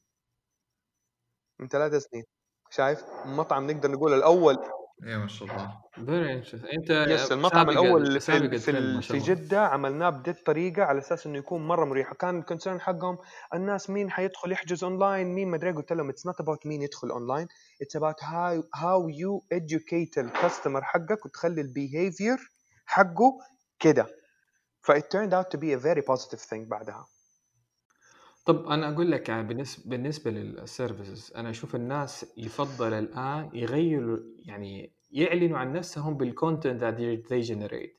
من 1.59 1.67
ثلاث 1.67 1.95
سنين. 1.95 2.23
شايف؟ 2.69 3.03
مطعم 3.25 3.71
نقدر 3.71 3.91
نقول 3.91 4.13
الأول 4.13 4.57
إيه 5.03 5.17
ما 5.17 5.27
شاء 5.27 5.47
الله. 5.47 5.81
very 6.05 6.33
أنت 6.73 6.89
yes 6.89 7.31
المطعم 7.31 7.69
الأول 7.69 8.21
في 8.21 8.59
في, 8.59 8.71
ما 8.71 9.01
في 9.01 9.11
الله. 9.11 9.25
جدة 9.25 9.61
عملناه 9.67 10.09
بهذه 10.09 10.29
الطريقة 10.29 10.83
على 10.83 10.99
أساس 10.99 11.27
إنه 11.27 11.37
يكون 11.37 11.67
مرة 11.67 11.85
مريح 11.85 12.13
كان 12.13 12.39
ال 12.39 12.45
concern 12.45 12.81
حقهم 12.81 13.17
الناس 13.53 13.89
مين 13.89 14.11
حيدخل 14.11 14.51
يحجز 14.51 14.83
اونلاين 14.83 15.27
مين 15.27 15.47
مدري 15.47 15.71
قلت 15.71 15.93
لهم 15.93 16.09
it's 16.09 16.25
not 16.25 16.41
about 16.41 16.65
مين 16.65 16.81
يدخل 16.81 17.09
online 17.09 17.47
it's 17.81 17.95
about 17.95 18.23
how 18.75 19.09
you 19.09 19.45
educate 19.53 20.17
ال 20.17 20.25
customer 20.25 20.83
حقك 20.83 21.25
وتخلي 21.25 21.61
ال 21.61 21.70
behavior 21.70 22.37
حقه 22.85 23.37
كده. 23.79 24.07
ف 24.81 24.91
it 24.91 25.03
turned 25.03 25.33
out 25.33 25.51
to 25.51 25.57
be 25.57 25.73
a 25.73 25.77
very 25.77 26.01
positive 26.01 26.41
thing 26.49 26.69
بعدها. 26.69 27.05
طب 28.47 28.67
أنا 28.67 28.89
أقول 28.93 29.11
لك 29.11 29.29
يعني 29.29 29.47
بالنسبة 29.47 29.89
بالنسبة 29.89 30.31
لل 30.31 30.52
services 30.52 31.33
أنا 31.35 31.49
أشوف 31.49 31.75
الناس 31.75 32.25
يفضل 32.37 32.93
الآن 32.93 33.49
يغيروا 33.53 34.17
يعني 34.45 34.91
يعلنوا 35.11 35.57
عن 35.57 35.73
نفسهم 35.73 36.17
بال 36.17 36.32
content 36.32 36.81
that 36.83 36.97
they 37.29 37.47
generate. 37.49 37.97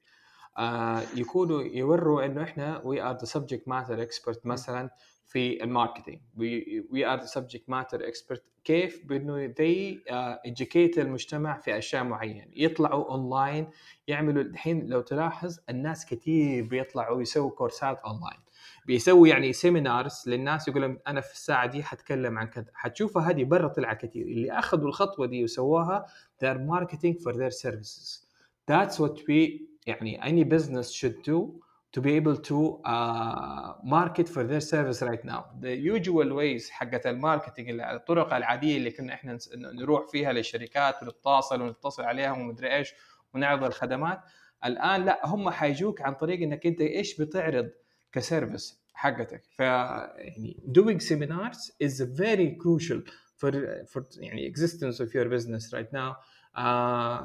آه 0.58 1.02
يكونوا 1.16 1.62
يوروا 1.62 2.24
إنه 2.24 2.42
إحنا 2.42 2.82
we 2.82 2.96
are 2.96 3.20
the 3.20 3.30
subject 3.30 3.62
matter 3.66 4.06
expert 4.08 4.46
مثلا 4.46 4.90
في 5.26 5.64
ال 5.64 5.69
marketing. 5.69 6.20
We, 6.36 6.62
we 6.92 7.04
are 7.04 7.22
the 7.22 7.28
subject 7.28 7.68
matter 7.68 7.98
expert 8.00 8.42
كيف 8.68 9.06
بأنه 9.06 9.48
they 9.48 9.96
uh, 10.10 10.50
educate 10.50 10.98
المجتمع 10.98 11.58
في 11.58 11.78
أشياء 11.78 12.04
معينة. 12.04 12.44
يطلعوا 12.56 13.10
اونلاين 13.10 13.70
يعملوا 14.08 14.42
الحين 14.42 14.86
لو 14.86 15.00
تلاحظ 15.00 15.58
الناس 15.70 16.06
كثير 16.06 16.64
بيطلعوا 16.64 17.22
يسووا 17.22 17.50
كورسات 17.50 17.98
اونلاين 18.00 18.38
بيسوي 18.86 19.30
يعني 19.30 19.52
seminars 19.52 20.22
للناس 20.26 20.68
يقول 20.68 20.82
لهم 20.82 20.98
أنا 21.06 21.20
في 21.20 21.32
الساعة 21.32 21.66
دي 21.66 21.82
حتكلم 21.82 22.38
عن 22.38 22.46
كذا. 22.46 22.66
حتشوفها 22.74 23.30
هذه 23.30 23.44
برا 23.44 23.68
طلعت 23.68 24.06
كثير 24.06 24.26
اللي 24.26 24.52
أخذوا 24.52 24.88
الخطوة 24.88 25.26
دي 25.26 25.44
وسووها 25.44 26.06
they 26.44 26.46
are 26.46 26.58
marketing 26.58 27.14
for 27.24 27.32
their 27.32 27.50
services. 27.50 28.26
That's 28.70 28.94
what 28.98 29.18
we 29.28 29.62
يعني 29.86 30.20
any 30.22 30.44
business 30.44 30.90
should 30.92 31.22
do. 31.30 31.67
To 31.92 32.00
be 32.00 32.12
able 32.20 32.36
to 32.36 32.58
uh, 32.84 33.72
market 33.82 34.28
for 34.28 34.44
their 34.44 34.60
service 34.60 35.00
right 35.02 35.24
now. 35.24 35.46
The 35.60 35.74
usual 35.74 36.34
ways 36.34 36.70
حقت 36.70 37.06
ال 37.06 37.14
marketing 37.14 37.80
الطرق 37.80 38.34
العادية 38.34 38.76
اللي 38.76 38.90
كنا 38.90 39.14
إحنا 39.14 39.38
نروح 39.54 40.10
فيها 40.10 40.32
للشركات 40.32 41.02
ونتصل 41.02 41.62
ونتصل 41.62 42.02
عليهم 42.02 42.40
ومدري 42.40 42.76
إيش 42.76 42.92
ونعرض 43.34 43.64
الخدمات. 43.64 44.20
الآن 44.64 45.04
لا 45.04 45.26
هم 45.26 45.50
حيجوك 45.50 46.02
عن 46.02 46.14
طريق 46.14 46.42
إنك 46.42 46.66
أنت 46.66 46.80
إيش 46.80 47.20
بتعرض 47.20 47.70
ك 48.12 48.21
service 48.21 48.80
حقتك. 48.94 49.42
ف 49.56 49.60
يعني 49.60 50.62
doing 50.78 51.00
seminars 51.00 51.70
is 51.82 52.00
very 52.00 52.56
crucial 52.62 53.00
for 53.40 53.52
for 53.86 54.02
يعني 54.16 54.52
existence 54.52 55.00
of 55.00 55.14
your 55.14 55.28
business 55.28 55.72
right 55.72 55.92
now. 55.92 56.16
Uh, 56.56 57.20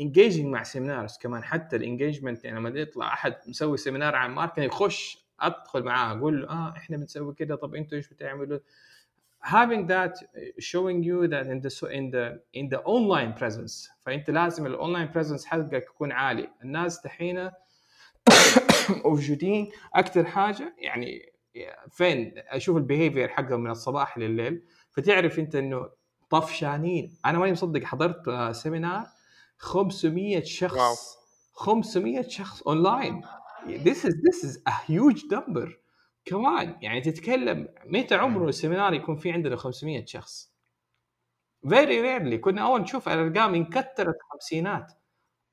engaging 0.00 0.44
مع 0.44 0.64
seminars 0.64 1.18
كمان. 1.20 1.44
حتى 1.44 1.76
ال 1.76 1.82
engagement 1.82 2.44
يعني 2.44 2.58
لما 2.58 2.80
يطلع 2.80 3.12
أحد 3.12 3.34
مسوي 3.46 3.76
seminar 3.76 4.14
عن 4.14 4.30
marketing 4.30 4.64
يخش 4.64 5.24
أدخل 5.40 5.82
معاه 5.82 6.16
أقول 6.18 6.42
له 6.42 6.48
آه 6.48 6.74
إحنا 6.76 6.96
بنسوي 6.96 7.34
كده 7.34 7.56
طب 7.56 7.74
أنتوا 7.74 7.98
إيش 7.98 8.08
بتعملوا؟ 8.08 8.58
Having 9.44 9.86
that 9.88 10.14
showing 10.58 11.02
you 11.02 11.28
that 11.28 11.46
in 11.52 11.60
the 11.60 11.70
in 11.98 12.10
the 12.10 12.40
in 12.54 12.68
the 12.68 12.80
online 12.86 13.32
presence. 13.40 13.90
فأنت 14.00 14.30
لازم 14.30 14.66
ال 14.66 14.73
online 14.73 15.12
presence 15.12 15.44
حقك 15.44 15.72
يكون 15.72 16.12
عالي. 16.12 16.48
الناس 16.62 17.00
دحين 17.04 17.50
موجودين. 19.04 19.70
أكثر 19.94 20.24
حاجة 20.24 20.74
يعني 20.78 21.32
فين 21.90 22.32
أشوف 22.36 22.76
ال 22.76 22.82
behavior 22.82 23.28
حقهم 23.28 23.60
من 23.60 23.70
الصباح 23.70 24.18
لليل 24.18 24.62
فتعرف 24.90 25.38
أنت 25.38 25.54
إنه 25.54 25.90
طفشانين 26.34 27.16
أنا 27.26 27.38
ماني 27.38 27.52
مصدق 27.52 27.84
حضرت 27.84 28.28
آه، 28.28 28.52
seminar 28.52 29.06
500 29.58 30.44
شخص. 30.44 30.76
wow. 30.76 30.94
500 31.52 32.28
شخص 32.28 32.62
online. 32.62 33.22
This 33.66 34.04
is 34.04 34.14
this 34.14 34.44
is 34.44 34.58
a 34.68 34.72
huge 34.72 35.22
number. 35.32 35.68
كمان 36.24 36.76
يعني 36.82 37.00
تتكلم 37.00 37.68
متى 37.86 38.14
عمره 38.14 38.48
ال 38.48 38.54
seminar 38.54 38.94
يكون 38.94 39.16
في 39.16 39.32
عندنا 39.32 39.56
500 39.56 40.04
شخص؟ 40.06 40.54
very 41.68 42.00
rarely 42.00 42.38
كنا 42.38 42.62
أول 42.62 42.80
نشوف 42.80 43.08
الأرقام 43.08 43.54
انكترت 43.54 44.16
خمسينات. 44.32 44.92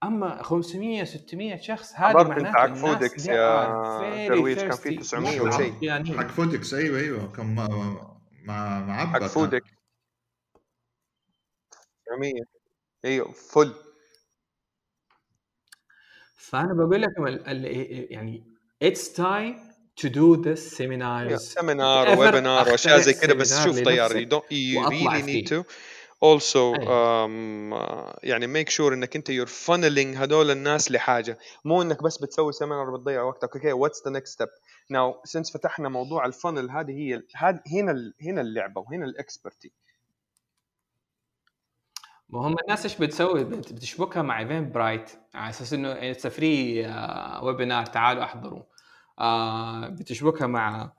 أما 0.03 0.43
500 0.43 1.03
600 1.03 1.61
شخص 1.61 1.93
هذا 1.95 2.23
معناته 2.23 2.51
حق 2.51 2.73
Foodics 2.73 3.27
يا 3.27 4.27
ترويج 4.27 4.57
كان 4.57 4.71
في 4.71 4.95
900 4.95 5.41
وشيء. 5.41 6.17
حق 6.17 6.27
Foodics 6.27 6.73
أيوه 6.73 6.99
أيوه. 6.99 7.31
كان 7.31 7.55
مع 7.55 7.67
مع 8.45 9.05
حق 9.05 9.25
Foodics. 9.25 9.80
100% 12.21 12.45
أيوه 13.05 13.31
فل. 13.31 13.73
فأنا 16.35 16.73
بقول 16.73 17.01
لك 17.01 17.09
يعني 18.11 18.43
it's 18.81 19.13
time 19.13 19.71
to 19.95 20.07
do 20.07 20.41
this 20.41 20.75
seminar 20.75 21.37
seminar 21.37 22.19
webinar 22.19 22.69
واشياء 22.69 22.99
زي 22.99 23.13
كذا 23.13 23.33
بس 23.33 23.63
شوف 23.63 23.79
طيار 23.79 24.17
you 24.51 24.87
really 24.87 25.21
need 25.21 25.47
to 25.47 25.63
also 26.25 26.75
um, 26.75 27.73
يعني 28.23 28.47
make 28.47 28.91
sure 28.91 28.92
sure 28.92 28.93
إنك 28.93 29.15
أنت 29.15 29.29
you're 29.29 29.47
funneling 29.47 30.15
هذول 30.15 30.51
الناس 30.51 30.91
لحاجة. 30.91 31.37
مو 31.65 31.81
إنك 31.81 32.03
بس 32.03 32.17
بتسوي 32.17 32.53
seminar 32.53 32.97
بتضيع 32.97 33.23
وقتك. 33.23 33.55
أوكي 33.55 33.71
what's 33.71 34.03
the 34.05 34.11
next 34.11 34.33
step 34.33 34.47
now 34.89 35.21
since 35.25 35.51
فتحنا 35.53 35.89
موضوع 35.89 36.25
ال 36.25 36.32
funnel 36.32 36.71
هذه 36.71 36.91
هي 36.91 37.23
هنا 37.73 38.13
هنا 38.21 38.41
اللعبة 38.41 38.81
وهنا 38.81 39.05
ال 39.05 39.12
expertise 39.12 39.71
ما 42.31 42.47
هم 42.47 42.55
الناس 42.63 42.83
إيش 42.85 42.97
بتسوي؟ 42.97 43.43
بت- 43.43 43.73
بتشبكها 43.73 44.21
مع 44.21 44.39
Eventbrite 44.39 45.11
على 45.35 45.49
أساس 45.49 45.73
إنه 45.73 45.91
it's 45.91 46.27
free 46.27 46.87
webinar 47.43 47.85
تعالوا 47.85 48.23
أحضروا. 48.23 48.63
آه، 49.19 49.87
بتشبكها 49.87 50.47
مع 50.47 50.91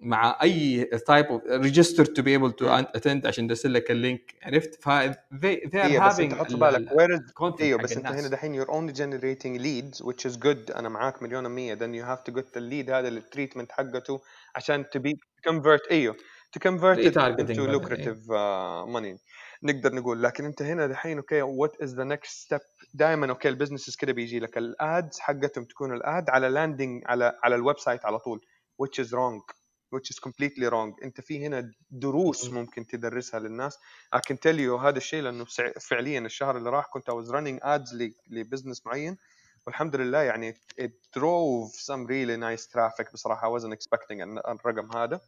مع 0.00 0.38
أي 0.42 0.84
type 0.84 1.26
of 1.26 1.42
register 1.46 2.04
to 2.04 2.22
be 2.22 2.30
able 2.30 2.52
to 2.52 2.68
attend 2.68 3.26
عشان 3.26 3.48
ترسل 3.48 3.72
لك 3.74 3.90
ال 3.90 3.97
link. 3.97 4.34
عرفت؟ 4.42 4.74
ف 4.82 4.88
they, 4.88 5.68
they 5.68 5.98
are 5.98 6.02
بس 6.06 6.16
having 6.16 6.20
أنت 6.20 6.34
حط 6.34 6.50
ال- 6.50 6.56
بالك 6.56 7.24
content 7.40 7.60
أيوه 7.60 7.82
بس 7.82 7.96
أنت. 7.96 8.06
هنا 8.06 8.28
دحين 8.28 8.62
you're 8.64 8.68
only 8.68 8.92
generating 8.94 9.60
leads 9.62 10.04
which 10.04 10.30
is 10.30 10.36
good. 10.36 10.76
أنا 10.76 10.88
معاك 10.88 11.22
مليون 11.22 11.46
المية 11.46 11.74
then 11.74 12.02
you 12.02 12.06
have 12.08 12.32
to 12.32 12.36
get 12.36 12.44
lead 12.56 12.90
هذا 12.90 13.10
لل 13.10 13.21
treatment 13.21 13.72
حقته 13.72 14.20
عشان 14.56 14.84
to 14.96 14.98
be 15.00 15.10
to 15.12 15.50
convert 15.50 15.90
أيوه 15.90 16.16
to 16.56 16.60
convert 16.60 16.98
it 16.98 17.14
Retargeting 17.14 17.38
into 17.38 17.60
بدل، 17.60 17.80
lucrative 17.80 18.22
uh, 18.28 18.86
money. 18.96 19.18
نقدر 19.62 19.94
نقول. 19.94 20.22
لكن 20.22 20.44
أنت 20.44 20.62
هنا 20.62 20.86
دحين 20.86 21.16
أوكي 21.18 21.42
what 21.42 21.86
is 21.86 21.90
the 21.90 22.04
next 22.16 22.30
step 22.46 22.62
دائما 22.94 23.30
أوكي 23.30 23.48
ال 23.48 23.52
businesses 23.52 23.96
كده 23.96 24.12
بيجي 24.12 24.40
لك. 24.40 24.58
ال 24.58 24.73
ads 24.73 25.18
حقتهم 25.18 25.64
تكون 25.64 25.94
ال 25.94 26.06
ad 26.06 26.30
على 26.30 26.48
landing 26.48 27.02
على 27.06 27.38
على 27.42 27.54
ال 27.54 27.78
website 27.78 28.04
على 28.04 28.18
طول 28.18 28.40
which 28.82 29.04
is 29.04 29.08
wrong 29.08 29.42
which 29.94 30.10
is 30.14 30.18
completely 30.28 30.68
wrong. 30.70 31.02
أنت 31.04 31.20
في 31.20 31.46
هنا 31.46 31.72
دروس 31.90 32.50
ممكن 32.50 32.86
تدرسها 32.86 33.40
للناس. 33.40 33.78
I 34.16 34.18
can 34.18 34.36
tell 34.36 34.56
you 34.58 34.82
هذا 34.84 34.96
الشيء 34.98 35.22
لأنه 35.22 35.44
فعليا 35.80 36.20
الشهر 36.20 36.56
اللي 36.56 36.70
راح 36.70 36.86
كنت 36.86 37.10
I 37.10 37.14
was 37.14 37.28
running 37.30 37.64
ads 37.64 37.94
ل 38.30 38.36
business 38.36 38.86
معين. 38.86 39.16
والحمد 39.66 39.96
لله 39.96 40.18
يعني 40.22 40.54
it 40.80 41.18
drove 41.18 41.72
some 41.72 42.06
really 42.06 42.36
nice 42.36 42.66
traffic. 42.66 43.12
بصراحة 43.12 43.48
I 43.48 43.60
wasn't 43.60 43.72
expecting 43.72 44.20
ال- 44.22 44.46
الرقم 44.46 44.96
هذا. 44.96 45.20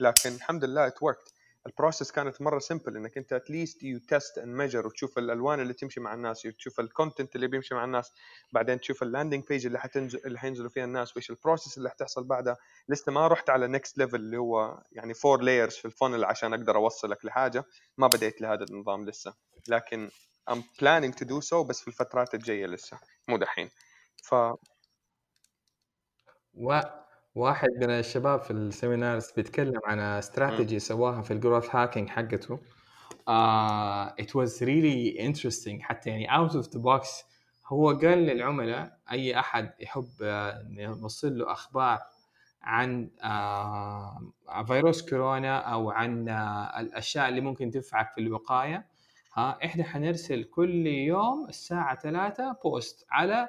لكن 0.00 0.30
الحمد 0.34 0.64
لله 0.64 0.88
it 0.88 0.92
worked. 0.92 1.33
ال 1.66 1.72
process 1.72 2.12
كانت 2.12 2.42
مرة 2.42 2.58
simple 2.58 2.96
إنك 2.96 3.18
أنت 3.18 3.42
least 3.48 3.76
you 3.76 4.00
test 4.14 4.42
and 4.42 4.48
measure 4.60 4.84
وتشوف 4.86 5.18
الألوان 5.18 5.60
اللي 5.60 5.72
تمشي 5.72 6.00
مع 6.00 6.14
الناس 6.14 6.46
وتشوف 6.46 6.80
ال 6.80 6.87
content 6.87 7.36
اللي 7.36 7.46
بيمشي 7.46 7.74
مع 7.74 7.84
الناس 7.84 8.12
بعدين 8.52 8.80
تشوف 8.80 9.02
ال 9.02 9.07
landing 9.07 9.44
page 9.48 9.66
اللي 9.66 9.78
حتنزل 9.78 10.20
اللي 10.26 10.38
حينزلوا 10.38 10.70
فيها 10.70 10.84
الناس 10.84 11.16
وإيش 11.16 11.30
ال 11.30 11.36
process 11.36 11.78
اللي 11.78 11.90
حتحصل 11.90 12.24
بعدها. 12.24 12.56
لسه 12.88 13.12
ما 13.12 13.28
رحت 13.28 13.50
على 13.50 13.66
next 13.66 13.98
level 13.98 14.16
اللي 14.16 14.36
هو 14.36 14.82
يعني 14.92 15.14
four 15.14 15.42
layers 15.42 15.74
في 15.74 15.84
ال 15.84 15.90
funnel 15.90 16.24
عشان 16.24 16.54
أقدر 16.54 16.76
أوصلك 16.76 17.24
لحاجة. 17.24 17.64
ما 17.98 18.06
بديت 18.06 18.40
لهذا 18.40 18.64
النظام 18.64 19.06
لسه. 19.06 19.34
لكن 19.68 20.10
I'm 20.50 20.62
planning 20.80 21.12
to 21.12 21.24
do 21.24 21.40
so 21.50 21.54
بس 21.54 21.80
في 21.80 21.88
الفترات 21.88 22.34
الجاية 22.34 22.66
لسه 22.66 22.98
مو 23.28 23.36
دحين. 23.36 23.70
ف 24.22 24.34
و... 26.54 26.80
واحد 27.34 27.68
من 27.76 27.90
الشباب 27.90 28.40
في 28.40 28.50
ال 28.50 28.59
seminars 28.59 29.30
بيتكلم 29.36 29.80
عن 29.84 29.98
استراتيجي 29.98 30.78
سواها 30.78 31.22
في 31.22 31.30
ال 31.30 31.37
growth 31.37 31.76
hacking 31.76 32.08
حقته. 32.08 32.58
uh, 33.28 34.10
it 34.18 34.34
was 34.34 34.60
really 34.60 35.18
interesting. 35.18 35.80
حتى 35.82 36.10
يعني 36.10 36.28
out 36.28 36.50
of 36.50 36.66
the 36.66 36.78
box 36.78 37.24
هو 37.66 37.88
قال 37.90 38.18
للعملاء 38.18 38.98
أي 39.10 39.38
أحد 39.38 39.70
يحب 39.80 40.08
آه، 40.22 40.66
نوصل 40.68 41.38
له 41.38 41.52
أخبار 41.52 41.98
عن 42.62 43.10
آه، 43.22 44.32
فيروس 44.66 45.10
كورونا 45.10 45.58
أو 45.58 45.90
عن 45.90 46.28
الأشياء 46.78 47.28
اللي 47.28 47.40
ممكن 47.40 47.70
تنفعك 47.70 48.12
في 48.14 48.20
الوقاية 48.20 48.86
ها 49.34 49.58
إحنا 49.64 49.84
حنرسل 49.84 50.44
كل 50.44 50.86
يوم 50.86 51.48
الساعة 51.48 52.00
3 52.00 52.52
post 52.64 53.06
على 53.10 53.48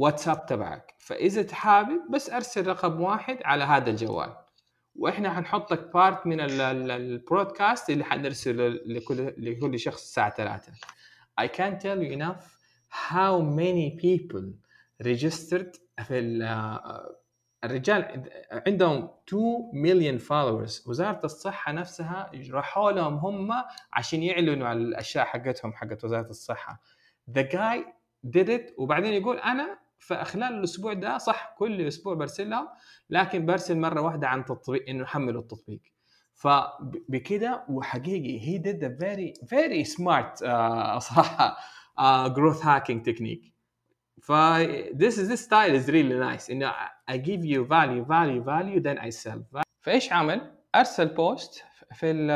الواتساب 0.00 0.46
تبعك. 0.46 0.94
فإذا 0.98 1.54
حابب 1.54 2.00
بس 2.10 2.30
أرسل 2.30 2.66
رقم 2.66 3.00
واحد 3.00 3.38
على 3.44 3.64
هذا 3.64 3.90
الجوال. 3.90 4.36
وإحنا 4.94 5.34
حنحطك 5.34 5.92
part 5.94 6.26
من 6.26 6.40
ال- 6.40 6.60
ال- 6.60 6.90
ال 6.90 7.00
broadcast 7.00 7.90
اللي 7.90 8.04
حنرسله 8.04 8.68
لكل 8.68 9.34
لكل 9.38 9.78
شخص 9.78 10.02
الساعة 10.02 10.30
3 10.34 10.72
I 11.40 11.44
can't 11.44 11.80
tell 11.82 12.00
you 12.02 12.12
enough 12.18 12.44
how 13.10 13.40
many 13.40 14.00
people 14.02 14.44
registered 15.02 15.78
في 16.04 16.40
آه، 16.44 17.16
الرجال 17.64 18.30
عندهم 18.66 19.10
2 19.28 19.70
مليون 19.74 20.18
فولورز 20.18 20.84
وزارة 20.88 21.20
الصحة 21.24 21.72
نفسها 21.72 22.30
راحوا 22.50 22.92
لهم 22.92 23.14
هم 23.14 23.50
عشان 23.92 24.22
يعلنوا 24.22 24.68
عن 24.68 24.76
الأشياء 24.76 25.24
حقتهم 25.24 25.72
حقت 25.72 26.04
وزارة 26.04 26.30
الصحة. 26.30 26.80
The 27.30 27.42
guy 27.42 27.78
did 28.36 28.48
it 28.48 28.72
وبعدين 28.78 29.12
يقول 29.12 29.38
أنا 29.38 29.78
في 30.00 30.24
خلال 30.24 30.54
الأسبوع 30.58 30.92
ده 30.92 31.18
صح 31.18 31.54
كل 31.58 31.80
أسبوع 31.86 32.14
برسل 32.14 32.50
لهم 32.50 32.68
لكن 33.10 33.46
برسل 33.46 33.78
مرة 33.78 34.00
واحدة 34.00 34.28
عن 34.28 34.44
تطبيق 34.44 34.88
إنه 34.88 35.02
يحملوا 35.02 35.42
التطبيق. 35.42 35.80
فبكده 36.34 37.64
وحقيقي 37.68 38.58
a 38.80 38.88
very 39.02 39.34
very 39.48 39.84
smart 39.84 40.34
uh, 40.42 40.98
صراحة 41.08 41.56
growth 42.34 42.60
hacking 42.62 43.02
technique. 43.04 43.50
ف 44.22 44.32
this 44.94 45.14
is 45.18 45.28
this 45.28 45.40
style 45.40 45.74
is 45.74 45.88
really 45.88 46.18
nice. 46.18 46.50
إنه 46.50 46.72
I 47.10 47.16
give 47.16 47.44
you 47.44 47.64
value 47.64 48.04
value 48.04 48.42
value 48.44 48.80
then 48.80 48.98
I 48.98 49.10
sell. 49.10 49.62
فإيش 49.80 50.12
عمل؟ 50.12 50.54
أرسل 50.74 51.06
post 51.14 51.64
في 51.94 52.10
ال- 52.10 52.30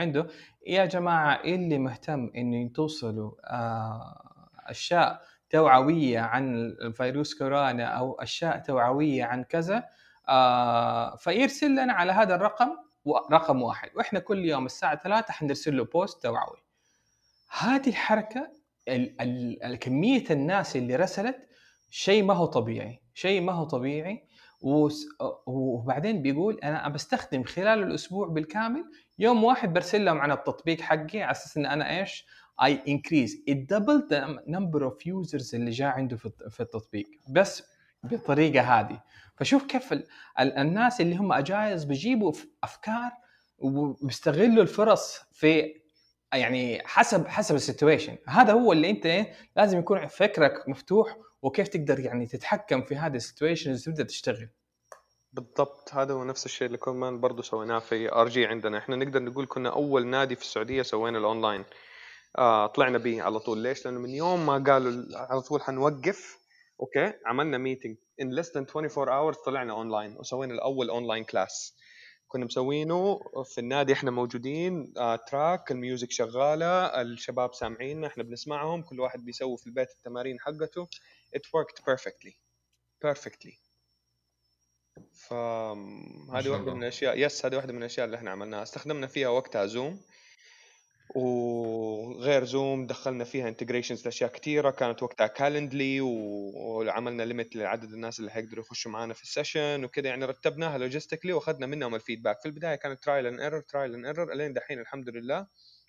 عنده. 0.00 0.26
يا 0.66 0.84
جماعة 0.84 1.34
اللي 1.44 1.78
مهتم 1.78 2.30
إنه 2.36 2.68
توصلوا 2.68 3.32
آه، 3.44 4.50
أشياء 4.66 5.20
توعوية 5.50 6.20
عن 6.20 6.74
فيروس 6.96 7.34
كورونا 7.38 7.84
أو 7.84 8.12
أشياء 8.14 8.58
توعوية 8.58 9.24
عن 9.24 9.44
كذا 9.44 9.84
آه، 10.28 11.16
فيرسل 11.16 11.70
لنا 11.70 11.92
على 11.92 12.12
هذا 12.12 12.34
الرقم 12.34 12.68
رقم 13.32 13.62
واحد. 13.62 13.90
وإحنا 13.96 14.18
كل 14.18 14.44
يوم 14.44 14.66
الساعة 14.66 15.02
3 15.02 15.32
حنرسل 15.32 15.76
له 15.76 15.84
post 15.84 16.22
توعوي. 16.22 16.56
هذه 17.58 17.88
الحركة 17.88 18.50
ال- 18.88 19.20
ال- 19.20 19.62
ال- 19.64 19.76
كمية 19.76 20.24
الناس 20.30 20.76
اللي 20.76 20.96
رسلت 20.96 21.48
شيء 21.90 22.22
ما 22.24 22.34
هو 22.34 22.46
طبيعي 22.46 23.00
شيء 23.14 23.40
ما 23.40 23.52
هو 23.52 23.64
طبيعي. 23.64 24.24
وبعدين 25.46 26.22
بيقول 26.22 26.58
أنا 26.64 26.88
بستخدم 26.88 27.42
خلال 27.44 27.82
الأسبوع 27.82 28.28
بالكامل 28.28 28.84
يوم 29.18 29.44
واحد 29.44 29.72
برسل 29.72 30.04
لهم 30.04 30.18
عن 30.18 30.32
التطبيق 30.32 30.80
حقي 30.80 31.22
على 31.22 31.30
أساس 31.30 31.56
إن 31.56 31.66
أنا 31.66 31.98
إيش؟ 32.00 32.26
It 32.62 33.66
doubled 33.72 34.08
the 34.10 34.20
number 34.46 34.82
of 34.84 34.94
users 35.06 35.54
اللي 35.54 35.70
جاء 35.70 35.88
عنده 35.88 36.16
في 36.16 36.26
الت- 36.26 36.48
في 36.48 36.60
التطبيق. 36.60 37.06
بس 37.28 37.62
بالطريقة 38.02 38.60
هذه 38.80 39.00
فشوف 39.36 39.64
كيف 39.64 39.92
ال- 39.92 40.06
ال- 40.40 40.52
الناس 40.58 41.00
اللي 41.00 41.16
هم 41.16 41.32
اجايز 41.32 41.84
بيجيبوا 41.84 42.32
أفكار 42.62 43.10
وبيستغلوا 43.58 44.62
الفرص 44.62 45.20
في 45.32 45.80
يعني 46.32 46.82
حسب 46.84 47.26
حسب 47.26 47.54
ال 47.54 47.60
situation. 47.60 48.16
هذا 48.28 48.52
هو 48.52 48.72
اللي 48.72 48.90
أنت 48.90 49.26
لازم 49.56 49.78
يكون 49.78 50.06
فكرك 50.06 50.68
مفتوح 50.68 51.16
وكيف 51.42 51.68
تقدر 51.68 52.00
يعني 52.00 52.26
تتحكم 52.26 52.82
في 52.82 52.96
هذه 52.96 53.16
ال 53.16 53.22
situation 53.22 53.76
تبدأ 53.76 54.04
تشتغل. 54.04 54.48
بالضبط. 55.32 55.94
هذا 55.94 56.14
هو 56.14 56.24
نفس 56.24 56.46
الشيء 56.46 56.66
اللي 56.66 56.78
كمان 56.78 57.20
برضه 57.20 57.42
سويناه 57.42 57.78
في 57.78 58.12
RG 58.12 58.46
عندنا. 58.46 58.78
إحنا 58.78 58.96
نقدر 58.96 59.22
نقول 59.22 59.46
كنا 59.46 59.68
أول 59.72 60.06
نادي 60.06 60.36
في 60.36 60.42
السعودية 60.42 60.82
سوينا 60.82 61.18
الاونلاين 61.18 61.64
آه 62.38 62.66
طلعنا 62.66 62.98
به 62.98 63.22
على 63.22 63.40
طول. 63.40 63.58
ليش؟ 63.58 63.84
لأنه 63.84 64.00
من 64.00 64.10
يوم 64.10 64.46
ما 64.46 64.52
قالوا 64.72 64.90
ال- 64.90 65.16
على 65.16 65.40
طول 65.42 65.62
حنوقف 65.62 66.38
أوكي 66.80 67.12
عملنا 67.26 67.58
meeting 67.58 67.96
in 68.20 68.42
less 68.42 68.46
than 68.46 68.66
24 68.76 69.08
hours 69.08 69.44
طلعنا 69.44 69.72
اونلاين 69.72 70.16
وسوينا 70.18 70.54
الأول 70.54 70.90
online 70.90 71.24
class 71.24 71.76
كنا 72.28 72.44
مسوينه 72.44 73.20
في 73.44 73.58
النادي 73.60 73.92
إحنا 73.92 74.10
موجودين 74.10 74.92
آه 74.96 75.16
track 75.16 75.70
ال 75.70 75.77
music 75.77 76.10
شغالة 76.10 77.00
الشباب 77.00 77.54
سامعيننا 77.54 78.06
إحنا 78.06 78.22
بنسمعهم 78.22 78.82
كل 78.82 79.00
واحد 79.00 79.24
بيسوي 79.24 79.56
في 79.58 79.66
البيت 79.66 79.88
التمارين 79.90 80.40
حقته. 80.40 80.88
It 81.36 81.40
worked 81.40 81.82
perfectly. 81.84 82.32
Perfectly. 83.06 83.54
فهذه 85.28 86.46
الله. 86.46 86.74
من 86.74 86.82
الأشياء 86.82 87.18
yes 87.18 87.46
هذه 87.46 87.56
واحدة 87.56 87.72
من 87.72 87.78
الأشياء 87.78 88.06
اللي 88.06 88.16
إحنا 88.16 88.30
عملناها. 88.30 88.62
استخدمنا 88.62 89.06
فيها 89.06 89.28
وقتها 89.28 89.66
زوم 89.66 90.00
وغير 91.14 92.44
زوم 92.44 92.86
دخلنا 92.86 93.24
فيها 93.24 93.48
integrations 93.48 94.04
لأشياء 94.04 94.30
كثيره 94.30 94.70
كانت 94.70 95.02
وقتها 95.02 95.26
Calendly 95.26 96.00
وعملنا 96.00 97.22
limit 97.22 97.56
لعدد 97.56 97.92
الناس 97.92 98.20
اللي 98.20 98.30
حيقدروا 98.30 98.64
يخشوا 98.64 98.90
معنا 98.90 99.14
في 99.14 99.22
ال 99.22 99.30
session 99.30 99.84
وكذا 99.84 100.08
يعني 100.08 100.24
رتبناها 100.24 100.78
logistically 100.78 101.32
وأخذنا 101.32 101.66
منهم 101.66 101.94
ال 101.94 101.99
feedback 101.99 102.40
في 102.40 102.46
البداية 102.46 102.74
كانت 102.74 103.02
trial 103.02 103.26
and 103.26 103.40
error 103.40 103.60
trial 103.60 103.94
and 103.94 104.06
error 104.06 104.32
إلين 104.32 104.52
دحين 104.52 104.80
الحمد 104.80 105.08
لله 105.08 105.46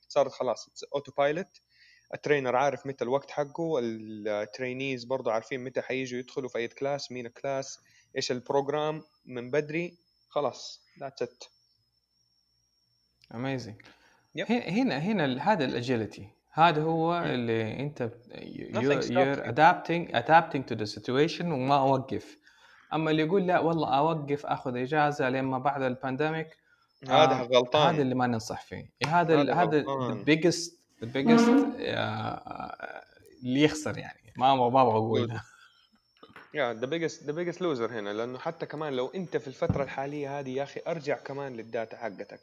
صارت 0.08 0.32
خلاص 0.32 0.70
autopilot 0.96 1.12
ال 1.18 1.62
trainer 2.14 2.56
عارف 2.56 2.88
متى 2.88 3.04
الوقت 3.04 3.32
حقه 3.32 3.80
ال 3.82 3.95
trainees 3.95 5.04
برضه 5.04 5.32
عارفين 5.32 5.64
متى 5.64 5.82
حييجوا 5.82 6.20
يدخلوا 6.20 6.50
في 6.50 6.58
أي 6.58 6.68
class 6.68 7.12
مين 7.12 7.28
class 7.28 7.80
إيش 8.16 8.32
ال 8.32 8.41
program 8.41 9.04
من 9.26 9.52
بدري 9.52 9.98
خلاص 10.30 10.82
that's 11.00 11.22
it 11.22 11.44
amazing 13.34 13.82
Yep. 14.38 14.52
هنا 14.52 14.98
هنا 14.98 15.52
هذا 15.52 15.66
ال 15.66 15.74
agility 15.74 16.30
هذا 16.54 16.82
هو 16.82 17.24
اللي 17.24 17.80
انت 17.80 18.10
you're 18.30 19.04
you. 19.04 19.50
adapting 19.50 20.16
adapting 20.16 20.64
to 20.72 20.76
the 20.76 21.00
situation 21.00 21.46
وما 21.46 21.78
أوقف. 21.80 22.38
أما 22.94 23.12
اللي 23.12 23.22
يقول 23.22 23.48
لا 23.48 23.60
والله 23.60 23.98
أوقف 23.98 24.46
أخذ 24.46 24.78
إجازة 24.78 25.30
لين 25.30 25.44
ما 25.44 25.58
بعد 25.58 25.82
ال 25.82 25.89
pandemic 25.89 26.48
هذا 27.08 27.32
آه، 27.32 27.42
غلطان. 27.42 27.94
هذا 27.94 28.02
اللي 28.02 28.16
ما 28.16 28.28
ننصح 28.28 28.62
فيه. 28.62 28.90
هذا 29.08 29.54
هذا 29.54 29.84
the 29.84 30.26
biggest 30.26 30.72
the 31.04 31.08
biggest 31.08 31.50
آه، 31.80 33.04
اللي 33.44 33.64
يخسر 33.64 33.98
يعني. 33.98 34.34
ما 34.38 34.56
ما 34.56 34.68
أبغى 34.68 34.82
اقولها 34.82 35.44
yeah 36.54 36.74
the 36.74 36.86
biggest 36.86 37.24
the 37.24 37.32
biggest 37.32 37.62
loser 37.62 38.00
هنا. 38.00 38.10
لأنه 38.10 38.38
حتى 38.38 38.66
كمان 38.66 38.94
لو 38.94 39.08
أنت 39.08 39.38
في 39.38 39.48
الفترة 39.48 39.84
الحالية 39.84 40.40
هذه 40.40 40.50
يا 40.50 40.64
أخي 40.64 40.82
أرجع 40.88 41.18
كمان 41.18 41.54
لل 41.54 41.68
data 41.68 41.98
حقتك. 41.98 42.42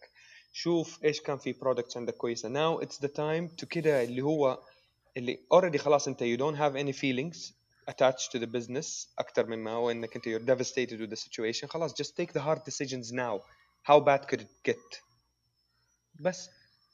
شوف 0.53 1.05
إيش 1.05 1.21
كان 1.21 1.39
في 1.39 1.53
products 1.53 1.97
عندك 1.97 2.17
كويسه 2.17 2.49
now 2.49 2.83
it's 2.83 3.03
the 3.03 3.09
time 3.09 3.49
to 3.49 3.67
كده 3.67 4.03
اللي 4.03 4.23
هو 4.23 4.59
اللي 5.17 5.39
already 5.53 5.79
خلاص 5.79 6.09
انت 6.09 6.25
you 6.25 6.39
don't 6.39 6.59
have 6.59 6.77
any 6.77 6.93
feelings 7.01 7.53
attached 7.91 8.31
to 8.33 8.39
the 8.39 8.47
business 8.47 9.09
أكثر 9.19 9.47
مما 9.47 9.71
هو 9.71 9.91
انك 9.91 10.17
انت 10.17 10.29
you're 10.29 10.47
devastated 10.55 10.99
with 11.01 11.11
the 11.11 11.29
situation 11.29 11.67
خلاص 11.67 12.03
just 12.03 12.15
take 12.15 12.33
the 12.33 12.41
hard 12.41 12.59
decisions 12.71 13.13
now 13.13 13.41
how 13.91 14.01
bad 14.01 14.27
could 14.31 14.41
it 14.41 14.71
get 14.71 15.03
بس 16.21 16.51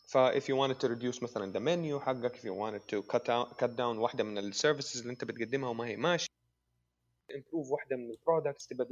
ف 0.08 0.18
if 0.18 0.42
you 0.42 0.56
wanted 0.56 0.78
to 0.80 0.88
reduce 0.88 1.22
مثلا 1.22 1.52
the 1.52 1.62
menu 1.62 2.02
حقك 2.02 2.36
if 2.36 2.44
you 2.44 2.54
wanted 2.54 2.82
to 2.94 3.02
cut 3.12 3.22
down 3.22 3.54
cut 3.64 3.76
down 3.76 3.98
واحدة 3.98 4.24
من 4.24 4.38
ال 4.38 4.45
services 4.45 5.00
اللي 5.00 5.12
انت 5.12 5.24
بتقدمها 5.24 5.68
وما 5.68 5.86
هي 5.86 5.96
ماشيه 5.96 6.28
improve 7.32 7.70
واحدة 7.70 7.96
من 7.96 8.10
ال 8.10 8.16
products 8.16 8.66
تبى 8.66 8.84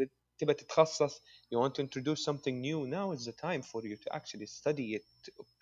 تبى 0.42 0.54
تتخصص 0.54 1.22
you 1.54 1.58
want 1.58 1.72
to 1.74 1.82
introduce 1.82 2.24
something 2.24 2.60
new 2.60 2.86
now 2.86 3.12
is 3.16 3.24
the 3.26 3.32
time 3.32 3.62
for 3.62 3.80
you 3.86 3.96
to 3.96 4.08
actually 4.16 4.46
study 4.46 4.94
it 4.94 5.04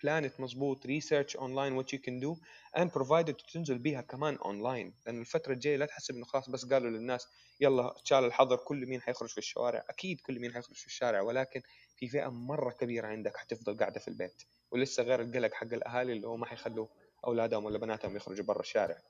plan 0.03 0.25
it 0.25 0.39
مظبوط 0.39 0.87
research 0.87 1.35
online 1.35 1.75
what 1.75 1.93
you 1.93 1.99
can 1.99 2.19
do 2.19 2.35
and 2.77 2.89
provided 2.91 3.35
تنزل 3.53 3.77
بيها 3.77 4.01
كمان 4.01 4.37
online. 4.37 4.93
لأن 5.05 5.21
الفترة 5.21 5.53
الجاية 5.53 5.77
لا 5.77 5.85
تحسب 5.85 6.15
إنه 6.15 6.25
خلاص 6.25 6.49
بس 6.49 6.65
قالوا 6.65 6.89
للناس 6.89 7.27
يلا 7.59 7.95
تشال 8.05 8.23
الحظر 8.25 8.55
كل 8.57 8.85
مين 8.85 9.01
حيخرج 9.01 9.29
في 9.29 9.37
الشوارع 9.37 9.85
أكيد 9.89 10.21
كل 10.21 10.39
مين 10.39 10.53
حيخرج 10.53 10.75
في 10.75 10.85
الشارع 10.85 11.21
ولكن 11.21 11.61
في 11.95 12.07
فئة 12.07 12.27
مرة 12.27 12.71
كبيرة 12.71 13.07
عندك 13.07 13.37
حتفضل 13.37 13.77
قاعدة 13.77 13.99
في 13.99 14.07
البيت. 14.07 14.43
ولسه 14.71 15.03
غير 15.03 15.21
القلق 15.21 15.53
حق 15.53 15.73
الأهالي 15.73 16.13
اللي 16.13 16.27
هو 16.27 16.37
ما 16.37 16.45
حيخلوا 16.45 16.87
أولادهم 17.27 17.65
ولا 17.65 17.77
بناتهم 17.77 18.15
يخرجوا 18.15 18.45
برا 18.45 18.59
الشارع. 18.59 19.01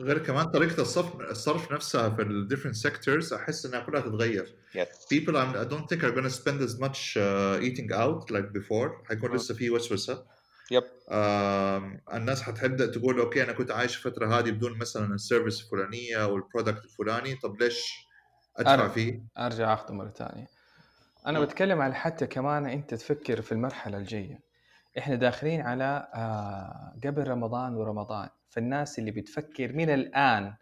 غير 0.00 0.18
كمان 0.18 0.44
طريقة 0.46 0.82
الصرف 0.82 1.20
الصرف 1.20 1.72
نفسها 1.72 2.08
في 2.10 2.22
ال 2.22 2.48
different 2.52 2.76
sectors 2.90 3.32
أحس 3.32 3.66
إنها 3.66 3.80
كلها 3.80 4.00
تتغير 4.00 4.56
yes. 4.74 4.86
people 5.14 5.32
I'm, 5.32 5.56
I 5.56 5.72
don't 5.72 5.86
think 5.88 6.02
are 6.02 6.14
to 6.14 6.30
spend 6.30 6.60
as 6.68 6.78
much 6.80 7.16
uh, 7.16 7.66
eating 7.66 7.92
out 7.92 8.30
like 8.30 8.52
before 8.58 9.08
حيكون. 9.08 9.34
لسه 9.36 9.54
في 9.54 9.70
وسوسة 9.70 10.24
يب 10.70 10.82
الناس 12.14 12.42
حتبدا 12.42 12.86
تقول 12.86 13.20
okay 13.20 13.42
أنا 13.42 13.52
كنت 13.52 13.70
عايش 13.70 13.96
الفترة 13.96 14.38
هذه 14.38 14.50
بدون 14.50 14.78
مثلا 14.78 15.14
ال 15.14 15.20
service 15.20 15.60
الفلانية 15.64 16.16
أو 16.24 16.36
ال 16.36 16.42
product 16.42 16.84
الفلاني 16.84 17.34
طب 17.34 17.62
ليش 17.62 18.06
أدفع 18.56 18.88
أنا- 18.88 18.90
فيه؟ 18.90 19.22
أرجع 19.38 19.74
اخذه 19.74 19.92
مرة 19.92 20.10
ثانية 20.10 20.46
أنا. 21.26 21.40
بتكلم 21.40 21.80
على 21.80 21.94
حتى 21.94 22.26
كمان 22.26 22.66
أنت 22.66 22.94
تفكر 22.94 23.42
في 23.42 23.52
المرحلة 23.52 23.98
الجاية 23.98 24.45
إحنا 24.98 25.14
داخلين 25.14 25.60
على 25.60 26.08
آه، 26.14 26.94
قبل 27.04 27.28
رمضان 27.28 27.74
ورمضان. 27.74 28.28
فالناس 28.48 28.98
اللي 28.98 29.10
بتفكر 29.10 29.72
من 29.72 29.90
الآن 29.90 30.54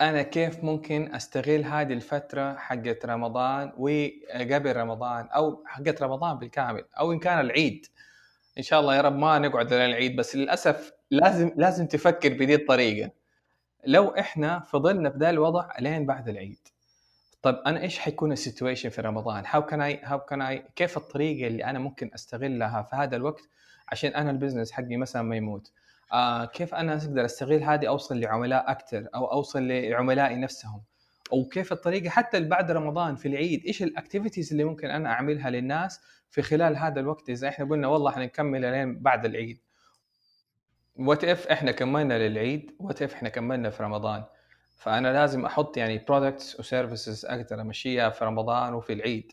أنا 0.00 0.22
كيف 0.22 0.64
ممكن 0.64 1.14
أستغل 1.14 1.64
هذه 1.64 1.92
الفترة 1.92 2.56
حقت 2.56 3.06
رمضان 3.06 3.72
وقبل 3.78 4.76
رمضان 4.76 5.28
أو 5.28 5.62
حقت 5.66 6.02
رمضان 6.02 6.38
بالكامل 6.38 6.84
أو 6.98 7.12
إن 7.12 7.18
كان 7.18 7.40
العيد. 7.40 7.86
إن 8.58 8.62
شاء 8.62 8.80
الله 8.80 8.96
يا 8.96 9.00
رب 9.00 9.16
ما 9.16 9.38
نقعد 9.38 9.72
للعيد 9.72 10.16
بس 10.16 10.36
للأسف 10.36 10.92
لازم 11.10 11.50
لازم 11.56 11.86
تفكر 11.86 12.28
بدي 12.32 12.54
الطريقة. 12.54 13.10
لو 13.86 14.08
إحنا 14.08 14.60
فضلنا 14.60 15.10
في 15.10 15.18
ذا 15.18 15.30
الوضع 15.30 15.68
لين 15.80 16.06
بعد 16.06 16.28
العيد 16.28 16.58
طيب 17.42 17.54
أنا 17.66 17.80
إيش 17.80 17.98
حيكون 17.98 18.32
ال 18.32 18.38
situation 18.38 18.88
في 18.88 19.00
رمضان؟ 19.00 19.44
how 19.46 19.62
can 19.62 19.80
I 19.80 20.00
how 20.04 20.18
can 20.18 20.42
I 20.42 20.64
كيف 20.76 20.96
الطريقة 20.96 21.46
اللي 21.46 21.64
أنا 21.64 21.78
ممكن 21.78 22.10
أستغلها 22.14 22.82
في 22.82 22.96
هذا 22.96 23.16
الوقت 23.16 23.42
عشان 23.88 24.10
أنا 24.14 24.30
ال 24.30 24.35
business 24.35 24.72
حقي 24.72 24.96
مثلا 24.96 25.22
ما 25.22 25.36
يموت. 25.36 25.72
آه 26.12 26.44
كيف 26.44 26.74
أنا 26.74 26.96
أقدر 26.96 27.24
أستغل 27.24 27.62
هذه 27.62 27.88
أوصل 27.88 28.20
لعملاء 28.20 28.70
أكثر 28.70 29.08
أو 29.14 29.26
أوصل 29.32 29.68
لعملائي 29.68 30.36
نفسهم؟ 30.36 30.82
أو 31.32 31.44
كيف 31.44 31.72
الطريقة 31.72 32.10
حتى 32.10 32.40
بعد 32.40 32.70
رمضان 32.70 33.16
في 33.16 33.28
العيد 33.28 33.64
إيش 33.64 33.82
ال 33.82 33.88
activities 33.88 34.50
اللي 34.52 34.64
ممكن 34.64 34.90
أنا 34.90 35.08
أعملها 35.08 35.50
للناس 35.50 36.00
في 36.30 36.42
خلال 36.42 36.76
هذا 36.76 37.00
الوقت؟ 37.00 37.30
إذا 37.30 37.48
إحنا 37.48 37.64
قلنا 37.64 37.88
والله 37.88 38.10
حنكمل 38.10 38.60
لين 38.60 39.02
بعد 39.02 39.24
العيد. 39.24 39.60
what 40.96 41.24
if 41.24 41.46
إحنا 41.46 41.72
كملنا 41.72 42.28
للعيد؟ 42.28 42.76
what 42.78 43.02
if 43.02 43.14
إحنا 43.14 43.28
كملنا 43.28 43.70
في 43.70 43.82
رمضان؟ 43.82 44.24
فأنا 44.76 45.12
لازم 45.12 45.44
أحط 45.46 45.76
يعني 45.76 45.98
products 45.98 46.60
و 46.60 46.67
services 46.67 47.26
أقدر 47.26 47.60
أمشيها 47.60 48.10
في 48.10 48.24
رمضان 48.24 48.74
وفي 48.74 48.92
العيد. 48.92 49.32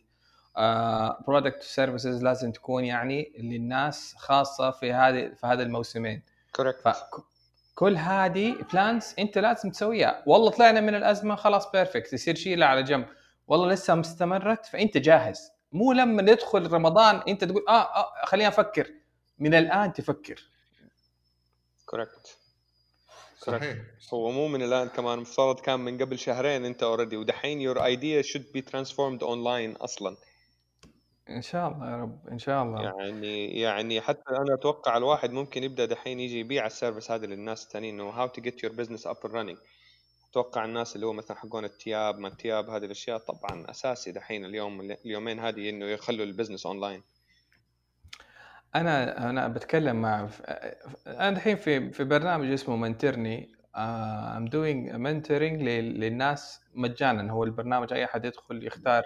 product 1.27 1.61
uh, 1.61 1.65
و 1.65 1.72
services 1.72 2.23
لازم 2.23 2.51
تكون 2.51 2.85
يعني 2.85 3.33
للناس 3.37 4.15
خاصة 4.17 4.71
في 4.71 4.93
هذه 4.93 5.31
في 5.35 5.47
هذا 5.47 5.63
الموسمين. 5.63 6.23
correct 6.55 6.95
كل 7.75 7.97
هذه 7.97 8.55
plans 8.73 9.13
أنت 9.19 9.37
لازم 9.37 9.69
تسويها. 9.69 10.23
والله 10.25 10.49
طلعنا 10.49 10.81
من 10.81 10.95
الأزمة 10.95 11.35
خلاص 11.35 11.71
perfect 11.71 12.13
يصير 12.13 12.35
شيلها 12.35 12.67
على 12.67 12.83
جنب. 12.83 13.05
والله 13.47 13.67
لسه 13.73 13.95
مستمرت 13.95 14.65
فأنت 14.65 14.97
جاهز. 14.97 15.51
مو 15.71 15.93
لما 15.93 16.21
ندخل 16.21 16.71
رمضان 16.71 17.21
أنت 17.27 17.43
تقول 17.43 17.65
آه, 17.67 17.81
آه 17.81 18.25
خلينا 18.25 18.49
أفكر. 18.49 18.91
من 19.39 19.53
الآن 19.53 19.93
تفكر. 19.93 20.43
correct 21.85 22.37
صحيح. 23.37 23.77
هو 24.13 24.31
مو 24.31 24.47
من 24.47 24.61
الآن 24.61 24.87
كمان 24.87 25.19
مفترض 25.19 25.59
كان 25.59 25.79
من 25.79 25.97
قبل 25.97 26.19
شهرين 26.19 26.65
أنت 26.65 26.83
already 26.83 27.17
ودحين 27.17 27.61
your 27.61 27.85
idea 27.85 28.21
should 28.21 28.45
be 28.53 28.61
transformed 28.61 29.23
online 29.23 29.75
أصلا. 29.75 30.17
إن 31.29 31.41
شاء 31.41 31.67
الله 31.67 31.91
يا 31.91 31.97
رب 31.97 32.27
إن 32.27 32.39
شاء 32.39 32.63
الله. 32.63 32.83
يعني 32.83 33.59
يعني 33.61 34.01
حتى 34.01 34.29
أنا 34.29 34.53
أتوقع 34.53 34.97
الواحد 34.97 35.31
ممكن 35.31 35.63
يبدأ 35.63 35.85
دحين 35.85 36.19
يجي 36.19 36.39
يبيع 36.39 36.65
ال 36.65 36.71
service 36.71 37.11
هذا 37.11 37.25
للناس 37.25 37.63
الثانيين 37.63 37.99
إنه 37.99 38.09
how 38.09 38.27
to 38.27 38.41
get 38.41 38.63
your 38.63 38.73
business 38.73 39.07
up 39.07 39.17
running 39.25 39.57
أتوقع 40.31 40.65
الناس 40.65 40.95
اللي 40.95 41.05
هو 41.05 41.13
مثلا 41.13 41.37
حقون 41.37 41.65
التياب 41.65 42.19
ما 42.19 42.27
التياب 42.27 42.69
هذه 42.69 42.85
الأشياء 42.85 43.17
طبعا 43.17 43.69
أساسي 43.69 44.11
دحين 44.11 44.45
اليوم 44.45 44.81
اليومين 44.81 45.39
هذه 45.39 45.69
إنه 45.69 45.85
يخلوا 45.85 46.25
ال 46.25 46.30
business 46.30 46.65
online 46.65 47.03
أنا 48.75 49.29
أنا 49.29 49.47
بتكلم 49.47 50.01
مع 50.01 50.29
أنا 51.07 51.29
الحين 51.29 51.55
في 51.55 51.91
في 51.91 52.03
برنامج 52.03 52.51
اسمه 52.51 52.75
منترني 52.75 53.51
I'm 53.75 54.45
doing 54.45 54.91
mentoring 54.91 55.61
للناس 55.61 56.61
مجانا 56.73 57.31
هو 57.31 57.43
البرنامج 57.43 57.93
أي 57.93 58.05
أحد 58.05 58.25
يدخل 58.25 58.67
يختار 58.67 59.03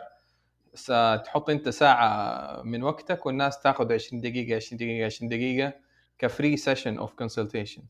تحط 1.26 1.50
أنت 1.50 1.70
ساعة 1.70 2.62
من 2.64 2.84
وقتك 2.84 3.26
والناس 3.26 3.62
تاخذ 3.62 3.94
20 3.94 4.22
دقيقة 4.22 4.56
20 4.56 4.78
دقيقة 4.78 5.06
20 5.06 5.30
دقيقة 5.30 5.74
ك 6.20 6.28
free 6.28 6.58
session 6.58 6.98
of 6.98 7.14
consultation 7.14 7.84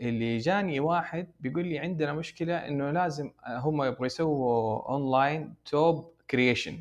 اللي 0.00 0.38
جاني 0.38 0.80
واحد 0.80 1.28
بيقول 1.40 1.66
لي 1.66 1.78
عندنا 1.78 2.12
مشكلة 2.12 2.56
إنه 2.56 2.90
لازم 2.90 3.30
هم 3.48 3.82
يبغوا 3.82 4.06
يسووا 4.06 4.88
اونلاين 4.88 5.54
توب 5.64 6.12
creation 6.30 6.78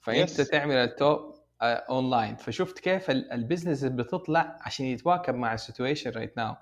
فأنت 0.00 0.40
yes. 0.40 0.50
تعمل 0.50 0.74
التوب 0.74 1.34
اونلاين 1.62 2.36
فشفت 2.36 2.78
كيف 2.78 3.10
ال 3.10 3.18
business 3.18 3.84
بتطلع 3.84 4.56
عشان 4.60 4.86
يتواكب 4.86 5.34
مع 5.34 5.54
ال 5.54 5.60
situation 5.60 6.10
right 6.10 6.36
now 6.36 6.54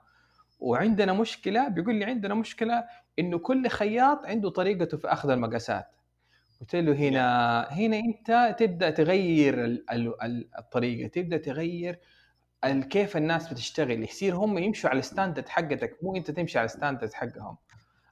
وعندنا 0.60 1.12
مشكلة 1.12 1.68
بيقول 1.68 1.94
لي 1.94 2.04
عندنا 2.04 2.34
مشكلة 2.34 2.84
إنه 3.18 3.38
كل 3.38 3.68
خياط 3.68 4.26
عنده 4.26 4.50
طريقته 4.50 4.96
في 4.96 5.08
أخذ 5.08 5.30
المقاسات. 5.30 5.86
قلت 6.60 6.76
له 6.76 6.92
هنا 6.92 7.60
هنا 7.72 7.96
أنت 7.96 8.56
تبدأ 8.58 8.90
تغير 8.90 9.82
الطريقة 10.58 11.08
تبدأ 11.08 11.36
تغير 11.36 12.00
كيف 12.64 13.16
الناس 13.16 13.52
بتشتغل. 13.52 14.02
يصير 14.02 14.34
هم 14.34 14.58
يمشوا 14.58 14.90
على 14.90 14.98
ال 14.98 15.04
standard 15.04 15.48
حقتك 15.48 15.98
مو 16.02 16.16
أنت 16.16 16.30
تمشي 16.30 16.58
على 16.58 16.64
ال 16.64 16.70
standard 16.70 17.12
حقهم. 17.12 17.56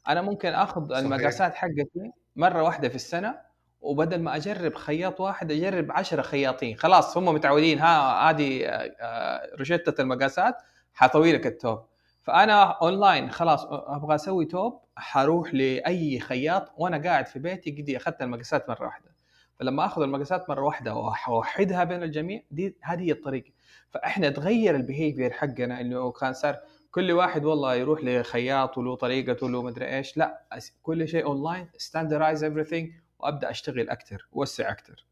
أنا 0.08 0.22
ممكن 0.22 0.48
آخذ 0.48 0.92
المقاسات 0.92 1.54
حقتي 1.54 2.12
مرة 2.36 2.62
واحدة 2.62 2.88
في 2.88 2.94
السنة 2.94 3.38
وبدل 3.80 4.22
ما 4.22 4.36
أجرب 4.36 4.74
خياط 4.74 5.20
واحد 5.20 5.52
أجرب 5.52 5.92
10 5.92 6.22
خياطين. 6.22 6.76
خلاص 6.76 7.16
هم 7.16 7.24
متعودين 7.24 7.78
ها 7.78 8.30
هذه 8.30 8.64
آه، 8.66 9.56
روشته 9.58 10.02
المقاسات 10.02 10.54
حطوي 10.94 11.32
لك 11.32 11.46
التوب. 11.46 11.84
فأنا 12.22 12.62
اونلاين 12.62 13.30
خلاص 13.30 13.66
أبغى 13.70 14.14
أسوي 14.14 14.44
توب 14.44 14.83
حروح 14.96 15.54
لأي 15.54 16.20
خياط 16.20 16.72
وأنا 16.76 16.98
قاعد 16.98 17.26
في 17.26 17.38
بيتي 17.38 17.70
قد 17.70 17.90
أخذت 17.90 18.22
المقاسات 18.22 18.68
مرة 18.68 18.86
واحدة. 18.86 19.14
فلما 19.60 19.84
آخذ 19.86 20.02
المقاسات 20.02 20.50
مرة 20.50 20.62
واحدة 20.62 20.94
وأوحدها 20.94 21.84
بين 21.84 22.02
الجميع 22.02 22.42
دي 22.50 22.76
هذه 22.82 23.02
هي 23.02 23.12
الطريقة. 23.12 23.50
فإحنا 23.90 24.30
تغير 24.30 24.76
ال 24.76 24.82
behavior 24.82 25.30
حقنا 25.30 25.80
إنه 25.80 26.12
كان 26.12 26.32
صار 26.32 26.56
كل 26.94 27.12
واحد 27.12 27.44
والله 27.44 27.74
يروح 27.74 28.04
لخياط 28.04 28.78
وله 28.78 28.94
طريقته 28.96 29.46
وله 29.46 29.62
مدري 29.62 29.96
إيش 29.96 30.16
لا 30.16 30.60
كل 30.82 31.08
شيء 31.08 31.24
online 31.24 31.68
standardize 31.78 32.44
everything 32.44 32.86
وأبدأ 33.18 33.50
أشتغل 33.50 33.90
أكثر 33.90 34.28
وسع 34.32 34.70
أكثر 34.70 35.06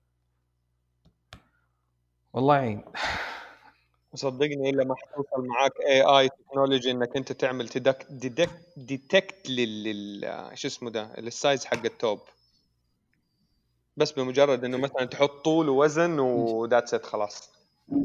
والله 2.33 2.57
يعين 2.57 2.85
صدقني 4.15 4.71
إلا 4.71 4.85
ما 4.85 4.95
حتوصل 4.97 5.47
معاك 5.47 5.73
اي 5.89 6.03
اي 6.03 6.29
technology 6.29 6.91
إنك 6.91 7.17
أنت 7.17 7.33
تعمل 7.33 7.67
detect 8.11 8.57
detect 8.77 9.51
لل 9.51 10.51
شو 10.55 10.69
اسمه 10.69 10.91
ده؟ 10.91 11.13
لل 11.19 11.34
size 11.34 11.65
حق 11.65 11.85
التوب. 11.85 12.21
بس 13.97 14.13
بمجرد 14.13 14.65
إنه 14.65 14.77
مثلا 14.77 15.05
تحط 15.05 15.45
طول 15.45 15.69
ووزن 15.69 16.19
و 16.19 16.30
that's 16.30 16.95
it 16.95 17.07
خلاص. 17.07 17.51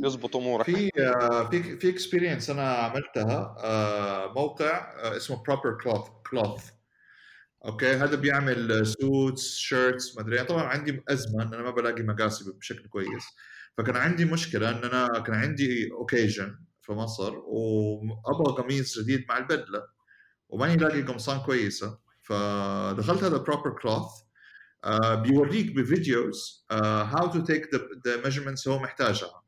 يضبط 0.04 0.36
أمورك. 0.36 0.66
في 0.66 0.90
آه، 1.00 1.50
في 1.50 1.78
في 1.80 1.90
experience 1.90 2.50
أنا 2.50 2.70
عملتها 2.74 3.56
آه، 3.64 4.34
موقع 4.34 4.94
آه، 5.04 5.18
اسمه 5.18 5.44
Proper 5.44 5.78
Cloth 5.84 6.08
Cloth 6.30 6.70
okay؟ 7.66 7.92
هذا 7.92 8.16
بيعمل 8.16 8.88
suits 8.88 9.56
shirts 9.58 10.16
ما 10.16 10.22
أدري. 10.22 10.44
طبعا 10.44 10.64
عندي 10.64 11.04
أزمة 11.10 11.44
إن 11.44 11.54
أنا 11.54 11.64
ما 11.64 11.72
بلاقي 11.72 12.04
مقاسي 12.04 12.52
بشكل 12.52 12.88
كويس. 12.88 13.26
فكان 13.78 13.96
عندي 13.96 14.26
مشكلة 14.26 14.70
إن 14.70 14.84
أنا 14.84 15.20
كان 15.20 15.36
عندي 15.36 15.92
occasion 15.92 16.60
في 16.82 16.92
مصر 16.92 17.34
وأبغى 17.38 18.64
قميص 18.64 19.00
جديد 19.00 19.26
مع 19.30 19.38
البدلة 19.38 19.84
وماني 20.50 20.76
لاقي 20.76 21.02
قمصان 21.02 21.40
كويسة 21.40 22.00
فدخلت 22.22 23.24
هذا 23.24 23.38
Proper 23.38 23.70
Cloth 23.82 24.08
uh, 24.86 25.14
بيوريك 25.14 25.76
ب 25.76 25.89
videos 25.89 26.66
how 26.72 27.32
to 27.32 27.40
take 27.40 27.70
the 28.06 28.24
measurements 28.24 28.68
هو 28.68 28.80
محتاجها 28.80 29.44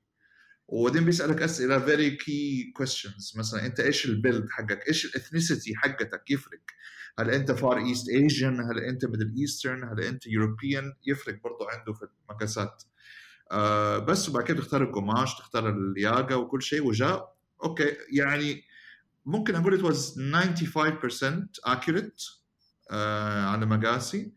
وبعدين 0.67 1.05
بيسألك 1.05 1.41
أسئلة 1.41 1.79
very 1.79 2.11
key 2.11 2.71
questions 2.75 3.33
مثلا 3.37 3.65
أنت 3.65 3.79
إيش 3.79 4.05
ال 4.05 4.13
build 4.13 4.49
حقك؟ 4.49 4.87
إيش 4.87 5.05
ال 5.05 5.12
ethnicity 5.12 5.75
حقتك 5.75 6.31
يفرق؟ 6.31 6.61
هل 7.19 7.29
أنت 7.29 7.51
Far 7.51 7.77
East 7.77 8.09
Asian؟ 8.09 8.59
هل 8.59 8.79
أنت 8.79 9.05
Middle 9.05 9.35
Eastern؟ 9.39 9.83
هل 9.83 10.03
أنت 10.03 10.27
European؟ 10.27 10.93
يفرق 11.07 11.41
برضه 11.43 11.69
عنده 11.69 11.93
في 11.93 12.07
المقاسات. 12.29 12.83
آه 13.51 13.97
بس 13.97 14.29
وبعد 14.29 14.43
كده 14.43 14.57
تختار 14.61 14.83
القماش 14.83 15.37
تختار 15.37 15.69
الياقة 15.69 16.37
وكل 16.37 16.61
شيء 16.61 16.87
وجاء. 16.87 17.35
okay 17.63 17.95
يعني 18.11 18.63
ممكن 19.25 19.55
أقول 19.55 19.79
it 19.79 19.83
was 19.83 19.97
95% 19.97 21.71
accurate 21.71 22.39
آه 22.91 23.45
على 23.45 23.65
مقاسي. 23.65 24.31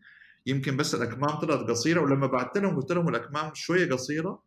يمكن 0.45 0.77
بس 0.77 0.95
الأكمام 0.95 1.29
طلعت 1.39 1.59
قصيرة 1.59 2.01
ولما 2.01 2.27
بعثت 2.27 2.57
لهم 2.57 2.75
قلت 2.75 2.91
لهم 2.91 3.09
الأكمام 3.09 3.53
شوية 3.53 3.89
قصيرة. 3.89 4.43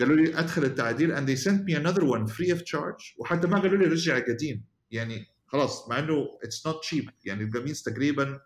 قالوا 0.00 0.16
لي 0.16 0.38
أدخل 0.38 0.64
التعديل 0.64 1.16
and 1.16 1.28
they 1.28 1.42
sent 1.42 1.64
me 1.64 1.74
another 1.74 2.04
one 2.04 2.26
free 2.26 2.50
of 2.50 2.64
charge. 2.64 3.14
وحتى 3.18 3.46
ما 3.46 3.58
قالوا 3.60 3.78
لي 3.78 3.84
رجع 3.84 4.18
قديم. 4.18 4.64
يعني 4.90 5.26
خلاص 5.46 5.88
مع 5.88 5.98
إنه 5.98 6.38
it's 6.42 6.66
not 6.66 6.80
cheap 6.80 7.10
يعني 7.24 7.44
القميص 7.44 7.82
تقريبا 7.82 8.40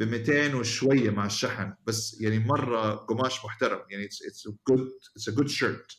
ب 0.00 0.02
200 0.02 0.54
وشوية 0.56 1.10
مع 1.10 1.26
الشحن 1.26 1.74
بس 1.86 2.20
يعني 2.20 2.38
مرة 2.38 2.90
قماش 2.94 3.44
محترم 3.44 3.80
يعني 3.90 4.04
it's 4.04 4.48
good 4.68 4.88
it's 5.16 5.28
a 5.28 5.32
good 5.32 5.48
shirt 5.48 5.92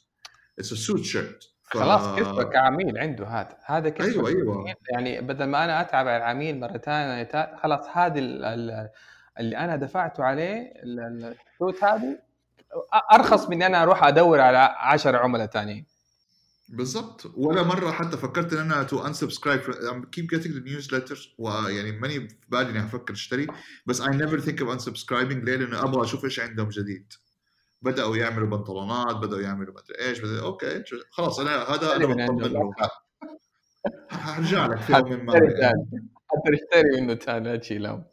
it's 0.60 0.72
a 0.74 0.76
suit 0.76 1.02
shirt 1.02 1.44
خلاص 1.64 2.20
كسبك 2.20 2.50
كعميل 2.50 2.98
عنده 2.98 3.28
هذا. 3.28 3.58
هذا 3.66 3.90
كسبك. 3.90 4.14
أيوه 4.14 4.30
أيوه. 4.30 4.76
يعني 4.92 5.22
بدل 5.22 5.46
ما 5.46 5.64
أنا 5.64 5.82
أتعب 5.82 6.08
على 6.08 6.18
العميل 6.18 6.60
مرتين 6.60 7.28
خلاص 7.58 7.88
هذه 7.94 8.20
اللي 9.40 9.58
أنا 9.58 9.76
دفعته 9.76 10.24
عليه 10.24 10.74
السوت 10.84 11.84
هذه 11.84 12.20
أرخص 13.14 13.50
من 13.50 13.64
أنا 13.64 13.84
أروح 13.84 14.04
أدور 14.04 14.42
على 14.42 14.76
10 14.78 15.18
عملاء 15.18 15.48
ثانيين 15.48 15.86
بالضبط. 16.72 17.32
ولا 17.36 17.64
مرة 17.64 17.92
حتى 17.92 18.18
فكرت 18.18 18.54
إن 18.54 18.60
أنا 18.60 18.84
to 18.84 19.06
unsubscribe 19.08 19.60
keep 20.12 20.28
getting 20.28 20.68
newsletter 20.68 21.36
ويعني 21.38 21.92
ماني 21.92 22.30
في 22.30 22.36
بالي 22.50 22.70
إني 22.70 22.80
أفكر 22.80 23.14
أشتري. 23.14 23.48
بس 23.86 24.02
I 24.02 24.18
never 24.18 24.40
think 24.40 24.62
of 24.62 24.72
unsubscribing 24.72 25.44
ليه؟ 25.44 25.56
لأنه 25.56 25.84
أبغى 25.84 26.04
أشوف 26.04 26.26
إيش 26.26 26.40
عندهم 26.40 26.70
جديد. 26.70 27.14
بدأوا 27.82 28.18
يعملوا 28.18 28.48
بنطلونات 28.48 29.16
بدأوا 29.16 29.42
يعملوا 29.42 29.74
مدري 29.74 30.08
إيش 30.08 30.20
بدأ 30.20 30.42
okay 30.42 30.84
خلاص 31.12 31.40
أنا 31.40 31.56
هذا 31.56 31.96
أنا 31.96 32.08
مطمن 32.08 32.54
له 32.54 32.74
هرجع 34.10 34.66
لك 34.66 34.78
في 34.78 34.94
يوم 34.94 35.32
حتشتري 36.28 37.02
منه 37.02 37.16
ثاني 37.16 37.50
لا 37.50 37.56
تشيلهم 37.56 38.04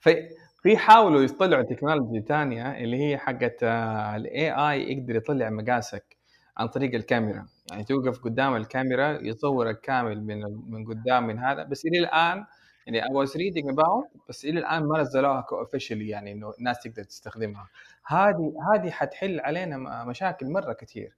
في 0.00 0.28
في 0.62 0.76
حاولوا 0.76 1.22
يطلعوا 1.22 1.62
technology 1.62 2.24
ثانية 2.28 2.78
اللي 2.78 2.96
هي 2.96 3.18
حقت 3.18 3.62
ال 3.62 4.50
AI 4.50 4.92
يقدر 4.92 5.16
يطلع 5.16 5.50
مقاسك 5.50 6.16
عن 6.56 6.68
طريق 6.68 6.94
الكاميرا. 6.94 7.46
يعني 7.70 7.84
توقف 7.84 8.18
قدام 8.18 8.56
الكاميرا 8.56 9.18
يصورك 9.22 9.80
كامل 9.80 10.24
من 10.24 10.40
من 10.70 10.86
قدام 10.86 11.26
من 11.26 11.38
هذا. 11.38 11.64
بس 11.64 11.86
إلى 11.86 11.98
الآن 11.98 12.44
يعني 12.86 13.02
I 13.02 13.08
was 13.08 13.30
reading 13.30 13.72
about 13.74 14.28
بس 14.28 14.44
إلى 14.44 14.58
الآن 14.60 14.84
ما 14.84 15.00
نزلوها 15.00 15.40
ك 15.40 15.46
officially 15.46 16.08
يعني 16.08 16.32
إنه 16.32 16.52
الناس 16.58 16.78
تقدر 16.78 17.02
تستخدمها. 17.02 17.68
هذه 18.06 18.52
هذه 18.72 18.90
حتحل 18.90 19.40
علينا 19.40 20.04
مشاكل 20.04 20.46
مرة 20.46 20.72
كثير. 20.72 21.16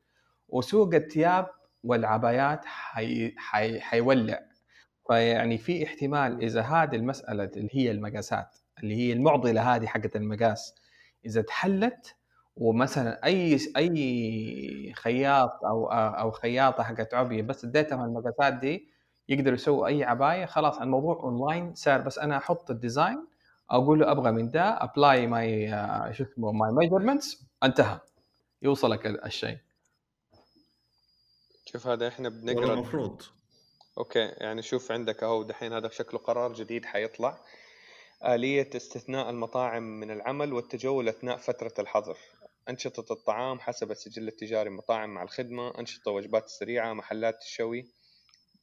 وسوق 0.49 0.95
الثياب 0.95 1.47
والعبايات 1.85 2.65
حي... 2.65 3.35
حي... 3.37 3.81
حيولع. 3.81 4.41
فيعني 5.07 5.59
في 5.59 5.85
احتمال 5.85 6.43
إذا 6.43 6.61
هذه 6.61 6.97
المسألة 6.97 7.51
اللي 7.57 7.71
هي 7.73 7.91
المقاسات 7.91 8.57
اللي 8.83 8.97
هي 8.97 9.13
المعضلة 9.13 9.77
هذه 9.77 9.87
حقت 9.87 10.17
المقاس 10.17 10.75
إذا 11.27 11.43
تحلت 11.43 12.17
ومثلا 12.61 13.25
أي 13.25 13.59
أي 13.77 14.93
خياط 14.97 15.65
أو 15.65 15.87
أو 15.93 16.31
خياطة 16.31 16.83
حقت 16.83 17.15
عبايه 17.15 17.43
بس 17.43 17.65
اديتهم 17.65 18.05
المقاسات 18.05 18.55
دي 18.55 18.89
يقدروا 19.29 19.55
يسووا 19.55 19.87
أي 19.87 20.05
عباية 20.05 20.47
خلاص 20.47 20.79
الموضوع 20.81 21.17
اونلاين 21.23 21.75
صار 21.75 22.01
بس 22.01 22.19
أنا 22.19 22.37
أحط 22.37 22.71
ال 22.71 22.79
design 22.79 23.27
أقول 23.71 24.01
له 24.01 24.11
أبغى 24.11 24.31
من 24.33 24.51
ده 24.51 24.63
apply 24.85 25.27
my 25.27 25.71
شو 26.13 26.25
اسمه 26.25 26.53
my 26.53 26.73
measurements 26.73 27.43
انتهى. 27.63 27.99
يوصلك 28.63 29.07
ال- 29.07 29.25
الشيء. 29.25 29.59
شوف 31.67 31.87
هذا 31.87 32.09
إحنا 32.09 32.29
بنقرأ 32.29 32.75
المفروض 32.75 33.23
okay 33.99 34.19
يعني 34.19 34.63
شوف 34.63 34.93
عندك 34.93 35.23
أهو 35.23 35.43
دحين 35.43 35.73
هذا 35.73 35.89
شكله 35.89 36.21
قرار 36.21 36.53
جديد 36.53 36.85
حيطلع. 36.85 37.39
آلية 38.25 38.71
استثناء 38.77 39.31
المطاعم 39.31 39.83
من 39.83 40.11
العمل 40.11 40.53
والتجول 40.53 41.09
أثناء 41.09 41.37
فترة 41.37 41.73
الحظر. 41.79 42.17
أنشطة 42.69 43.13
الطعام 43.13 43.61
حسب 43.61 43.91
السجل 43.91 44.29
التجاري 44.29 44.71
مطاعم 44.71 45.15
مع 45.15 45.23
الخدمة 45.23 45.79
أنشطة 45.79 46.11
وجبات 46.11 46.45
السريعة 46.45 46.93
محلات 46.93 47.43
الشوي 47.43 47.87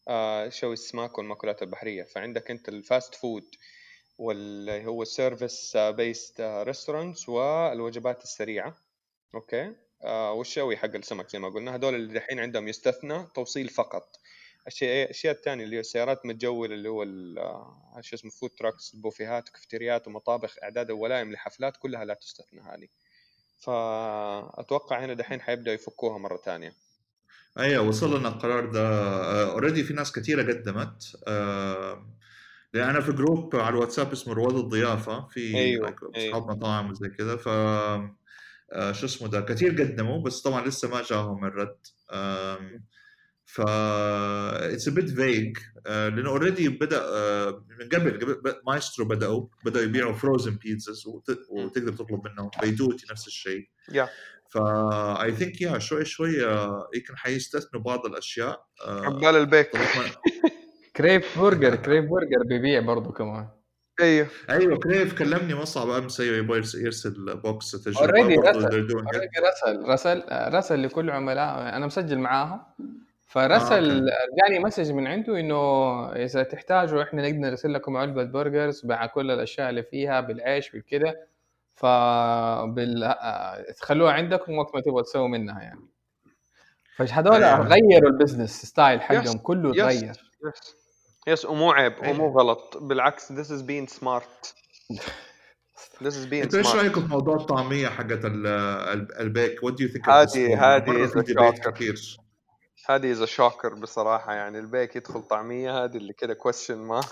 آه 0.07 0.49
شوي 0.49 0.73
السمك 0.73 1.17
والمأكولات 1.17 1.61
البحرية. 1.61 2.03
فعندك 2.03 2.51
أنت 2.51 2.69
ال 2.69 2.78
fast 2.78 3.15
food 3.15 3.55
واللي 4.17 4.85
هو 4.85 5.01
ال 5.01 5.11
service 5.11 5.77
based 5.77 6.41
restaurants 6.41 7.29
والوجبات 7.29 8.23
السريعة. 8.23 8.75
okay؟ 9.35 9.75
آه 10.03 10.33
والشوي 10.33 10.77
حق 10.77 10.95
السمك 10.95 11.29
زي 11.29 11.39
ما 11.39 11.49
قلنا. 11.49 11.75
هذول 11.75 11.95
اللي 11.95 12.13
دحين 12.13 12.39
عندهم 12.39 12.67
يستثنى 12.67 13.27
توصيل 13.35 13.69
فقط. 13.69 14.19
الشيء 14.67 15.03
الأشياء 15.03 15.35
الثانية 15.35 15.63
اللي 15.63 15.75
هي 15.75 15.79
السيارات 15.79 16.25
متجولة 16.25 16.73
اللي 16.75 16.89
هو 16.89 17.03
آه، 17.03 18.01
شو 18.01 18.15
اسمه 18.15 18.31
food 18.31 18.49
trucks 18.49 18.93
البوفيهات 18.93 19.49
كافتريات 19.49 20.07
ومطابخ 20.07 20.55
إعداد 20.63 20.91
وولائم 20.91 21.31
لحفلات 21.31 21.77
كلها 21.77 22.05
لا 22.05 22.13
تستثنى 22.13 22.61
هذه. 22.61 22.87
فأتوقع 23.57 25.05
هنا 25.05 25.13
دحين 25.13 25.41
حيبدأوا 25.41 25.75
يفكوها 25.75 26.17
مرة 26.17 26.37
ثانية 26.37 26.73
أيوه 27.59 27.87
وصل 27.87 28.19
لنا 28.19 28.27
القرار 28.29 28.65
ده. 28.71 29.51
already 29.51 29.83
في 29.83 29.93
ناس 29.93 30.11
كثيره 30.11 30.43
قدمت. 30.53 31.15
آه، 31.27 32.05
لأن 32.73 32.89
أنا 32.89 33.01
في 33.01 33.11
group 33.11 33.55
على 33.55 33.69
الواتساب 33.69 34.11
اسمه 34.11 34.33
رواد 34.33 34.55
الضيافة 34.55 35.27
في 35.27 35.55
أيوة، 35.57 35.89
اصحاب 35.89 36.15
أيوة. 36.15 36.47
مطاعم 36.47 36.89
وزي 36.91 37.09
كذا 37.09 37.35
ف 37.37 37.47
آه، 37.47 38.91
شو 38.91 39.05
اسمه 39.05 39.27
ده 39.27 39.41
كثير 39.41 39.81
قدموا 39.81 40.23
بس 40.23 40.41
طبعا 40.41 40.67
لسه 40.67 40.89
ما 40.89 41.01
جاهم 41.01 41.45
الرد. 41.45 41.77
ف 43.45 43.61
it's 43.61 44.89
bit 44.89 45.09
vague 45.09 45.57
لأنه 45.85 46.29
already 46.29 46.69
بدأ 46.69 47.01
آه، 47.03 47.65
من 47.79 47.89
قبل 47.89 48.35
مايسترو 48.67 49.05
بدأوا 49.05 49.47
بدأوا 49.65 49.85
يبيعوا 49.85 50.13
frozen 50.13 50.55
pizzas 50.55 51.03
وتقدر 51.49 51.93
تطلب 51.93 52.21
منهم. 52.27 52.49
بيدوتي 52.61 53.05
نفس 53.11 53.27
الشيء. 53.27 53.69
yeah 53.91 54.09
فا 54.49 55.23
I 55.23 55.31
think 55.31 55.61
yeah 55.61 55.79
شوي 55.79 56.05
شوي 56.05 56.45
آه، 56.45 56.89
يمكن 56.95 57.17
حيستثنوا 57.17 57.83
بعض 57.83 58.05
الأشياء. 58.05 58.65
آه، 58.87 59.01
عقبال 59.01 59.35
البيك. 59.35 59.69
كريف 60.95 61.39
برجر 61.39 61.75
كريف 61.75 62.05
برجر 62.05 62.43
بيبيع 62.45 62.79
برضو 62.79 63.11
كمان. 63.11 63.47
أيوه. 64.01 64.27
أيوه 64.49 64.77
كريف 64.79 65.13
كلمني 65.19 65.55
مصعب 65.55 65.89
أمس 65.89 66.21
أيوه 66.21 66.37
يبغى 66.37 66.57
يرس- 66.57 66.75
يرسل 66.75 67.35
box 67.43 67.71
تجربة 67.71 68.35
برضه 68.35 68.49
رسل. 68.49 68.63
already 68.65 68.93
رسل. 69.39 69.89
رسل 69.89 70.23
رسل 70.31 70.83
لكل 70.83 71.09
عملاء. 71.09 71.75
أنا 71.77 71.85
مسجل 71.85 72.17
معاهم. 72.19 72.61
فرسل 73.25 74.09
okay. 74.09 74.11
جاني 74.47 74.59
message 74.63 74.91
من 74.91 75.07
عنده 75.07 75.39
إنه 75.39 75.55
إذا 76.11 76.43
تحتاجوا 76.43 77.03
إحنا 77.03 77.21
نقدر 77.21 77.37
نرسل 77.49 77.73
لكم 77.73 77.97
علبة 77.97 78.23
burgers 78.23 78.85
مع 78.85 79.05
كل 79.05 79.31
الأشياء 79.31 79.69
اللي 79.69 79.83
فيها 79.83 80.21
بالعيش 80.21 80.71
بالكذا 80.71 81.15
ف 81.73 81.85
بال... 82.65 83.03
آه، 83.03 83.65
تخلوها 83.81 84.13
عندكم 84.13 84.57
وقت 84.57 84.75
ما 84.75 84.81
تبغوا 84.81 85.01
تسووا 85.01 85.27
منها 85.27 85.61
يعني 85.61 85.79
فهذول 86.97 87.43
أيوة. 87.43 87.67
غيروا 87.67 88.09
ال 88.09 88.15
business 88.15 88.65
style 88.65 89.01
حقهم. 89.01 89.37
كله 89.37 89.73
Yes. 89.73 89.75
تغير 89.77 90.11
yes 90.47 90.75
yes 91.27 91.45
ومو 91.45 91.71
عيب 91.71 91.93
أيوة. 92.03 92.15
ومو 92.21 92.39
غلط 92.39 92.77
بالعكس 92.81 93.31
this 93.33 93.45
is 93.47 93.61
being 93.61 93.95
smart 93.99 94.53
this 96.03 96.13
is 96.13 96.25
being 96.29 96.33
أنت 96.43 96.55
إيش 96.55 96.67
smart 96.67 96.75
رأيك 96.75 96.93
في 96.99 97.07
موضوع 97.07 97.35
الطعمية 97.35 97.87
حقت 97.87 98.25
ال- 98.25 98.47
ال- 98.47 99.19
البيك 99.19 99.63
what 99.63 99.73
do 99.73 99.83
you 99.83 99.89
think 99.89 100.09
هذه- 100.09 100.75
هذه 100.75 101.07
is 101.07 101.11
a 101.11 101.23
shocker. 101.23 101.69
كثير 101.71 102.17
هذه 102.89 103.11
is 103.11 103.23
a 103.23 103.29
shocker 103.29 103.73
بصراحة 103.73 104.33
يعني 104.33 104.59
البيك 104.59 104.95
يدخل 104.95 105.21
طعمية 105.21 105.83
هذه 105.83 105.97
اللي 105.97 106.13
كده 106.13 106.33
question 106.33 106.77
mark 106.77 107.05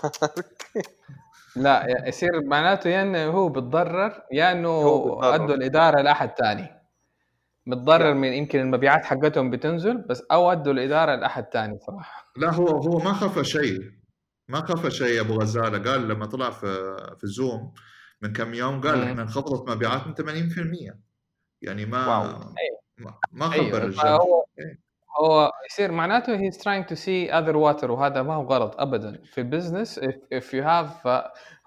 لا 1.56 2.08
يصير 2.08 2.44
معناته 2.44 2.90
يا 2.90 3.02
إنه 3.02 3.24
هو 3.30 3.48
بتضرر 3.48 4.22
يا 4.32 4.52
إنه 4.52 4.68
هو 4.68 5.04
بيتضرر. 5.14 5.34
أدوا 5.34 5.54
الإدارة 5.54 6.00
لأحد 6.02 6.30
ثاني 6.38 6.68
متضرر 7.66 8.06
يا. 8.06 8.12
من 8.14 8.32
يمكن 8.32 8.60
المبيعات 8.60 9.04
حقتهم 9.04 9.50
بتنزل 9.50 9.98
بس 9.98 10.22
أو 10.32 10.52
أدوا 10.52 10.72
الإدارة 10.72 11.14
لأحد 11.14 11.44
ثاني 11.52 11.78
صراحة 11.86 12.32
لا 12.36 12.50
هو 12.52 12.66
هو 12.68 12.98
ما 12.98 13.12
خاف 13.12 13.38
شيء 13.42 13.80
ما 14.48 14.60
خاف 14.66 14.86
شيء 14.88 15.20
أبو 15.20 15.34
غزالة 15.40 15.90
قال 15.90 16.08
لما 16.08 16.26
طلع 16.26 16.50
في 16.50 16.96
في 17.20 17.26
زوم 17.26 17.74
من 18.22 18.32
كم 18.32 18.54
يوم 18.54 18.80
قال. 18.80 19.02
إحنا 19.02 19.22
انخفضت 19.22 19.68
مبيعاتنا 19.70 20.14
80% 20.14 20.94
يعني 21.62 21.86
ما 21.86 22.06
واو. 22.06 22.38
ما- 22.98 23.18
ما 23.32 23.48
خبر 23.48 23.76
الرجال 23.76 24.18
إيه. 24.58 24.83
هو 25.20 25.52
يصير 25.70 25.92
معناته 25.92 26.38
he's 26.38 26.54
trying 26.54 26.84
to 26.92 26.96
see 26.96 27.30
other 27.32 27.54
water 27.56 27.90
وهذا 27.90 28.22
ما 28.22 28.34
هو 28.34 28.42
غلط 28.44 28.80
ابدا 28.80 29.20
في 29.24 29.38
ال 29.40 29.47
business 29.47 30.00
if 30.34 30.44
you 30.56 30.64
have 30.64 31.08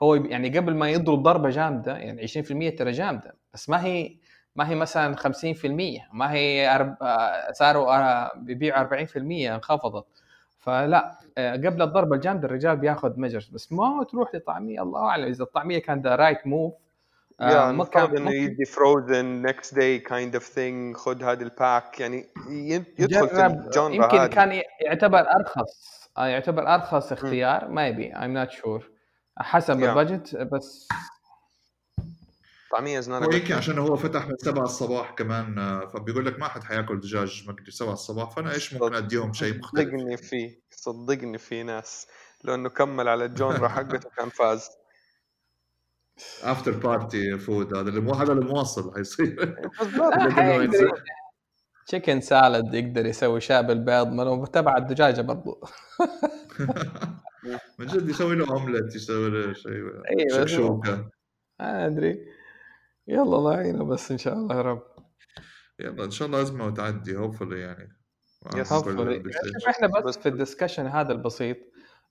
هو 0.03 0.15
يعني 0.15 0.57
قبل 0.57 0.75
ما 0.75 0.89
يضرب 0.89 1.23
ضربة 1.23 1.49
جامدة 1.49 1.97
يعني 1.97 2.21
20% 2.27 2.77
ترى 2.77 2.91
جامدة 2.91 3.35
بس 3.53 3.69
ما 3.69 3.85
هي 3.85 4.17
ما 4.55 4.69
هي 4.69 4.75
مثلا 4.75 5.15
50% 5.15 6.07
ما 6.13 6.31
هي. 6.33 6.67
آه، 7.01 7.51
صاروا 7.51 7.95
آه، 7.95 8.31
بيبيعوا 8.37 8.79
40% 8.81 9.55
انخفضت 9.55 10.05
فلا 10.59 11.19
آه، 11.37 11.53
قبل 11.53 11.81
الضربة 11.81 12.15
الجامدة 12.15 12.47
الرجال 12.47 12.77
بياخذ 12.77 13.19
measures 13.19 13.47
بس 13.49 13.71
ما 13.71 14.03
تروح 14.11 14.35
لطعمية 14.35 14.81
الله 14.83 14.99
أعلم 15.01 15.25
إذا 15.25 15.43
الطعمية 15.43 15.79
كان 15.79 16.01
ذا 16.01 16.15
right 16.15 16.47
move 16.47 16.73
ما 17.39 17.83
كان 17.85 18.17
انه 18.17 18.33
يدي 18.33 18.65
frozen 18.65 19.41
next 19.41 19.75
day 19.75 19.99
kind 19.99 20.35
of 20.35 20.43
thing 20.43 20.97
خذ 20.97 21.23
هذه 21.23 21.41
ال 21.41 21.53
pack 21.53 21.99
يعني 21.99 22.25
يدخل 22.99 23.27
في 23.29 23.35
جرب. 23.35 23.65
ال 23.65 23.70
genre 23.70 23.95
يمكن 23.95 24.17
هذه 24.17 24.27
كان 24.27 24.61
يعتبر 24.85 25.19
أرخص. 25.19 25.97
آه، 26.17 26.27
يعتبر 26.27 26.73
أرخص 26.75 27.11
اختيار 27.11 27.67
ما 27.67 27.87
يبي 27.87 28.11
I'm 28.13 28.47
not 28.47 28.53
sure. 28.53 28.83
حسب 29.37 29.73
Yeah. 29.79 29.83
ال 29.83 29.91
budget 29.91 30.35
بس. 30.35 30.87
طعمية 32.71 32.99
is 32.99 33.09
عشان 33.51 33.77
هو 33.79 33.95
فتح 33.95 34.27
من 34.27 34.37
7 34.37 34.63
الصباح 34.63 35.11
كمان 35.11 35.59
آه، 35.59 35.85
فبيقول 35.85 36.25
لك 36.25 36.39
ما 36.39 36.47
حد 36.47 36.63
حياكل 36.63 36.99
دجاج 36.99 37.43
مقلي 37.47 37.71
7 37.71 37.93
الصباح 37.93 38.29
فأنا 38.35 38.53
إيش 38.53 38.73
ممكن 38.73 38.95
أديهم 38.95 39.33
شيء 39.33 39.57
مختلف؟ 39.59 39.87
صدقني 39.89 40.17
في 40.17 40.57
صدقني 40.71 41.37
في 41.37 41.63
ناس. 41.63 42.07
لو 42.43 42.55
انه 42.55 42.69
كمل 42.69 43.07
على 43.07 43.25
ال 43.25 43.32
genre 43.32 43.67
حقته 43.67 44.09
كان 44.17 44.29
فاز. 44.29 44.69
after 46.43 46.71
party 46.71 47.37
food 47.37 47.75
هذا 47.75 47.89
اللي 47.89 48.01
مو 48.01 48.13
هذا 48.13 48.33
المواصل 48.33 48.93
حيصير. 48.95 49.55
بالضبط. 49.79 50.13
لكن 50.17 50.41
هو 50.41 50.61
يصير- 50.61 51.03
chicken 51.87 52.21
salad 52.21 52.73
يقدر 52.73 53.05
يسوي 53.05 53.41
شاي 53.41 53.63
بالبيض 53.63 54.07
ما 54.07 54.45
تبع 54.45 54.77
الدجاجة 54.77 55.21
برضو. 55.21 55.61
من 57.79 57.85
جد 57.87 58.09
يسوي 58.09 58.35
له 58.35 58.49
اومليت 58.49 58.95
يسوي 58.95 59.29
له 59.29 59.53
شيء 59.53 59.71
أيوة، 60.09 60.45
شكشوكة. 60.45 61.09
ما 61.59 61.85
أدري. 61.85 62.25
يلا 63.07 63.23
الله 63.23 63.53
يعينه 63.53 63.85
بس 63.85 64.11
إن 64.11 64.17
شاء 64.17 64.33
الله 64.33 64.55
يا 64.55 64.61
رب. 64.61 64.83
يلا 65.79 66.03
إن 66.03 66.11
شاء 66.11 66.27
الله 66.27 66.41
أزمة 66.41 66.65
وتعدي 66.65 67.17
hopefully 67.17 67.59
يعني. 67.59 67.97
شوف 68.63 69.67
إحنا 69.67 69.87
بس 69.87 70.03
بس- 70.03 70.17
في 70.17 70.29
ال 70.29 70.34
discussion 70.34 70.85
هذا 70.87 71.11
البسيط. 71.11 71.57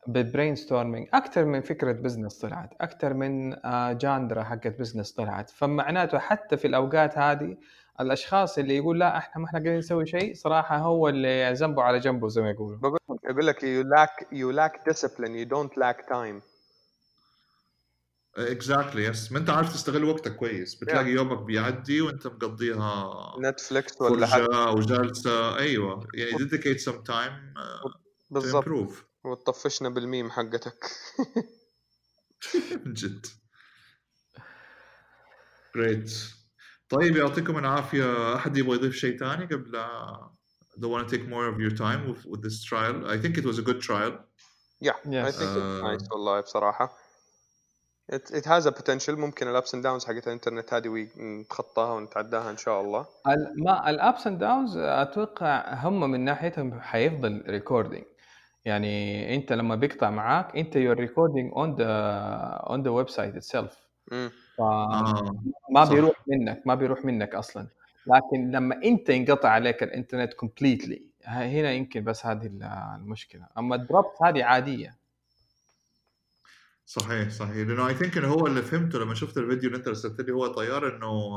بال 0.09 0.55
brainstorming 0.57 1.09
أكثر 1.14 1.44
من 1.44 1.61
فكرة 1.61 1.92
business 1.92 2.38
طلعت 2.38 2.70
أكثر 2.80 3.14
من 3.14 3.66
آه، 3.66 3.92
genre 3.92 4.42
حقت 4.42 4.78
business 4.78 5.12
طلعت. 5.12 5.50
فمعناته 5.50 6.18
حتى 6.18 6.57
في 6.57 6.66
الأوقات 6.66 7.18
هذه 7.18 7.57
الأشخاص 8.00 8.59
اللي 8.59 8.76
يقول 8.76 9.00
لا 9.00 9.16
إحنا 9.18 9.42
ما 9.42 9.46
إحنا 9.46 9.59
قاعدين 9.59 9.78
نسوي 9.78 10.07
شيء 10.07 10.34
صراحة 10.34 10.78
هو 10.78 11.09
اللي 11.09 11.52
ذنبه 11.52 11.82
على 11.82 11.98
جنبه 11.98 12.28
زي 12.28 12.42
ما 12.42 12.50
يقولوا. 12.50 12.78
بقول 12.78 12.98
يقول 13.30 13.46
لك 13.46 13.61
you 13.61 13.84
lack 13.96 14.24
you 14.32 14.57
lack 14.57 14.92
discipline 14.92 15.32
you 15.32 15.48
don't 15.57 15.82
lack 15.82 16.07
time. 16.12 16.42
exactly 18.38 19.05
yes 19.05 19.32
ما 19.32 19.38
أنت 19.38 19.50
عارف 19.50 19.72
تستغل 19.72 20.04
وقتك 20.04 20.36
كويس. 20.36 20.74
بتلاقي 20.74 21.11
يومك 21.11 21.38
بيعدي 21.42 22.00
وأنت 22.00 22.26
مقضيها 22.26 23.12
Netflix 23.40 24.01
ولا 24.00 24.26
حاجة 24.26 24.74
جلسة. 24.74 25.59
أيوه. 25.59 26.09
يعني 26.14 26.32
dedicate 26.32 26.80
some 26.80 27.02
time 27.09 27.57
uh, 27.59 27.88
to 27.88 27.96
بالضبط. 28.30 28.64
improve. 28.64 28.92
وتطفشنا 29.27 29.89
بالميم 29.89 30.31
حقتك. 30.31 30.91
من 32.87 32.93
جد. 33.01 33.27
great 35.76 36.12
طيب 36.89 37.16
يعطيكم 37.16 37.59
العافية. 37.59 38.35
أحد 38.37 38.57
يبغى 38.57 38.77
يضيف 38.77 38.95
شيء 38.95 39.18
ثاني 39.18 39.45
قبل 39.45 39.72
لا 39.72 40.31
don't 40.79 40.91
want 40.91 41.09
to 41.09 41.16
take 41.16 41.27
more 41.29 41.47
of 41.49 41.59
your 41.61 41.70
time 41.77 42.01
with, 42.09 42.24
with 42.27 42.43
this 42.43 42.62
trial. 42.64 42.97
I 43.07 43.16
think 43.22 43.39
it 43.39 43.45
was 43.45 43.59
a 43.59 43.62
good 43.62 43.81
trial. 43.81 44.12
I 44.12 44.93
Yes. 45.07 45.37
think 45.37 45.37
it's 45.37 45.43
آه. 45.43 45.83
nice 45.99 46.12
والله 46.12 46.41
بصراحة 46.41 46.97
it, 48.12 48.31
it 48.31 48.45
has 48.45 48.66
a 48.66 48.72
potential. 48.72 49.11
ممكن 49.11 49.49
ال 49.49 49.55
ups 49.55 49.74
and 49.74 49.82
downs 49.84 50.05
حقت 50.05 50.27
الإنترنت 50.29 50.74
هذه 50.74 51.09
نتخطاها 51.18 51.93
ونتعداها 51.95 52.51
إن 52.51 52.57
شاء 52.57 52.81
الله. 52.81 53.07
ال- 53.27 53.64
ما 53.64 53.91
ال 53.90 53.99
ups 53.99 54.26
and 54.26 54.38
downs 54.38 54.76
أتوقع 54.77 55.74
هم 55.74 56.11
من 56.11 56.24
ناحيتهم 56.24 56.81
حيفضل 56.81 57.45
recording 57.49 58.05
يعني 58.66 59.34
أنت 59.34 59.52
لما 59.52 59.74
بيقطع 59.74 60.10
معاك 60.10 60.56
أنت 60.56 60.76
your 60.76 60.97
recording 61.01 61.53
on 61.57 61.74
the 61.76 61.86
on 62.70 62.82
the 62.82 62.90
website 62.90 63.36
itself 63.36 63.86
ما. 65.70 65.84
بيروح 65.90 66.16
منك 66.28 66.62
ما 66.66 66.74
بيروح 66.74 67.04
منك 67.04 67.34
أصلا. 67.34 67.66
لكن 68.06 68.50
لما 68.50 68.82
أنت 68.84 69.08
ينقطع 69.08 69.48
عليك 69.48 69.82
الإنترنت 69.82 70.32
completely 70.32 71.03
هنا 71.24 71.72
يمكن 71.72 72.04
بس 72.04 72.26
هذه 72.26 72.46
ال- 72.46 72.62
المشكلة. 73.00 73.46
أما 73.58 73.74
ال 73.74 73.82
drops 73.82 74.22
هذه 74.22 74.44
عادية. 74.44 74.96
صحيح 76.86 77.28
صحيح. 77.30 77.56
لأنه 77.68 77.88
I 77.88 77.94
think 77.94 78.18
إنه 78.18 78.28
هو 78.28 78.46
اللي 78.46 78.62
فهمته 78.62 78.98
لما 78.98 79.14
شفت 79.14 79.38
الفيديو 79.38 79.68
اللي 79.68 79.78
أنت 79.78 79.88
رسلت 79.88 80.20
لي 80.20 80.32
هو 80.32 80.46
طيار 80.46 80.96
إنه 80.96 81.36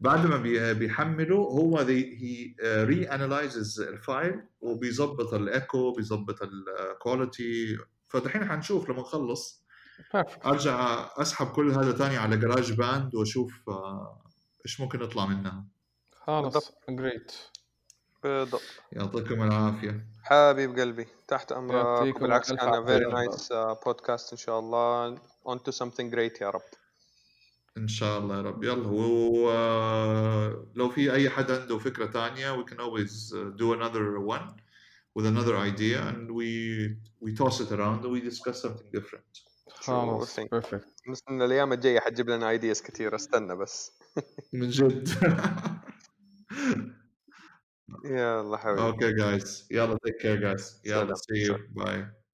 بعد 0.00 0.26
ما 0.26 0.36
بي- 0.36 0.74
بيحمله 0.74 1.36
هو 1.36 1.78
he 1.78 2.54
re-analyzes 2.62 3.04
ال 3.04 3.80
file 3.80 4.42
وبيظبط 4.60 5.34
الايكو 5.34 5.92
بيظبط 5.92 6.36
ال 6.42 6.59
quality 6.59 7.78
فدحين 8.08 8.44
حنشوف 8.48 8.90
لما 8.90 9.00
نخلص. 9.00 9.64
أرجع 10.46 11.08
أسحب 11.16 11.46
كل 11.46 11.70
هذا 11.70 11.92
تاني 11.92 12.16
على 12.16 12.36
GarageBand 12.36 13.14
وأشوف 13.14 13.68
آه، 13.68 14.22
إيش 14.66 14.80
ممكن 14.80 15.02
يطلع 15.02 15.26
منها. 15.26 15.64
خلاص. 16.12 16.72
great 16.88 17.32
بالضبط. 18.22 18.62
يعطيكم 18.92 19.42
العافية. 19.42 20.06
حبيب 20.22 20.78
قلبي 20.78 21.06
تحت 21.28 21.52
أمرك. 21.52 22.22
ألف 22.22 22.52
كان. 22.52 22.86
very 22.86 23.12
nice 23.12 23.52
podcast 23.86 24.32
إن 24.32 24.38
شاء 24.38 24.58
الله. 24.58 25.16
On 25.48 25.58
to 25.58 25.72
something 25.72 26.10
great 26.14 26.42
يا 26.42 26.50
رب. 26.50 26.62
ان 27.76 27.88
شاء 27.88 28.18
الله 28.18 28.36
يا 28.36 28.42
رب 28.42 28.64
يلا 28.64 28.88
ولو 28.88 30.88
في 30.90 31.12
اي 31.12 31.30
حد 31.30 31.50
عنده 31.50 31.78
فكره 31.78 32.06
تانية 32.06 32.62
we 32.62 32.64
can 32.64 32.76
always 32.78 33.32
uh, 33.32 33.50
do 33.56 33.72
another 33.72 34.20
one 34.20 34.56
with 35.18 35.26
another 35.26 35.56
idea 35.56 36.08
and 36.08 36.30
we 36.30 36.96
we 37.20 37.32
toss 37.34 37.60
it 37.60 37.72
around 37.72 38.04
and 38.04 38.12
we 38.12 38.20
discuss 38.20 38.62
something 38.62 38.90
different 38.92 39.42
خلاص. 39.68 40.40
perfect 40.40 40.84
بس 41.12 41.22
ان 41.30 41.42
الأيام 41.42 41.72
الجايه 41.72 42.00
حتجيب 42.00 42.30
لنا 42.30 42.50
ideas 42.50 42.82
كثير 42.82 43.14
استنى 43.14 43.56
بس 43.56 43.92
من 44.52 44.68
جد 44.68 45.08
يلا 48.04 48.56
حبيبي 48.56 48.92
okay 48.92 49.12
guys 49.20 49.64
يلا 49.70 49.98
take 50.06 50.20
care 50.22 50.40
guys 50.40 50.62
يلا 50.84 51.14
see 51.14 51.48
you 51.48 51.56
bye 51.82 52.25